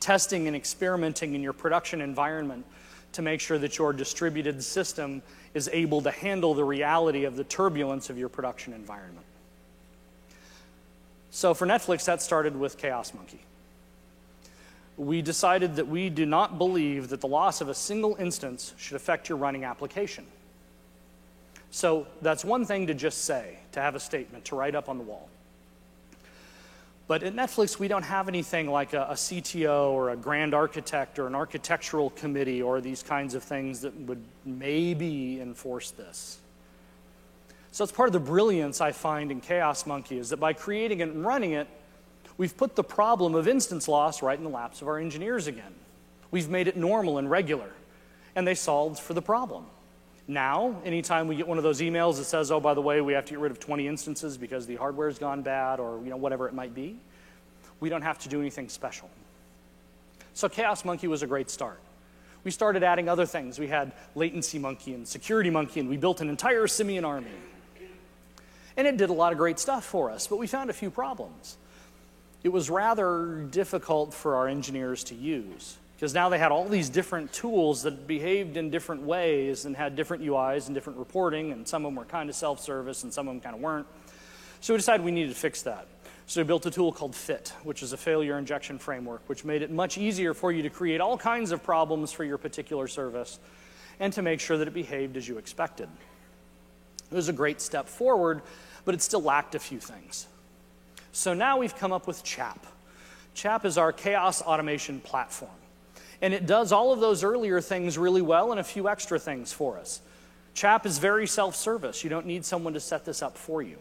testing 0.00 0.46
and 0.46 0.56
experimenting 0.56 1.34
in 1.34 1.42
your 1.42 1.52
production 1.52 2.00
environment 2.00 2.64
to 3.12 3.22
make 3.22 3.40
sure 3.40 3.58
that 3.58 3.78
your 3.78 3.92
distributed 3.92 4.62
system 4.62 5.22
is 5.54 5.70
able 5.72 6.02
to 6.02 6.10
handle 6.10 6.54
the 6.54 6.64
reality 6.64 7.24
of 7.24 7.36
the 7.36 7.44
turbulence 7.44 8.10
of 8.10 8.18
your 8.18 8.28
production 8.28 8.72
environment. 8.72 9.24
So 11.30 11.54
for 11.54 11.66
Netflix, 11.66 12.04
that 12.06 12.22
started 12.22 12.56
with 12.56 12.78
Chaos 12.78 13.14
Monkey. 13.14 13.40
We 14.96 15.20
decided 15.22 15.76
that 15.76 15.86
we 15.86 16.08
do 16.08 16.24
not 16.24 16.58
believe 16.58 17.08
that 17.08 17.20
the 17.20 17.26
loss 17.26 17.60
of 17.60 17.68
a 17.68 17.74
single 17.74 18.16
instance 18.18 18.72
should 18.78 18.96
affect 18.96 19.28
your 19.28 19.36
running 19.36 19.64
application. 19.64 20.24
So 21.70 22.06
that's 22.22 22.44
one 22.44 22.64
thing 22.64 22.86
to 22.86 22.94
just 22.94 23.24
say, 23.24 23.58
to 23.72 23.80
have 23.80 23.94
a 23.94 24.00
statement, 24.00 24.46
to 24.46 24.56
write 24.56 24.74
up 24.74 24.88
on 24.88 24.96
the 24.96 25.04
wall. 25.04 25.28
But 27.08 27.22
at 27.22 27.34
Netflix, 27.34 27.78
we 27.78 27.86
don't 27.86 28.02
have 28.02 28.26
anything 28.28 28.68
like 28.68 28.92
a, 28.92 29.02
a, 29.10 29.14
CTO 29.14 29.90
or 29.90 30.10
a 30.10 30.16
grand 30.16 30.54
architect 30.54 31.20
or 31.20 31.28
an 31.28 31.36
architectural 31.36 32.10
committee 32.10 32.60
or 32.62 32.80
these 32.80 33.02
kinds 33.02 33.34
of 33.34 33.44
things 33.44 33.82
that 33.82 33.94
would 33.94 34.22
maybe 34.44 35.40
enforce 35.40 35.92
this. 35.92 36.40
So 37.70 37.84
it's 37.84 37.92
part 37.92 38.08
of 38.08 38.12
the 38.12 38.20
brilliance 38.20 38.80
I 38.80 38.90
find 38.90 39.30
in 39.30 39.40
Chaos 39.40 39.86
Monkey 39.86 40.18
is 40.18 40.30
that 40.30 40.38
by 40.38 40.52
creating 40.52 41.00
it 41.00 41.10
and 41.10 41.24
running 41.24 41.52
it, 41.52 41.68
we've 42.38 42.56
put 42.56 42.74
the 42.74 42.82
problem 42.82 43.36
of 43.36 43.46
instance 43.46 43.86
loss 43.86 44.20
right 44.22 44.36
in 44.36 44.44
the 44.44 44.50
laps 44.50 44.82
of 44.82 44.88
our 44.88 44.98
engineers 44.98 45.46
again. 45.46 45.74
We've 46.32 46.48
made 46.48 46.66
it 46.66 46.76
normal 46.76 47.18
and 47.18 47.30
regular, 47.30 47.70
and 48.34 48.46
they 48.46 48.54
solved 48.54 48.98
for 48.98 49.14
the 49.14 49.22
problem. 49.22 49.66
Now, 50.28 50.80
anytime 50.84 51.28
we 51.28 51.36
get 51.36 51.46
one 51.46 51.56
of 51.56 51.64
those 51.64 51.80
emails 51.80 52.16
that 52.16 52.24
says, 52.24 52.50
oh, 52.50 52.58
by 52.58 52.74
the 52.74 52.82
way, 52.82 53.00
we 53.00 53.12
have 53.12 53.24
to 53.26 53.30
get 53.30 53.38
rid 53.38 53.52
of 53.52 53.60
20 53.60 53.86
instances 53.86 54.36
because 54.36 54.66
the 54.66 54.74
hardware's 54.76 55.18
gone 55.18 55.42
bad 55.42 55.78
or 55.78 56.02
you 56.02 56.10
know, 56.10 56.16
whatever 56.16 56.48
it 56.48 56.54
might 56.54 56.74
be, 56.74 56.96
we 57.78 57.88
don't 57.88 58.02
have 58.02 58.18
to 58.20 58.28
do 58.28 58.40
anything 58.40 58.68
special. 58.68 59.08
So 60.34 60.48
Chaos 60.48 60.84
Monkey 60.84 61.06
was 61.06 61.22
a 61.22 61.26
great 61.26 61.48
start. 61.48 61.78
We 62.42 62.50
started 62.50 62.82
adding 62.82 63.08
other 63.08 63.26
things. 63.26 63.58
We 63.58 63.68
had 63.68 63.92
Latency 64.14 64.58
Monkey 64.58 64.94
and 64.94 65.06
Security 65.06 65.50
Monkey, 65.50 65.80
and 65.80 65.88
we 65.88 65.96
built 65.96 66.20
an 66.20 66.28
entire 66.28 66.66
simian 66.66 67.04
army. 67.04 67.30
And 68.76 68.86
it 68.86 68.96
did 68.96 69.10
a 69.10 69.14
lot 69.14 69.32
of 69.32 69.38
great 69.38 69.58
stuff 69.58 69.84
for 69.84 70.10
us, 70.10 70.26
but 70.26 70.38
we 70.38 70.46
found 70.46 70.70
a 70.70 70.72
few 70.72 70.90
problems. 70.90 71.56
It 72.42 72.50
was 72.50 72.68
rather 72.68 73.46
difficult 73.50 74.12
for 74.12 74.36
our 74.36 74.48
engineers 74.48 75.04
to 75.04 75.14
use 75.14 75.78
because 75.96 76.12
now 76.12 76.28
they 76.28 76.38
had 76.38 76.52
all 76.52 76.68
these 76.68 76.90
different 76.90 77.32
tools 77.32 77.82
that 77.82 78.06
behaved 78.06 78.58
in 78.58 78.68
different 78.70 79.02
ways 79.02 79.64
and 79.64 79.74
had 79.74 79.96
different 79.96 80.22
UIs 80.22 80.66
and 80.66 80.74
different 80.74 80.98
reporting, 80.98 81.52
and 81.52 81.66
some 81.66 81.84
of 81.84 81.88
them 81.88 81.96
were 81.96 82.04
kind 82.04 82.28
of 82.28 82.36
self 82.36 82.60
service 82.60 83.02
and 83.02 83.12
some 83.12 83.26
of 83.28 83.34
them 83.34 83.40
kind 83.40 83.56
of 83.56 83.62
weren't. 83.62 83.86
So 84.60 84.74
we 84.74 84.78
decided 84.78 85.04
we 85.04 85.10
needed 85.10 85.30
to 85.30 85.40
fix 85.40 85.62
that. 85.62 85.86
So 86.26 86.40
we 86.40 86.44
built 86.44 86.66
a 86.66 86.70
tool 86.70 86.92
called 86.92 87.14
FIT, 87.14 87.52
which 87.62 87.82
is 87.82 87.92
a 87.92 87.96
failure 87.96 88.36
injection 88.36 88.78
framework, 88.78 89.22
which 89.26 89.44
made 89.44 89.62
it 89.62 89.70
much 89.70 89.96
easier 89.96 90.34
for 90.34 90.52
you 90.52 90.62
to 90.62 90.70
create 90.70 91.00
all 91.00 91.16
kinds 91.16 91.50
of 91.52 91.62
problems 91.62 92.12
for 92.12 92.24
your 92.24 92.36
particular 92.36 92.88
service 92.88 93.38
and 94.00 94.12
to 94.12 94.22
make 94.22 94.40
sure 94.40 94.58
that 94.58 94.68
it 94.68 94.74
behaved 94.74 95.16
as 95.16 95.26
you 95.26 95.38
expected. 95.38 95.88
It 97.10 97.14
was 97.14 97.28
a 97.28 97.32
great 97.32 97.60
step 97.60 97.88
forward, 97.88 98.42
but 98.84 98.94
it 98.94 99.00
still 99.00 99.22
lacked 99.22 99.54
a 99.54 99.58
few 99.58 99.78
things. 99.78 100.26
So 101.12 101.32
now 101.32 101.58
we've 101.58 101.76
come 101.76 101.92
up 101.92 102.06
with 102.06 102.22
CHAP. 102.22 102.66
CHAP 103.34 103.64
is 103.64 103.78
our 103.78 103.92
chaos 103.92 104.42
automation 104.42 105.00
platform. 105.00 105.50
And 106.22 106.32
it 106.32 106.46
does 106.46 106.72
all 106.72 106.92
of 106.92 107.00
those 107.00 107.22
earlier 107.22 107.60
things 107.60 107.98
really 107.98 108.22
well 108.22 108.50
and 108.50 108.60
a 108.60 108.64
few 108.64 108.88
extra 108.88 109.18
things 109.18 109.52
for 109.52 109.78
us. 109.78 110.00
CHAP 110.54 110.86
is 110.86 110.98
very 110.98 111.26
self 111.26 111.54
service. 111.54 112.02
You 112.02 112.10
don't 112.10 112.26
need 112.26 112.44
someone 112.44 112.72
to 112.72 112.80
set 112.80 113.04
this 113.04 113.22
up 113.22 113.36
for 113.36 113.60
you. 113.60 113.78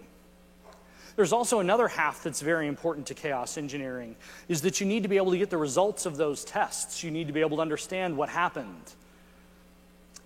There's 1.16 1.32
also 1.32 1.60
another 1.60 1.88
half 1.88 2.24
that's 2.24 2.42
very 2.42 2.68
important 2.68 3.08
to 3.08 3.14
chaos 3.14 3.58
engineering 3.58 4.18
is 4.50 4.62
that 4.64 4.82
you 4.82 4.86
need 4.86 5.04
to 5.04 5.10
be 5.10 5.16
able 5.16 5.32
to 5.32 5.38
get 5.38 5.50
the 5.50 5.58
results 5.58 6.06
of 6.06 6.18
those 6.18 6.44
tests. 6.44 7.04
You 7.04 7.12
need 7.12 7.28
to 7.28 7.34
be 7.34 7.40
able 7.40 7.58
to 7.58 7.62
understand 7.62 8.18
what 8.18 8.28
happened. 8.28 8.94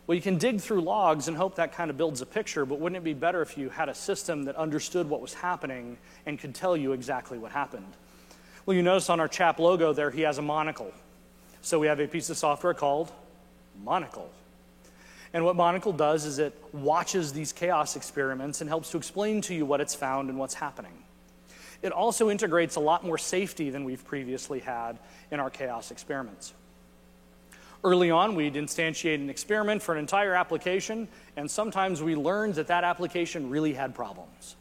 Well, 0.08 0.16
you 0.16 0.22
can 0.24 0.40
dig 0.40 0.60
through 0.60 0.82
logs 0.82 1.28
and 1.28 1.38
hope 1.38 1.54
that 1.56 1.74
kind 1.74 1.92
of 1.92 1.98
builds 1.98 2.22
a 2.22 2.26
picture, 2.26 2.66
but 2.66 2.80
wouldn't 2.80 2.98
it 2.98 3.04
be 3.04 3.14
better 3.14 3.44
if 3.44 3.56
you 3.56 3.70
had 3.70 3.90
a 3.90 3.94
system 3.94 4.46
that 4.46 4.56
understood 4.56 5.08
what 5.08 5.22
was 5.22 5.36
happening 5.36 6.00
and 6.26 6.40
could 6.40 6.56
tell 6.56 6.76
you 6.76 6.94
exactly 6.94 7.38
what 7.38 7.52
happened? 7.52 7.94
Well, 8.66 8.76
you 8.76 8.82
notice 8.82 9.12
on 9.12 9.20
our 9.20 9.28
CHAP 9.28 9.60
logo 9.60 9.94
there, 9.94 10.10
he 10.10 10.22
has 10.22 10.40
a 10.40 10.42
monocle. 10.42 10.92
So 11.62 11.80
we 11.80 11.88
have 11.88 12.00
a 12.00 12.08
piece 12.08 12.30
of 12.30 12.38
software 12.38 12.74
called 12.74 13.12
Monocle. 13.84 14.32
And 15.34 15.46
what 15.46 15.56
Monocle 15.56 15.94
does 15.94 16.26
is 16.26 16.40
it 16.40 16.56
watches 16.74 17.34
these 17.34 17.54
chaos 17.54 17.96
experiments 17.96 18.62
and 18.62 18.70
helps 18.70 18.90
to 18.92 18.98
explain 18.98 19.42
to 19.42 19.54
you 19.54 19.66
what 19.66 19.82
it's 19.82 19.94
found 19.94 20.30
and 20.30 20.40
what's 20.40 20.56
happening. 20.56 21.04
It 21.82 21.92
also 21.92 22.30
integrates 22.30 22.76
a 22.76 22.80
lot 22.80 23.06
more 23.06 23.18
safety 23.18 23.70
than 23.70 23.84
we've 23.84 24.04
previously 24.06 24.60
had 24.60 24.98
in 25.32 25.40
our 25.40 25.50
chaos 25.50 25.92
experiments. 25.92 26.54
Early 27.84 28.12
on, 28.12 28.36
we'd 28.36 28.56
instantiate 28.56 29.16
an 29.16 29.30
experiment 29.30 29.82
for 29.82 29.94
an 29.94 30.00
entire 30.00 30.34
application, 30.34 31.08
and 31.38 31.50
sometimes 31.50 32.04
we 32.04 32.16
learned 32.16 32.56
that 32.56 32.68
that 32.68 32.84
application 32.84 33.50
really 33.50 33.74
had 33.74 33.96
problems. 33.96 34.58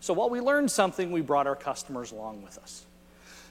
So 0.00 0.12
while 0.12 0.28
we 0.28 0.40
learned 0.40 0.70
something, 0.70 1.10
we 1.12 1.22
brought 1.22 1.46
our 1.46 1.56
customers 1.56 2.12
along 2.12 2.42
with 2.42 2.58
us. 2.58 2.84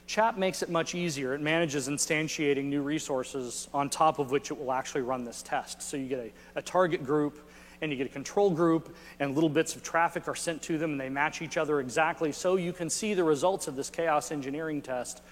CHAP 0.06 0.36
makes 0.36 0.62
it 0.62 0.68
much 0.68 0.94
easier. 0.94 1.34
It 1.34 1.40
manages 1.40 1.88
instantiating 1.88 2.64
new 2.64 2.82
resources 2.82 3.68
on 3.72 3.88
top 3.88 4.18
of 4.18 4.30
which 4.30 4.50
it 4.50 4.58
will 4.58 4.72
actually 4.72 5.00
run 5.00 5.24
this 5.24 5.42
test. 5.42 5.80
So 5.80 5.96
you 5.96 6.08
get 6.08 6.18
a, 6.18 6.58
a, 6.58 6.62
target 6.62 7.04
group 7.04 7.50
and 7.80 7.90
you 7.90 7.96
get 7.96 8.06
a 8.06 8.10
control 8.10 8.50
group, 8.50 8.94
and 9.18 9.34
little 9.34 9.48
bits 9.48 9.74
of 9.74 9.82
traffic 9.82 10.28
are 10.28 10.34
sent 10.34 10.62
to 10.62 10.78
them 10.78 10.92
and 10.92 11.00
they 11.00 11.08
match 11.08 11.42
each 11.42 11.56
other 11.56 11.80
exactly 11.80 12.32
so 12.32 12.56
you 12.56 12.72
can 12.72 12.88
see 12.90 13.14
the 13.14 13.24
results 13.24 13.66
of 13.66 13.76
this 13.76 13.90
chaos 13.90 14.30
engineering 14.30 14.82
test 14.82 15.22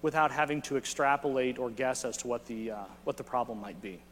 without 0.00 0.30
having 0.30 0.60
to 0.62 0.76
extrapolate 0.76 1.58
or 1.58 1.70
guess 1.70 2.04
as 2.04 2.16
to 2.16 2.26
what 2.26 2.44
the, 2.46 2.70
uh, 2.70 2.84
what 3.04 3.16
the 3.16 3.24
problem 3.24 3.60
might 3.60 3.80
be. 3.80 4.02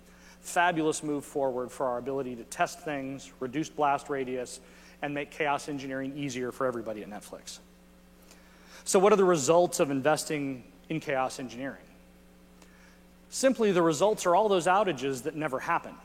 Fabulous 0.41 1.03
move 1.03 1.25
forward 1.25 1.71
for 1.71 1.87
our 1.87 1.99
ability 1.99 2.37
to 2.37 2.45
test 2.45 2.81
things, 2.81 3.33
reduce 3.41 3.69
blast 3.69 4.09
radius, 4.09 4.61
and 5.03 5.13
make 5.13 5.31
chaos 5.31 5.69
engineering 5.69 6.17
easier 6.17 6.53
for 6.53 6.67
everybody 6.67 7.03
at 7.03 7.11
Netflix. 7.11 7.59
So, 8.85 8.99
what 8.99 9.13
are 9.13 9.17
the 9.17 9.25
results 9.25 9.81
of 9.81 9.91
investing 9.91 10.65
in 10.89 11.01
chaos 11.01 11.39
engineering? 11.39 11.83
Simply, 13.31 13.71
the 13.73 13.83
results 13.83 14.27
are 14.27 14.35
all 14.35 14.49
those 14.49 14.67
outages 14.67 15.23
that 15.23 15.37
never 15.37 15.61
happened. 15.61 15.97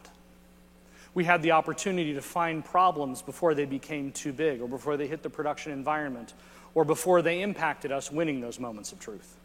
We 1.15 1.23
had 1.23 1.41
the 1.41 1.51
opportunity 1.51 2.13
to 2.13 2.21
find 2.21 2.63
problems 2.63 3.21
before 3.21 3.55
they 3.55 3.65
became 3.65 4.11
too 4.11 4.33
big, 4.33 4.61
or 4.61 4.67
before 4.67 4.97
they 4.97 5.07
hit 5.07 5.23
the 5.23 5.29
production 5.29 5.71
environment, 5.71 6.33
or 6.75 6.83
before 6.83 7.21
they 7.21 7.41
impacted 7.41 7.91
us 7.91 8.11
winning 8.11 8.41
those 8.41 8.59
moments 8.59 8.91
of 8.91 8.99
truth. 8.99 9.37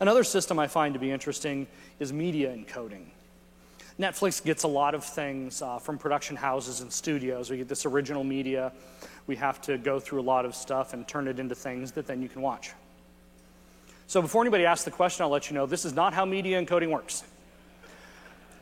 Another 0.00 0.24
system 0.24 0.58
I 0.58 0.66
find 0.66 0.94
to 0.94 1.00
be 1.00 1.10
interesting 1.10 1.66
is 1.98 2.12
media 2.12 2.54
encoding. 2.54 3.06
Netflix 3.98 4.42
gets 4.42 4.64
a 4.64 4.68
lot 4.68 4.94
of 4.94 5.04
things 5.04 5.62
uh, 5.62 5.78
from 5.78 5.98
production 5.98 6.36
houses 6.36 6.80
and 6.80 6.92
studios. 6.92 7.50
We 7.50 7.58
get 7.58 7.68
this 7.68 7.86
original 7.86 8.24
media. 8.24 8.72
We 9.26 9.36
have 9.36 9.60
to 9.62 9.78
go 9.78 9.98
through 9.98 10.20
a 10.20 10.22
lot 10.22 10.44
of 10.44 10.54
stuff 10.54 10.92
and 10.92 11.06
turn 11.08 11.28
it 11.28 11.38
into 11.38 11.54
things 11.54 11.92
that 11.92 12.06
then 12.06 12.22
you 12.22 12.28
can 12.28 12.42
watch. 12.42 12.72
So 14.06 14.20
before 14.20 14.42
anybody 14.42 14.66
asks 14.66 14.84
the 14.84 14.90
question, 14.90 15.24
I'll 15.24 15.30
let 15.30 15.48
you 15.48 15.54
know 15.54 15.66
this 15.66 15.84
is 15.84 15.94
not 15.94 16.12
how 16.12 16.24
media 16.24 16.62
encoding 16.62 16.90
works. 16.90 17.24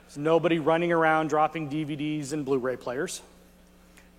There's 0.07 0.19
nobody 0.19 0.59
running 0.59 0.93
around 0.93 1.29
dropping 1.29 1.69
DVDs 1.69 2.33
and 2.33 2.45
Blu 2.45 2.59
ray 2.59 2.77
players. 2.77 3.23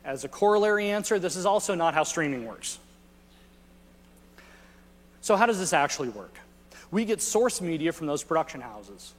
As 0.03 0.25
a 0.25 0.27
corollary 0.27 0.89
answer, 0.89 1.17
this 1.17 1.35
is 1.35 1.45
also 1.45 1.75
not 1.75 1.93
how 1.93 2.03
streaming 2.03 2.45
works. 2.45 2.77
So, 5.21 5.37
how 5.37 5.45
does 5.45 5.59
this 5.59 5.71
actually 5.71 6.09
work? 6.09 6.35
We 6.91 7.05
get 7.05 7.21
source 7.21 7.61
media 7.61 7.93
from 7.93 8.07
those 8.07 8.23
production 8.23 8.59
houses, 8.59 9.13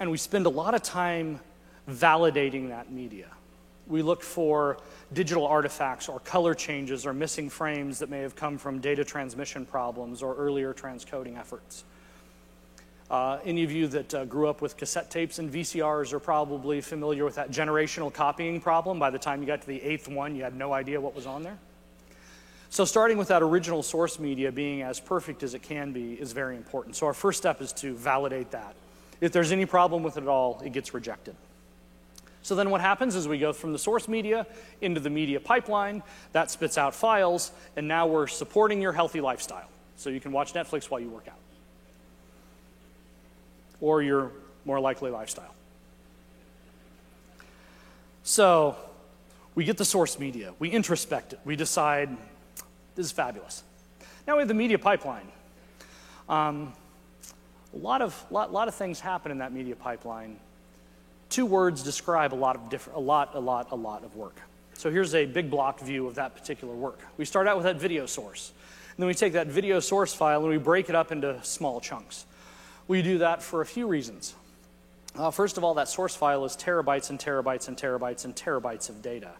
and 0.00 0.10
we 0.10 0.18
spend 0.18 0.46
a 0.46 0.50
lot 0.50 0.74
of 0.74 0.82
time 0.82 1.38
validating 1.88 2.70
that 2.70 2.90
media. 2.90 3.28
We 3.90 4.02
look 4.02 4.22
for 4.22 4.78
digital 5.12 5.44
artifacts 5.44 6.08
or 6.08 6.20
color 6.20 6.54
changes 6.54 7.04
or 7.04 7.12
missing 7.12 7.50
frames 7.50 7.98
that 7.98 8.08
may 8.08 8.20
have 8.20 8.36
come 8.36 8.56
from 8.56 8.78
data 8.78 9.04
transmission 9.04 9.66
problems 9.66 10.22
or 10.22 10.36
earlier 10.36 10.72
transcoding 10.72 11.36
efforts. 11.36 11.84
Uh, 13.10 13.40
any 13.44 13.64
of 13.64 13.72
you 13.72 13.88
that 13.88 14.14
uh, 14.14 14.24
grew 14.24 14.48
up 14.48 14.62
with 14.62 14.76
cassette 14.76 15.10
tapes 15.10 15.40
and 15.40 15.52
VCRs 15.52 16.12
are 16.12 16.20
probably 16.20 16.80
familiar 16.80 17.24
with 17.24 17.34
that 17.34 17.50
generational 17.50 18.12
copying 18.12 18.60
problem. 18.60 19.00
By 19.00 19.10
the 19.10 19.18
time 19.18 19.40
you 19.40 19.48
got 19.48 19.62
to 19.62 19.66
the 19.66 19.82
eighth 19.82 20.06
one, 20.06 20.36
you 20.36 20.44
had 20.44 20.54
no 20.54 20.72
idea 20.72 21.00
what 21.00 21.16
was 21.16 21.26
on 21.26 21.42
there. 21.42 21.58
So, 22.72 22.84
starting 22.84 23.18
with 23.18 23.26
that 23.26 23.42
original 23.42 23.82
source 23.82 24.20
media 24.20 24.52
being 24.52 24.82
as 24.82 25.00
perfect 25.00 25.42
as 25.42 25.54
it 25.54 25.62
can 25.62 25.90
be 25.90 26.12
is 26.12 26.30
very 26.30 26.56
important. 26.56 26.94
So, 26.94 27.06
our 27.06 27.12
first 27.12 27.38
step 27.38 27.60
is 27.60 27.72
to 27.74 27.96
validate 27.96 28.52
that. 28.52 28.76
If 29.20 29.32
there's 29.32 29.50
any 29.50 29.66
problem 29.66 30.04
with 30.04 30.16
it 30.16 30.22
at 30.22 30.28
all, 30.28 30.62
it 30.64 30.72
gets 30.72 30.94
rejected. 30.94 31.34
So, 32.42 32.54
then 32.54 32.70
what 32.70 32.80
happens 32.80 33.14
is 33.16 33.28
we 33.28 33.38
go 33.38 33.52
from 33.52 33.72
the 33.72 33.78
source 33.78 34.08
media 34.08 34.46
into 34.80 35.00
the 35.00 35.10
media 35.10 35.40
pipeline, 35.40 36.02
that 36.32 36.50
spits 36.50 36.78
out 36.78 36.94
files, 36.94 37.52
and 37.76 37.86
now 37.86 38.06
we're 38.06 38.26
supporting 38.26 38.80
your 38.80 38.92
healthy 38.92 39.20
lifestyle. 39.20 39.68
So, 39.96 40.08
you 40.10 40.20
can 40.20 40.32
watch 40.32 40.54
Netflix 40.54 40.84
while 40.84 41.00
you 41.00 41.10
work 41.10 41.28
out, 41.28 41.38
or 43.80 44.02
your 44.02 44.32
more 44.64 44.80
likely 44.80 45.10
lifestyle. 45.10 45.54
So, 48.22 48.76
we 49.54 49.64
get 49.64 49.76
the 49.76 49.84
source 49.84 50.18
media, 50.18 50.54
we 50.58 50.70
introspect 50.70 51.34
it, 51.34 51.40
we 51.44 51.56
decide 51.56 52.16
this 52.94 53.06
is 53.06 53.12
fabulous. 53.12 53.62
Now 54.26 54.36
we 54.36 54.40
have 54.40 54.48
the 54.48 54.54
media 54.54 54.78
pipeline. 54.78 55.26
Um, 56.28 56.72
a 57.74 57.78
lot 57.78 58.02
of, 58.02 58.24
lot, 58.30 58.52
lot 58.52 58.68
of 58.68 58.74
things 58.74 59.00
happen 59.00 59.32
in 59.32 59.38
that 59.38 59.52
media 59.52 59.76
pipeline. 59.76 60.38
Two 61.30 61.46
words 61.46 61.82
describe 61.84 62.34
a 62.34 62.36
lot 62.36 62.56
of 62.56 62.68
different, 62.68 62.98
a 62.98 63.00
lot, 63.00 63.34
a 63.34 63.40
lot, 63.40 63.68
a 63.70 63.76
lot 63.76 64.02
of 64.02 64.16
work. 64.16 64.40
So 64.74 64.90
here's 64.90 65.14
a 65.14 65.26
big 65.26 65.48
block 65.48 65.78
view 65.78 66.06
of 66.08 66.16
that 66.16 66.34
particular 66.34 66.74
work. 66.74 66.98
We 67.16 67.24
start 67.24 67.46
out 67.46 67.56
with 67.56 67.64
that 67.64 67.76
video 67.76 68.04
source. 68.06 68.52
And 68.88 68.96
then 68.98 69.06
we 69.06 69.14
take 69.14 69.34
that 69.34 69.46
video 69.46 69.78
source 69.78 70.12
file 70.12 70.40
and 70.40 70.48
we 70.48 70.58
break 70.58 70.88
it 70.88 70.96
up 70.96 71.12
into 71.12 71.38
small 71.44 71.80
chunks. 71.80 72.26
We 72.88 73.00
do 73.02 73.18
that 73.18 73.42
for 73.42 73.60
a 73.60 73.66
few 73.66 73.86
reasons. 73.86 74.34
Uh, 75.16 75.30
first 75.30 75.56
of 75.56 75.62
all, 75.62 75.74
that 75.74 75.88
source 75.88 76.16
file 76.16 76.44
is 76.44 76.56
terabytes 76.56 77.10
and 77.10 77.18
terabytes 77.18 77.68
and 77.68 77.76
terabytes 77.76 78.24
and 78.24 78.34
terabytes 78.34 78.88
of 78.88 79.00
data. 79.00 79.30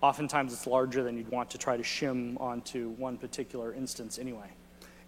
Oftentimes 0.00 0.52
it's 0.52 0.66
larger 0.66 1.02
than 1.02 1.18
you'd 1.18 1.28
want 1.28 1.50
to 1.50 1.58
try 1.58 1.76
to 1.76 1.82
shim 1.82 2.40
onto 2.40 2.90
one 2.90 3.18
particular 3.18 3.74
instance 3.74 4.18
anyway. 4.18 4.48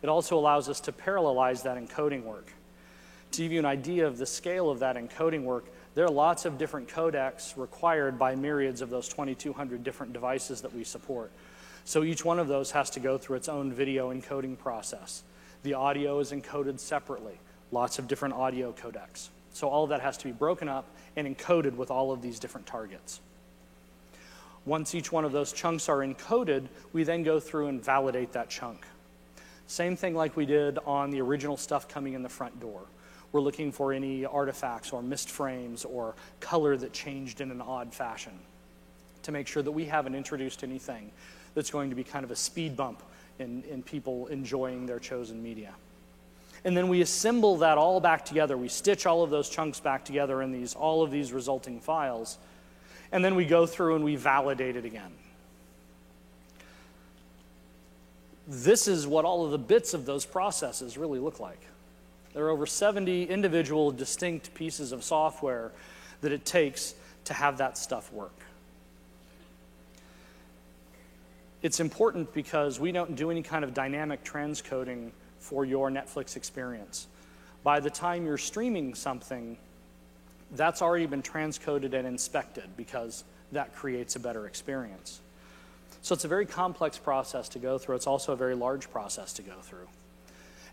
It 0.03 0.09
also 0.09 0.39
allows 0.39 0.68
us 0.68 0.81
to 0.81 0.93
parallelize 0.93 1.62
that 1.62 1.79
encoding 1.79 2.25
work. 2.25 2.53
To 3.33 3.43
give 3.43 3.53
you 3.53 3.61
an 3.61 3.66
idea 3.66 4.07
of 4.07 4.18
the 4.18 4.27
scale 4.27 4.68
of 4.71 4.81
that 4.81 4.97
encoding 4.97 5.45
work, 5.45 5.66
there 5.95 6.05
are 6.05 6.11
lots 6.11 6.45
of 6.45 6.59
different 6.59 6.88
codecs 6.88 7.57
required 7.57 8.18
by 8.18 8.34
myriads 8.34 8.80
of 8.80 8.91
those 8.91 9.09
2,200 9.09 9.82
different 9.82 10.12
devices 10.12 10.61
that 10.61 10.74
we 10.74 10.84
support. 10.84 11.30
So 11.84 12.05
each 12.05 12.24
one 12.24 12.38
of 12.38 12.49
those 12.49 12.70
has 12.70 12.91
to 12.91 13.01
go 13.01 13.18
through 13.18 13.36
its 13.36 13.49
own 13.49 13.72
video 13.72 14.12
encoding 14.12 14.57
process. 14.59 15.22
The 15.62 15.74
audio 15.74 16.20
is 16.20 16.32
encoded 16.32 16.78
separately, 16.78 17.38
lots 17.72 17.99
of 17.99 18.07
different 18.07 18.34
audio 18.34 18.72
codecs. 18.72 19.28
So 19.53 19.68
all 19.68 19.84
of 19.84 19.91
that 19.91 20.01
has 20.01 20.16
to 20.18 20.24
be 20.24 20.32
broken 20.32 20.68
up 20.68 20.86
and 21.16 21.26
encoded 21.26 21.74
with 21.74 21.91
all 21.91 22.12
of 22.12 22.22
these 22.22 22.38
different 22.38 22.66
targets. 22.66 23.20
Once 24.64 24.95
each 24.95 25.11
one 25.11 25.24
of 25.24 25.32
those 25.32 25.53
chunks 25.53 25.88
are 25.88 25.99
encoded, 25.99 26.68
we 26.93 27.03
then 27.03 27.22
go 27.22 27.41
through 27.41 27.66
and 27.66 27.82
validate 27.82 28.32
that 28.32 28.49
chunk. 28.49 28.86
Same 29.66 29.97
thing 29.97 30.14
like 30.14 30.36
we 30.36 30.47
did 30.47 30.78
on 30.86 31.11
the 31.11 31.20
original 31.20 31.57
stuff 31.57 31.88
coming 31.88 32.12
in 32.12 32.22
the 32.22 32.28
front 32.28 32.61
door. 32.61 32.82
We're 33.33 33.41
looking 33.41 33.72
for 33.72 33.93
any 33.93 34.24
artifacts 34.24 34.93
or 34.93 35.03
missed 35.03 35.31
frames 35.31 35.85
or 35.85 36.14
color 36.41 36.76
that 36.76 36.93
changed 36.93 37.41
in 37.41 37.51
an 37.51 37.61
odd 37.61 37.95
fashion 37.95 38.33
to 39.22 39.33
make 39.33 39.47
sure 39.47 39.62
that 39.62 39.70
we 39.70 39.85
haven't 39.85 40.14
introduced 40.14 40.64
anything 40.64 41.11
that's 41.55 41.70
going 41.70 41.91
to 41.91 41.97
be 41.97 42.05
kind 42.05 42.24
of 42.24 42.31
a 42.31 42.37
speed 42.37 42.76
bump 42.76 43.03
in, 43.39 43.62
in 43.64 43.83
people 43.83 44.26
enjoying 44.28 44.87
their 44.87 44.99
chosen 44.99 45.43
media. 45.43 45.74
And 46.64 46.76
then 46.76 46.89
we 46.89 47.01
assemble 47.01 47.59
that 47.59 47.78
all 47.78 48.01
back 48.01 48.24
together. 48.24 48.57
We 48.57 48.68
stitch 48.68 49.07
all 49.07 49.22
of 49.22 49.31
those 49.31 49.49
chunks 49.49 49.81
back 49.81 50.05
together 50.05 50.43
in 50.43 50.53
these, 50.53 50.74
all 50.74 51.03
of 51.03 51.11
these 51.11 51.33
resulting 51.33 51.81
files 51.81 52.39
and 53.12 53.24
then 53.24 53.35
we 53.35 53.45
go 53.45 53.66
through 53.66 53.97
and 53.97 54.05
we 54.05 54.16
validate 54.16 54.76
it 54.76 54.85
again. 54.85 55.12
This 58.47 58.89
is 58.89 59.07
what 59.07 59.24
all 59.24 59.45
of 59.45 59.51
the 59.51 59.59
bits 59.59 59.95
of 59.95 60.07
those 60.07 60.24
processes 60.24 60.97
really 60.97 61.18
look 61.18 61.41
like. 61.41 61.61
There 62.35 62.45
are 62.45 62.51
over 62.51 62.66
70 62.66 63.24
individual 63.24 63.91
distinct 63.91 64.55
pieces 64.55 64.93
of 64.93 65.03
software 65.03 65.72
that 66.20 66.33
it 66.33 66.45
takes 66.45 66.95
to 67.24 67.35
have 67.35 67.59
that 67.59 67.76
stuff 67.76 68.12
work. 68.12 68.33
It's 71.62 71.81
important 71.81 72.33
because 72.33 72.81
we 72.81 72.93
don't 72.93 73.16
do 73.16 73.31
any 73.31 73.43
kind 73.43 73.64
of 73.64 73.74
dynamic 73.74 74.24
transcoding 74.24 75.11
for 75.41 75.64
your 75.64 75.91
Netflix 75.91 76.37
experience. 76.37 77.07
By 77.62 77.81
the 77.81 77.91
time 77.91 78.24
you're 78.24 78.39
streaming 78.39 78.95
something, 78.95 79.59
that's 80.53 80.81
already 80.81 81.07
been 81.07 81.22
transcoded 81.22 81.93
and 81.93 82.07
inspected 82.07 82.64
because 82.76 83.24
that 83.53 83.74
creates 83.74 84.16
a 84.16 84.20
better 84.20 84.47
experience. 84.47 85.20
So 86.03 86.14
it's 86.14 86.24
a 86.24 86.28
very 86.28 86.47
complex 86.47 86.97
process 86.97 87.49
to 87.51 87.59
go 87.59 87.76
through. 87.76 87.97
It's 87.97 88.07
also 88.07 88.33
a 88.33 88.37
very 88.37 88.55
large 88.55 88.91
process 88.91 89.35
to 89.35 89.43
go 89.43 89.57
through. 89.62 89.87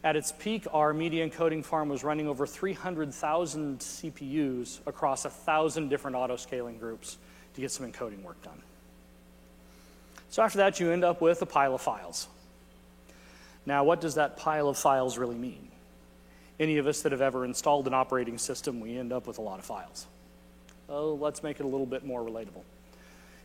At 0.03 0.15
its 0.15 0.31
peak, 0.31 0.65
our 0.73 0.93
media 0.93 1.27
encoding 1.27 1.63
farm 1.63 1.89
was 1.89 2.03
running 2.03 2.27
over 2.27 2.45
300,000 2.45 3.79
CPUs 3.79 4.79
across 4.85 5.25
1,000 5.25 5.89
different 5.89 6.15
auto-scaling 6.15 6.77
groups 6.77 7.17
to 7.55 7.61
get 7.61 7.71
some 7.71 7.91
encoding 7.91 8.21
work 8.21 8.41
done. 8.43 8.61
So 10.29 10.43
after 10.43 10.59
that, 10.59 10.79
you 10.79 10.91
end 10.91 11.03
up 11.03 11.21
with 11.21 11.41
a 11.41 11.45
pile 11.45 11.73
of 11.73 11.81
files. 11.81 12.27
Now, 13.65 13.83
what 13.83 13.99
does 13.99 14.15
that 14.15 14.37
pile 14.37 14.69
of 14.69 14.77
files 14.77 15.17
really 15.17 15.35
mean? 15.35 15.67
Any 16.59 16.77
of 16.77 16.87
us 16.87 17.01
that 17.01 17.11
have 17.11 17.21
ever 17.21 17.43
installed 17.43 17.87
an 17.87 17.93
operating 17.93 18.37
system, 18.37 18.79
we 18.79 18.97
end 18.97 19.11
up 19.11 19.27
with 19.27 19.39
a 19.39 19.41
lot 19.41 19.59
of 19.59 19.65
files. 19.65 20.07
Oh, 20.89 21.15
let's 21.15 21.43
make 21.43 21.59
it 21.59 21.63
a 21.63 21.67
little 21.67 21.85
bit 21.85 22.05
more 22.05 22.21
relatable. 22.21 22.63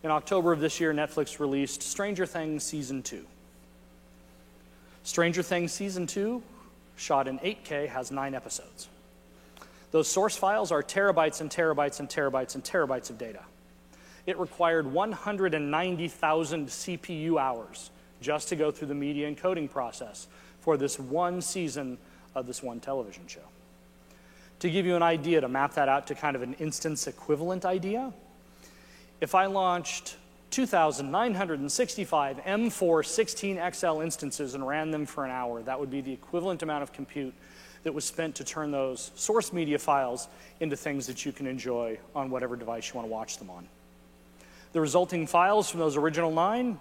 In 0.03 0.11
October 0.11 0.53
of 0.53 0.61
this 0.61 0.81
year, 0.81 0.93
Netflix 0.93 1.39
released 1.39 1.83
Stranger 1.83 2.27
Things 2.27 2.63
Season 2.63 3.03
2. 3.03 3.25
Stranger 5.05 5.43
Things 5.43 5.73
Season 5.73 6.07
2, 6.07 6.43
shot 6.97 7.27
in 7.27 7.39
8K, 7.41 7.89
has 7.89 8.11
nine 8.11 8.35
episodes. 8.35 8.89
Those 9.91 10.09
source 10.09 10.37
files 10.37 10.73
are 10.73 10.83
terabytes 10.83 11.41
and 11.41 11.51
terabytes 11.51 12.01
and 12.01 12.09
terabytes 12.09 12.55
and 12.55 12.65
terabytes 12.65 13.11
of 13.11 13.19
data. 13.19 13.41
It 14.27 14.39
required 14.39 14.87
190,000 14.87 16.67
CPU 16.69 17.41
hours 17.41 17.91
just 18.21 18.49
to 18.49 18.57
go 18.57 18.71
through 18.71 18.89
the 18.89 18.95
media 18.95 19.31
encoding 19.31 19.69
process 19.69 20.29
for 20.61 20.77
this 20.77 20.99
one 20.99 21.43
season 21.43 21.99
of 22.35 22.47
this 22.47 22.63
one 22.63 22.81
television 22.81 23.27
show. 23.27 23.41
To 24.61 24.71
give 24.71 24.87
you 24.87 24.95
an 24.95 25.03
idea, 25.03 25.41
to 25.41 25.49
map 25.49 25.75
that 25.75 25.89
out 25.89 26.07
to 26.07 26.15
kind 26.15 26.37
of 26.37 26.43
an 26.43 26.55
instance 26.55 27.09
equivalent 27.09 27.65
idea, 27.65 28.13
if 29.21 29.35
I 29.35 29.47
launched 29.47 30.17
2,965 30.53 32.37
M4 32.37 32.71
16XL 32.71 34.05
instances 34.05 34.55
and 34.55 34.67
ran 34.67 34.91
them 34.91 35.07
for 35.07 35.25
an 35.25 35.31
hour, 35.31 35.63
that 35.63 35.81
would 35.81 35.91
be 35.91 36.01
the 36.01 36.13
equivalent 36.13 36.63
amount 36.63 36.83
of 36.83 36.93
compute 36.93 37.35
that 37.83 37.93
was 37.93 38.05
spent 38.05 38.37
to 38.37 38.45
turn 38.45 38.71
those 38.71 39.11
source 39.15 39.53
media 39.53 39.79
files 39.79 40.29
into 40.61 40.77
things 40.77 41.07
that 41.07 41.27
you 41.27 41.33
can 41.33 41.47
enjoy 41.47 41.99
on 42.15 42.31
whatever 42.31 42.55
device 42.55 42.89
you 42.89 42.95
want 42.95 43.09
to 43.09 43.13
watch 43.13 43.39
them 43.39 43.51
on. 43.51 43.67
The 44.73 44.81
resulting 44.81 45.27
files 45.27 45.69
from 45.69 45.81
those 45.81 45.97
original 45.97 46.31
nine 46.31 46.79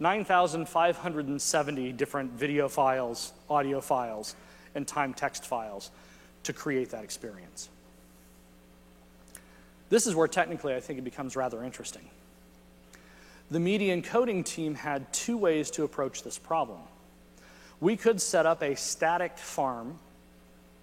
9,570 0.00 1.92
different 1.92 2.32
video 2.32 2.68
files, 2.68 3.32
audio 3.48 3.80
files, 3.80 4.34
and 4.74 4.86
time 4.86 5.14
text 5.14 5.46
files 5.46 5.90
to 6.42 6.52
create 6.52 6.90
that 6.90 7.04
experience. 7.04 7.68
This 9.88 10.06
is 10.06 10.14
where 10.14 10.26
technically 10.26 10.74
I 10.74 10.80
think 10.80 10.98
it 10.98 11.02
becomes 11.02 11.36
rather 11.36 11.62
interesting. 11.62 12.02
The 13.54 13.60
media 13.60 13.96
encoding 13.96 14.44
team 14.44 14.74
had 14.74 15.12
two 15.12 15.36
ways 15.36 15.70
to 15.70 15.84
approach 15.84 16.24
this 16.24 16.38
problem. 16.38 16.80
We 17.78 17.96
could 17.96 18.20
set 18.20 18.46
up 18.46 18.64
a 18.64 18.74
static 18.74 19.38
farm 19.38 19.96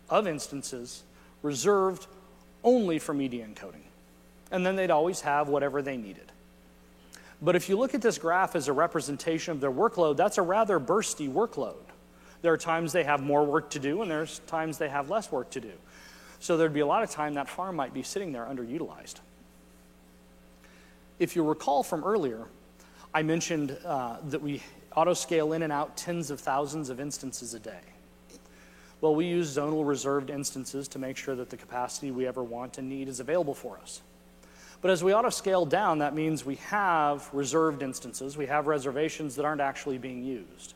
of 0.10 0.26
instances 0.26 1.04
reserved 1.44 2.08
only 2.64 2.98
for 2.98 3.14
media 3.14 3.46
encoding, 3.46 3.84
and 4.52 4.66
then 4.66 4.78
they'd 4.78 4.90
always 4.90 5.20
have 5.20 5.50
whatever 5.50 5.82
they 5.82 5.98
needed. 5.98 6.32
But 7.42 7.58
if 7.58 7.68
you 7.68 7.78
look 7.78 7.94
at 7.94 8.02
this 8.02 8.18
graph 8.18 8.56
as 8.56 8.70
a 8.70 8.74
representation 8.74 9.52
of 9.52 9.60
their 9.60 9.70
workload, 9.70 10.16
that's 10.16 10.38
a 10.38 10.42
rather 10.42 10.80
bursty 10.80 11.30
workload. 11.30 11.84
There 12.42 12.54
are 12.54 12.58
times 12.58 12.94
they 12.94 13.04
have 13.04 13.22
more 13.22 13.44
work 13.44 13.70
to 13.72 13.80
do, 13.80 14.02
and 14.02 14.10
there's 14.10 14.40
times 14.48 14.78
they 14.78 14.88
have 14.88 15.10
less 15.10 15.30
work 15.30 15.50
to 15.50 15.60
do. 15.60 15.74
So 16.40 16.56
there'd 16.56 16.74
be 16.74 16.80
a 16.80 16.88
lot 16.88 17.04
of 17.04 17.10
time 17.10 17.34
that 17.34 17.50
farm 17.50 17.76
might 17.76 17.94
be 17.94 18.02
sitting 18.02 18.32
there 18.32 18.46
underutilized. 18.46 19.16
If 21.20 21.36
you 21.36 21.44
recall 21.44 21.84
from 21.84 22.06
earlier, 22.06 22.48
I 23.14 23.24
mentioned 23.24 23.78
uh, 23.86 24.18
that 24.30 24.42
we 24.42 24.62
auto 24.96 25.14
scale 25.14 25.54
in 25.54 25.64
and 25.64 25.74
out 25.74 25.98
tens 25.98 26.32
of 26.32 26.40
thousands 26.40 26.90
of 26.90 27.00
instances 27.00 27.54
a 27.54 27.60
day. 27.60 27.82
Well, 29.02 29.16
we 29.16 29.26
use 29.26 29.58
zonal 29.58 29.86
reserved 29.86 30.30
instances 30.30 30.88
to 30.90 31.00
make 31.00 31.18
sure 31.18 31.36
that 31.36 31.50
the 31.50 31.58
capacity 31.58 32.12
we 32.12 32.28
ever 32.28 32.44
want 32.44 32.78
and 32.78 32.88
need 32.88 33.08
is 33.08 33.20
available 33.20 33.56
for 33.56 33.80
us. 33.80 34.02
But 34.82 34.92
as 34.92 35.04
we 35.04 35.14
auto 35.14 35.30
scale 35.30 35.66
down, 35.66 36.00
that 36.00 36.16
means 36.16 36.46
we 36.46 36.56
have 36.56 37.30
reserved 37.34 37.84
instances, 37.84 38.38
we 38.38 38.46
have 38.46 38.68
reservations 38.68 39.36
that 39.36 39.46
aren't 39.46 39.62
actually 39.62 39.98
being 39.98 40.24
used. 40.24 40.74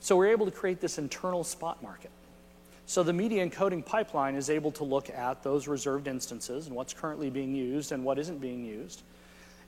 So 0.00 0.16
we're 0.16 0.28
able 0.28 0.46
to 0.46 0.52
create 0.52 0.80
this 0.80 0.98
internal 0.98 1.42
spot 1.42 1.82
market. 1.82 2.10
So 2.86 3.02
the 3.02 3.12
media 3.12 3.46
encoding 3.46 3.84
pipeline 3.84 4.34
is 4.34 4.48
able 4.48 4.72
to 4.72 4.84
look 4.84 5.10
at 5.10 5.42
those 5.42 5.68
reserved 5.68 6.08
instances 6.08 6.66
and 6.66 6.76
what's 6.76 6.94
currently 6.94 7.28
being 7.28 7.54
used 7.54 7.92
and 7.92 8.04
what 8.04 8.18
isn't 8.18 8.40
being 8.40 8.64
used. 8.64 9.02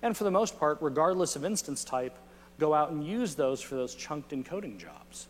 And 0.02 0.16
for 0.16 0.24
the 0.24 0.30
most 0.30 0.58
part, 0.58 0.78
regardless 0.80 1.36
of 1.36 1.44
instance 1.44 1.84
type, 1.84 2.16
go 2.58 2.74
out 2.74 2.90
and 2.90 3.04
use 3.04 3.34
those 3.34 3.60
for 3.60 3.74
those 3.74 3.94
chunked 3.94 4.30
encoding 4.30 4.78
jobs. 4.78 5.28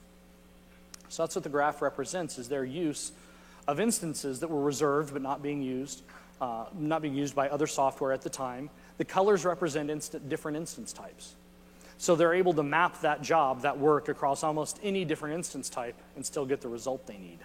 So 1.09 1.23
that's 1.23 1.35
what 1.35 1.45
the 1.45 1.51
graph 1.51 1.83
represents, 1.83 2.39
is 2.39 2.49
their 2.49 2.65
use 2.65 3.13
of 3.67 3.81
instances 3.81 4.41
that 4.41 4.49
were 4.49 4.63
reserved 4.63 5.13
but 5.13 5.23
not 5.23 5.43
being 5.43 5.61
used, 5.61 6.03
uh, 6.41 6.67
not 6.75 7.03
being 7.03 7.15
used 7.15 7.35
by 7.35 7.49
other 7.49 7.67
software 7.67 8.13
at 8.13 8.23
the 8.23 8.31
time. 8.31 8.71
The 8.99 9.05
colors 9.05 9.45
represent 9.45 9.91
instant, 9.91 10.29
different 10.29 10.57
instance 10.57 10.93
types. 10.93 11.35
So 11.99 12.17
they're 12.17 12.33
able 12.33 12.55
to 12.55 12.63
map 12.63 13.01
that 13.03 13.23
job, 13.23 13.63
that 13.63 13.79
work, 13.79 14.09
across 14.09 14.43
almost 14.43 14.81
any 14.83 15.05
different 15.05 15.35
instance 15.35 15.69
type 15.69 15.97
and 16.17 16.25
still 16.25 16.47
get 16.47 16.61
the 16.61 16.69
result 16.69 17.07
they 17.07 17.19
need. 17.19 17.41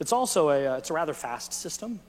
It's 0.00 0.12
also 0.12 0.50
a, 0.50 0.66
uh, 0.66 0.76
it's 0.76 0.90
a 0.90 0.92
rather 0.92 1.14
fast 1.14 1.52
system. 1.52 2.00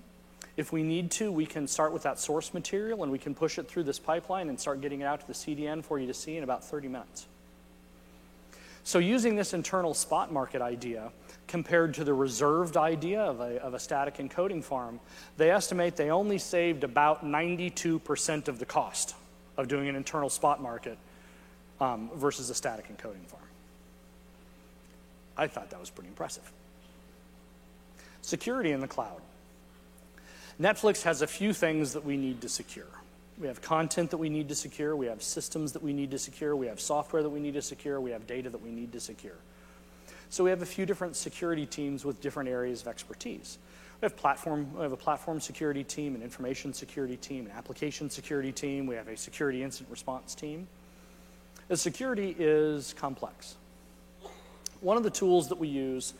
If 0.57 0.73
we 0.73 0.81
need 0.81 1.11
to, 1.11 1.31
we 1.31 1.45
can 1.45 1.67
start 1.67 1.93
with 1.93 2.03
that 2.03 2.19
source 2.19 2.53
material 2.53 3.03
and 3.03 3.11
we 3.11 3.19
can 3.19 3.35
push 3.35 3.59
it 3.59 3.67
through 3.67 3.83
this 3.83 3.99
pipeline 3.99 4.49
and 4.49 4.59
start 4.59 4.81
getting 4.81 5.01
it 5.01 5.05
out 5.05 5.21
to 5.21 5.27
the 5.27 5.33
CDN 5.33 5.83
for 5.83 5.99
you 5.99 6.07
to 6.07 6.13
see 6.15 6.35
in 6.35 6.43
about 6.43 6.65
30 6.65 6.87
minutes. 6.87 7.27
So 8.83 8.99
using 8.99 9.35
this 9.35 9.53
internal 9.53 9.93
spot 9.93 10.33
market 10.33 10.61
idea 10.61 11.11
compared 11.47 11.93
to 11.95 12.03
the 12.03 12.13
reserved 12.13 12.75
idea 12.75 13.21
of 13.21 13.39
a, 13.39 13.61
of 13.61 13.73
a 13.75 13.79
static 13.79 14.17
encoding 14.17 14.63
farm, 14.63 14.99
they 15.35 15.51
estimate 15.51 15.95
they 15.95 16.09
only 16.09 16.39
saved 16.39 16.83
about 16.83 17.23
92% 17.23 18.47
of 18.47 18.59
the 18.59 18.65
cost 18.65 19.13
of 19.57 19.67
doing 19.67 19.89
an 19.89 19.95
internal 19.95 20.29
spot 20.29 20.61
market 20.61 20.97
um, 21.79 22.09
versus 22.15 22.49
a 22.49 22.55
static 22.55 22.87
encoding 22.87 23.25
farm. 23.27 23.43
I 25.37 25.47
thought 25.47 25.69
that 25.69 25.79
was 25.79 25.89
pretty 25.89 26.09
impressive. 26.09 26.49
Security 28.21 28.71
in 28.71 28.79
the 28.79 28.87
cloud. 28.87 29.21
Netflix 30.59 31.03
has 31.03 31.21
a 31.21 31.27
few 31.27 31.53
things 31.53 31.93
that 31.93 32.03
we 32.03 32.17
need 32.17 32.41
to 32.41 32.49
secure. 32.49 32.87
We 33.39 33.47
have 33.47 33.61
content 33.61 34.09
that 34.09 34.17
we 34.17 34.29
need 34.29 34.49
to 34.49 34.55
secure, 34.55 34.95
we 34.95 35.05
have 35.05 35.21
systems 35.21 35.73
that 35.73 35.83
we 35.83 35.93
need 35.93 36.09
to 36.11 36.17
secure, 36.17 36.55
we 36.55 36.65
have 36.65 36.79
software 36.79 37.21
that 37.21 37.29
we 37.29 37.39
need 37.39 37.53
to 37.53 37.61
secure, 37.61 38.01
we 38.01 38.09
have 38.09 38.25
data 38.25 38.49
that 38.49 38.61
we 38.63 38.71
need 38.71 38.91
to 38.93 38.99
secure. 38.99 39.35
So 40.29 40.43
we 40.43 40.49
have 40.49 40.63
a 40.63 40.65
few 40.65 40.87
different 40.87 41.15
security 41.15 41.67
teams 41.67 42.03
with 42.03 42.19
different 42.19 42.49
areas 42.49 42.81
of 42.81 42.87
expertise. 42.87 43.59
We 44.01 44.05
have, 44.07 44.17
platform, 44.17 44.73
we 44.73 44.81
have 44.81 44.91
a 44.91 44.97
platform 44.97 45.39
security 45.39 45.83
team, 45.83 46.15
an 46.15 46.23
information 46.23 46.73
security 46.73 47.17
team, 47.17 47.45
an 47.45 47.51
application 47.51 48.09
security 48.09 48.51
team, 48.51 48.87
we 48.87 48.95
have 48.95 49.07
a 49.07 49.17
security 49.17 49.61
incident 49.61 49.91
response 49.91 50.33
team. 50.33 50.67
The 51.67 51.77
security 51.77 52.35
is 52.37 52.93
complex. 52.93 53.55
One 54.81 54.97
of 54.97 55.03
the 55.03 55.09
tools 55.11 55.49
that 55.49 55.59
we 55.59 55.67
use 55.67 56.15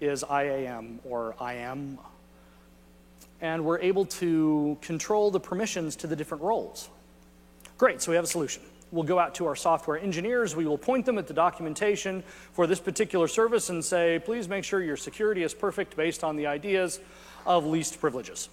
is 0.00 0.24
IAM 0.30 1.00
or 1.04 1.34
IAM, 1.40 1.98
and 3.40 3.64
we're 3.64 3.78
able 3.80 4.04
to 4.04 4.76
control 4.80 5.30
the 5.30 5.40
permissions 5.40 5.96
to 5.96 6.06
the 6.06 6.16
different 6.16 6.42
roles. 6.42 6.88
Great, 7.78 8.02
so 8.02 8.12
we 8.12 8.16
have 8.16 8.24
a 8.24 8.28
solution. 8.28 8.62
We'll 8.92 9.04
go 9.04 9.18
out 9.18 9.36
to 9.36 9.46
our 9.46 9.54
software 9.54 9.98
engineers, 9.98 10.56
we 10.56 10.66
will 10.66 10.78
point 10.78 11.06
them 11.06 11.16
at 11.16 11.28
the 11.28 11.34
documentation 11.34 12.24
for 12.52 12.66
this 12.66 12.80
particular 12.80 13.28
service 13.28 13.70
and 13.70 13.84
say, 13.84 14.20
please 14.24 14.48
make 14.48 14.64
sure 14.64 14.82
your 14.82 14.96
security 14.96 15.44
is 15.44 15.54
perfect 15.54 15.96
based 15.96 16.24
on 16.24 16.36
the 16.36 16.46
ideas 16.46 16.98
of 17.46 17.64
least 17.64 18.00
privileges. 18.00 18.48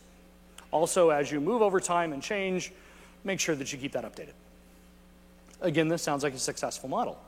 Also, 0.71 1.09
as 1.09 1.31
you 1.31 1.41
move 1.41 1.61
over 1.61 1.79
time 1.79 2.13
and 2.13 2.21
change, 2.21 2.71
make 3.23 3.39
sure 3.39 3.55
that 3.55 3.71
you 3.73 3.79
keep 3.79 3.93
that 3.93 4.03
updated. 4.03 4.33
Again, 5.61 5.87
this 5.87 6.03
sounds 6.03 6.23
like 6.23 6.33
a 6.33 6.39
successful 6.39 6.87
model. 6.87 7.19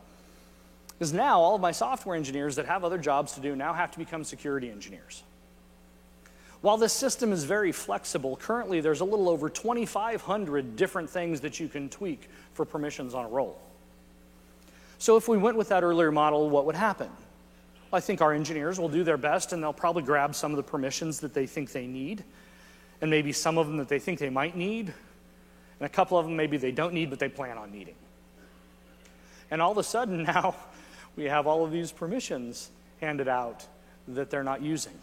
Because 0.98 1.14
now 1.14 1.40
all 1.40 1.56
of 1.56 1.62
my 1.62 1.72
software 1.72 2.16
engineers 2.16 2.58
that 2.58 2.66
have 2.66 2.84
other 2.84 2.98
jobs 2.98 3.32
to 3.34 3.40
do 3.40 3.56
now 3.56 3.74
have 3.74 3.90
to 3.92 4.00
become 4.00 4.24
security 4.24 4.70
engineers. 4.70 5.24
While 6.62 6.78
this 6.78 6.92
system 6.92 7.32
is 7.32 7.46
very 7.46 7.72
flexible, 7.72 8.36
currently 8.36 8.82
there's 8.82 9.00
a 9.00 9.06
little 9.06 9.30
over 9.30 9.50
2,500 9.50 10.76
different 10.76 11.10
things 11.10 11.40
that 11.42 11.60
you 11.60 11.70
can 11.70 11.90
tweak 11.90 12.30
for 12.54 12.66
permissions 12.66 13.14
on 13.14 13.26
a 13.26 13.30
role. 13.30 13.60
So 14.98 15.16
if 15.16 15.30
we 15.30 15.38
went 15.38 15.56
with 15.56 15.70
that 15.70 15.84
earlier 15.84 16.12
model, 16.12 16.50
what 16.50 16.66
would 16.66 16.76
happen? 16.76 17.10
I 17.94 18.02
think 18.02 18.22
our 18.22 18.34
engineers 18.34 18.80
will 18.80 18.90
do 18.90 19.04
their 19.04 19.18
best 19.18 19.54
and 19.54 19.64
they'll 19.64 19.72
probably 19.72 20.04
grab 20.04 20.36
some 20.36 20.52
of 20.52 20.58
the 20.58 20.64
permissions 20.64 21.22
that 21.22 21.34
they 21.34 21.48
think 21.48 21.72
they 21.72 21.88
need, 21.88 22.26
and 23.02 23.10
maybe 23.10 23.32
some 23.32 23.58
of 23.58 23.68
them 23.68 23.78
that 23.78 23.88
they 23.88 24.00
think 24.00 24.20
they 24.20 24.30
might 24.30 24.58
need, 24.58 24.88
and 25.80 25.86
a 25.86 25.90
couple 25.90 26.18
of 26.18 26.26
them 26.26 26.36
maybe 26.36 26.58
they 26.58 26.72
don't 26.72 26.94
need 26.94 27.10
but 27.10 27.20
they 27.20 27.30
plan 27.30 27.58
on 27.58 27.72
needing. 27.72 27.96
And 29.50 29.62
all 29.62 29.72
of 29.72 29.78
a 29.78 29.84
sudden 29.84 30.24
now, 30.24 30.56
we 31.16 31.24
have 31.24 31.48
all 31.48 31.64
of 31.64 31.72
these 31.72 31.94
permissions 31.94 32.70
handed 33.00 33.30
out 33.30 33.66
that 34.10 34.30
they're 34.30 34.44
not 34.44 34.62
using. 34.62 34.94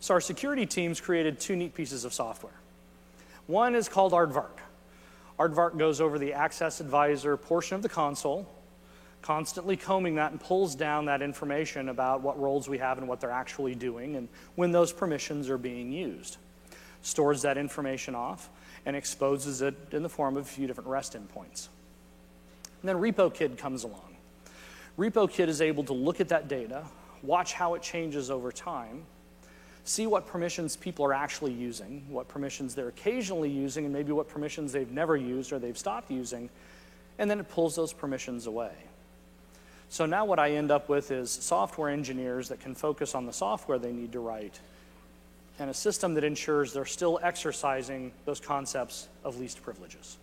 So 0.00 0.14
our 0.14 0.20
security 0.20 0.66
teams 0.66 1.00
created 1.00 1.40
two 1.40 1.56
neat 1.56 1.74
pieces 1.74 2.04
of 2.04 2.12
software. 2.12 2.52
One 3.46 3.74
is 3.74 3.88
called 3.88 4.12
Aardvark. 4.12 4.58
Aardvark 5.38 5.78
goes 5.78 6.00
over 6.00 6.18
the 6.18 6.32
Access 6.32 6.80
Advisor 6.80 7.36
portion 7.36 7.76
of 7.76 7.82
the 7.82 7.88
console, 7.88 8.48
constantly 9.22 9.76
combing 9.76 10.14
that 10.16 10.30
and 10.30 10.40
pulls 10.40 10.74
down 10.74 11.06
that 11.06 11.22
information 11.22 11.88
about 11.88 12.22
what 12.22 12.40
roles 12.40 12.68
we 12.68 12.78
have 12.78 12.98
and 12.98 13.08
what 13.08 13.20
they're 13.20 13.30
actually 13.30 13.74
doing 13.74 14.16
and 14.16 14.28
when 14.54 14.72
those 14.72 14.92
permissions 14.92 15.50
are 15.50 15.58
being 15.58 15.92
used. 15.92 16.38
Stores 17.02 17.42
that 17.42 17.58
information 17.58 18.14
off 18.14 18.48
and 18.84 18.96
exposes 18.96 19.62
it 19.62 19.74
in 19.92 20.02
the 20.02 20.08
form 20.08 20.36
of 20.36 20.44
a 20.44 20.48
few 20.48 20.66
different 20.66 20.88
REST 20.88 21.14
endpoints. 21.14 21.68
And 22.80 22.88
then 22.88 22.96
RepoKid 22.96 23.58
comes 23.58 23.84
along. 23.84 24.16
RepoKid 24.98 25.48
is 25.48 25.60
able 25.60 25.84
to 25.84 25.92
look 25.92 26.20
at 26.20 26.28
that 26.28 26.48
data, 26.48 26.84
watch 27.22 27.52
how 27.52 27.74
it 27.74 27.82
changes 27.82 28.30
over 28.30 28.50
time, 28.50 29.04
see 29.86 30.06
what 30.06 30.26
permissions 30.26 30.76
people 30.76 31.04
are 31.04 31.14
actually 31.14 31.52
using, 31.52 32.04
what 32.08 32.26
permissions 32.26 32.74
they're 32.74 32.88
occasionally 32.88 33.48
using, 33.48 33.84
and 33.84 33.94
maybe 33.94 34.12
what 34.12 34.28
permissions 34.28 34.72
they've 34.72 34.90
never 34.90 35.16
used 35.16 35.52
or 35.52 35.58
they've 35.58 35.78
stopped 35.78 36.10
using, 36.10 36.50
and 37.18 37.30
then 37.30 37.38
it 37.38 37.48
pulls 37.48 37.76
those 37.76 37.92
permissions 37.92 38.46
away. 38.46 38.72
So 39.88 40.04
now 40.04 40.24
what 40.24 40.40
I 40.40 40.52
end 40.52 40.72
up 40.72 40.88
with 40.88 41.12
is 41.12 41.30
software 41.30 41.88
engineers 41.88 42.48
that 42.48 42.60
can 42.60 42.74
focus 42.74 43.14
on 43.14 43.26
the 43.26 43.32
software 43.32 43.78
they 43.78 43.92
need 43.92 44.12
to 44.12 44.20
write 44.20 44.58
and 45.58 45.70
a 45.70 45.74
system 45.74 46.14
that 46.14 46.24
ensures 46.24 46.72
they're 46.72 46.84
still 46.84 47.18
exercising 47.22 48.12
those 48.24 48.40
concepts 48.40 49.08
of 49.24 49.38
least 49.38 49.62
privileges. 49.62 50.18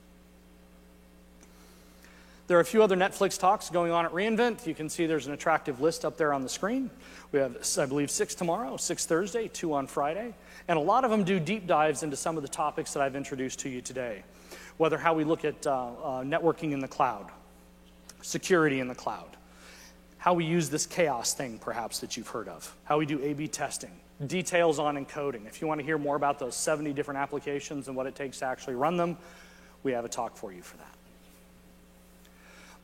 There 2.45 2.57
are 2.57 2.61
a 2.61 2.65
few 2.65 2.83
other 2.83 2.97
Netflix 2.97 3.39
talks 3.39 3.69
going 3.69 3.93
on 3.93 4.05
at 4.05 4.11
reInvent. 4.11 4.67
You 4.67 4.75
can 4.75 4.89
see 4.89 5.05
there's 5.05 5.27
an 5.27 5.33
attractive 5.33 5.79
list 5.79 6.03
up 6.03 6.17
there 6.17 6.33
on 6.33 6.43
the 6.43 6.49
screen. 6.49 6.89
We 7.31 7.39
have, 7.39 7.65
I 7.79 7.85
believe, 7.85 8.11
six 8.11 8.35
tomorrow, 8.35 8.75
six 8.75 9.05
Thursday, 9.05 9.47
two 9.47 9.73
on 9.73 9.87
Friday. 9.87 10.33
And 10.67 10.77
a 10.77 10.81
lot 10.81 11.05
of 11.05 11.11
them 11.11 11.23
do 11.23 11.39
deep 11.39 11.67
dives 11.67 12.03
into 12.03 12.17
some 12.17 12.35
of 12.35 12.43
the 12.43 12.49
topics 12.49 12.91
that 12.93 13.01
I've 13.01 13.15
introduced 13.15 13.59
to 13.59 13.69
you 13.69 13.79
today, 13.79 14.23
whether 14.75 14.97
how 14.97 15.13
we 15.13 15.23
look 15.23 15.45
at 15.45 15.65
uh, 15.65 15.71
uh, 15.71 16.23
networking 16.23 16.73
in 16.73 16.81
the 16.81 16.87
cloud, 16.87 17.31
security 18.21 18.81
in 18.81 18.89
the 18.89 18.95
cloud, 18.95 19.37
how 20.17 20.33
we 20.33 20.43
use 20.43 20.69
this 20.69 20.85
chaos 20.85 21.33
thing, 21.33 21.59
perhaps, 21.59 21.99
that 21.99 22.17
you've 22.17 22.27
heard 22.27 22.49
of, 22.49 22.75
how 22.83 22.97
we 22.97 23.05
do 23.05 23.21
A 23.23 23.33
B 23.33 23.47
testing, 23.47 23.91
details 24.27 24.79
on 24.79 24.97
encoding. 24.97 25.47
If 25.47 25.61
you 25.61 25.67
want 25.67 25.79
to 25.79 25.85
hear 25.85 25.97
more 25.97 26.17
about 26.17 26.39
those 26.39 26.57
70 26.57 26.91
different 26.91 27.21
applications 27.21 27.87
and 27.87 27.95
what 27.95 28.05
it 28.05 28.15
takes 28.15 28.39
to 28.39 28.45
actually 28.45 28.75
run 28.75 28.97
them, 28.97 29.17
we 29.83 29.93
have 29.93 30.03
a 30.03 30.09
talk 30.09 30.35
for 30.35 30.51
you 30.51 30.61
for 30.61 30.75
that. 30.75 30.92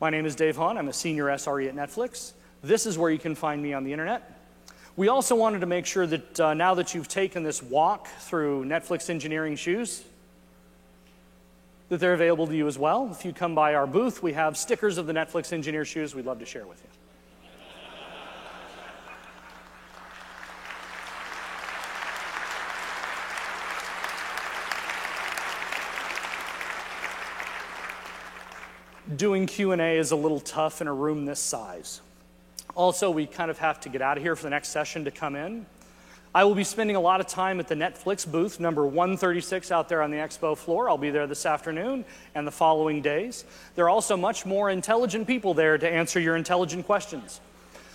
My 0.00 0.08
name 0.08 0.24
is 0.24 0.34
Dave 0.34 0.56
Hahn. 0.56 0.78
I'm 0.78 0.88
a 0.88 0.94
senior 0.94 1.26
SRE 1.26 1.68
at 1.68 1.76
Netflix. 1.76 2.32
This 2.62 2.86
is 2.86 2.96
where 2.96 3.10
you 3.10 3.18
can 3.18 3.34
find 3.34 3.62
me 3.62 3.74
on 3.74 3.84
the 3.84 3.92
internet. 3.92 4.40
We 4.96 5.08
also 5.08 5.36
wanted 5.36 5.60
to 5.60 5.66
make 5.66 5.84
sure 5.84 6.06
that 6.06 6.40
uh, 6.40 6.54
now 6.54 6.72
that 6.74 6.94
you've 6.94 7.06
taken 7.06 7.42
this 7.42 7.62
walk 7.62 8.08
through 8.20 8.64
Netflix 8.64 9.10
engineering 9.10 9.56
shoes, 9.56 10.02
that 11.90 12.00
they're 12.00 12.14
available 12.14 12.46
to 12.46 12.56
you 12.56 12.66
as 12.66 12.78
well. 12.78 13.10
If 13.12 13.26
you 13.26 13.34
come 13.34 13.54
by 13.54 13.74
our 13.74 13.86
booth, 13.86 14.22
we 14.22 14.32
have 14.32 14.56
stickers 14.56 14.96
of 14.96 15.06
the 15.06 15.12
Netflix 15.12 15.52
engineer 15.52 15.84
shoes 15.84 16.14
we'd 16.14 16.24
love 16.24 16.38
to 16.38 16.46
share 16.46 16.66
with 16.66 16.82
you. 16.82 16.89
Doing 29.20 29.44
Q&A 29.44 29.98
is 29.98 30.12
a 30.12 30.16
little 30.16 30.40
tough 30.40 30.80
in 30.80 30.88
a 30.88 30.94
room 30.94 31.26
this 31.26 31.38
size. 31.38 32.00
Also, 32.74 33.10
we 33.10 33.26
kind 33.26 33.50
of 33.50 33.58
have 33.58 33.78
to 33.80 33.90
get 33.90 34.00
out 34.00 34.16
of 34.16 34.22
here 34.22 34.34
for 34.34 34.44
the 34.44 34.50
next 34.50 34.68
session 34.68 35.04
to 35.04 35.10
come 35.10 35.36
in. 35.36 35.66
I 36.34 36.44
will 36.44 36.54
be 36.54 36.64
spending 36.64 36.96
a 36.96 37.00
lot 37.00 37.20
of 37.20 37.26
time 37.26 37.60
at 37.60 37.68
the 37.68 37.74
Netflix 37.74 38.26
booth, 38.26 38.58
number 38.58 38.86
136 38.86 39.70
out 39.70 39.90
there 39.90 40.00
on 40.00 40.10
the 40.10 40.16
expo 40.16 40.56
floor. 40.56 40.88
I'll 40.88 40.96
be 40.96 41.10
there 41.10 41.26
this 41.26 41.44
afternoon 41.44 42.06
and 42.34 42.46
the 42.46 42.50
following 42.50 43.02
days. 43.02 43.44
There 43.74 43.84
are 43.84 43.90
also 43.90 44.16
much 44.16 44.46
more 44.46 44.70
intelligent 44.70 45.26
people 45.26 45.52
there 45.52 45.76
to 45.76 45.86
answer 45.86 46.18
your 46.18 46.36
intelligent 46.36 46.86
questions. 46.86 47.42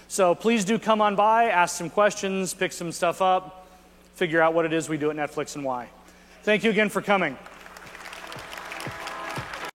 So 0.08 0.36
please 0.36 0.64
do 0.64 0.78
come 0.78 1.02
on 1.02 1.16
by, 1.16 1.46
ask 1.46 1.76
some 1.76 1.90
questions, 1.90 2.54
pick 2.54 2.72
some 2.72 2.92
stuff 2.92 3.24
up, 3.24 3.66
figure 4.14 4.44
out 4.44 4.54
what 4.54 4.66
it 4.66 4.74
is 4.74 4.90
we 4.90 5.00
do 5.00 5.10
at 5.10 5.16
Netflix 5.16 5.56
and 5.56 5.66
why. 5.66 5.90
Thank 6.44 6.64
you 6.64 6.70
again 6.70 6.90
for 6.90 7.02
coming. 7.02 7.36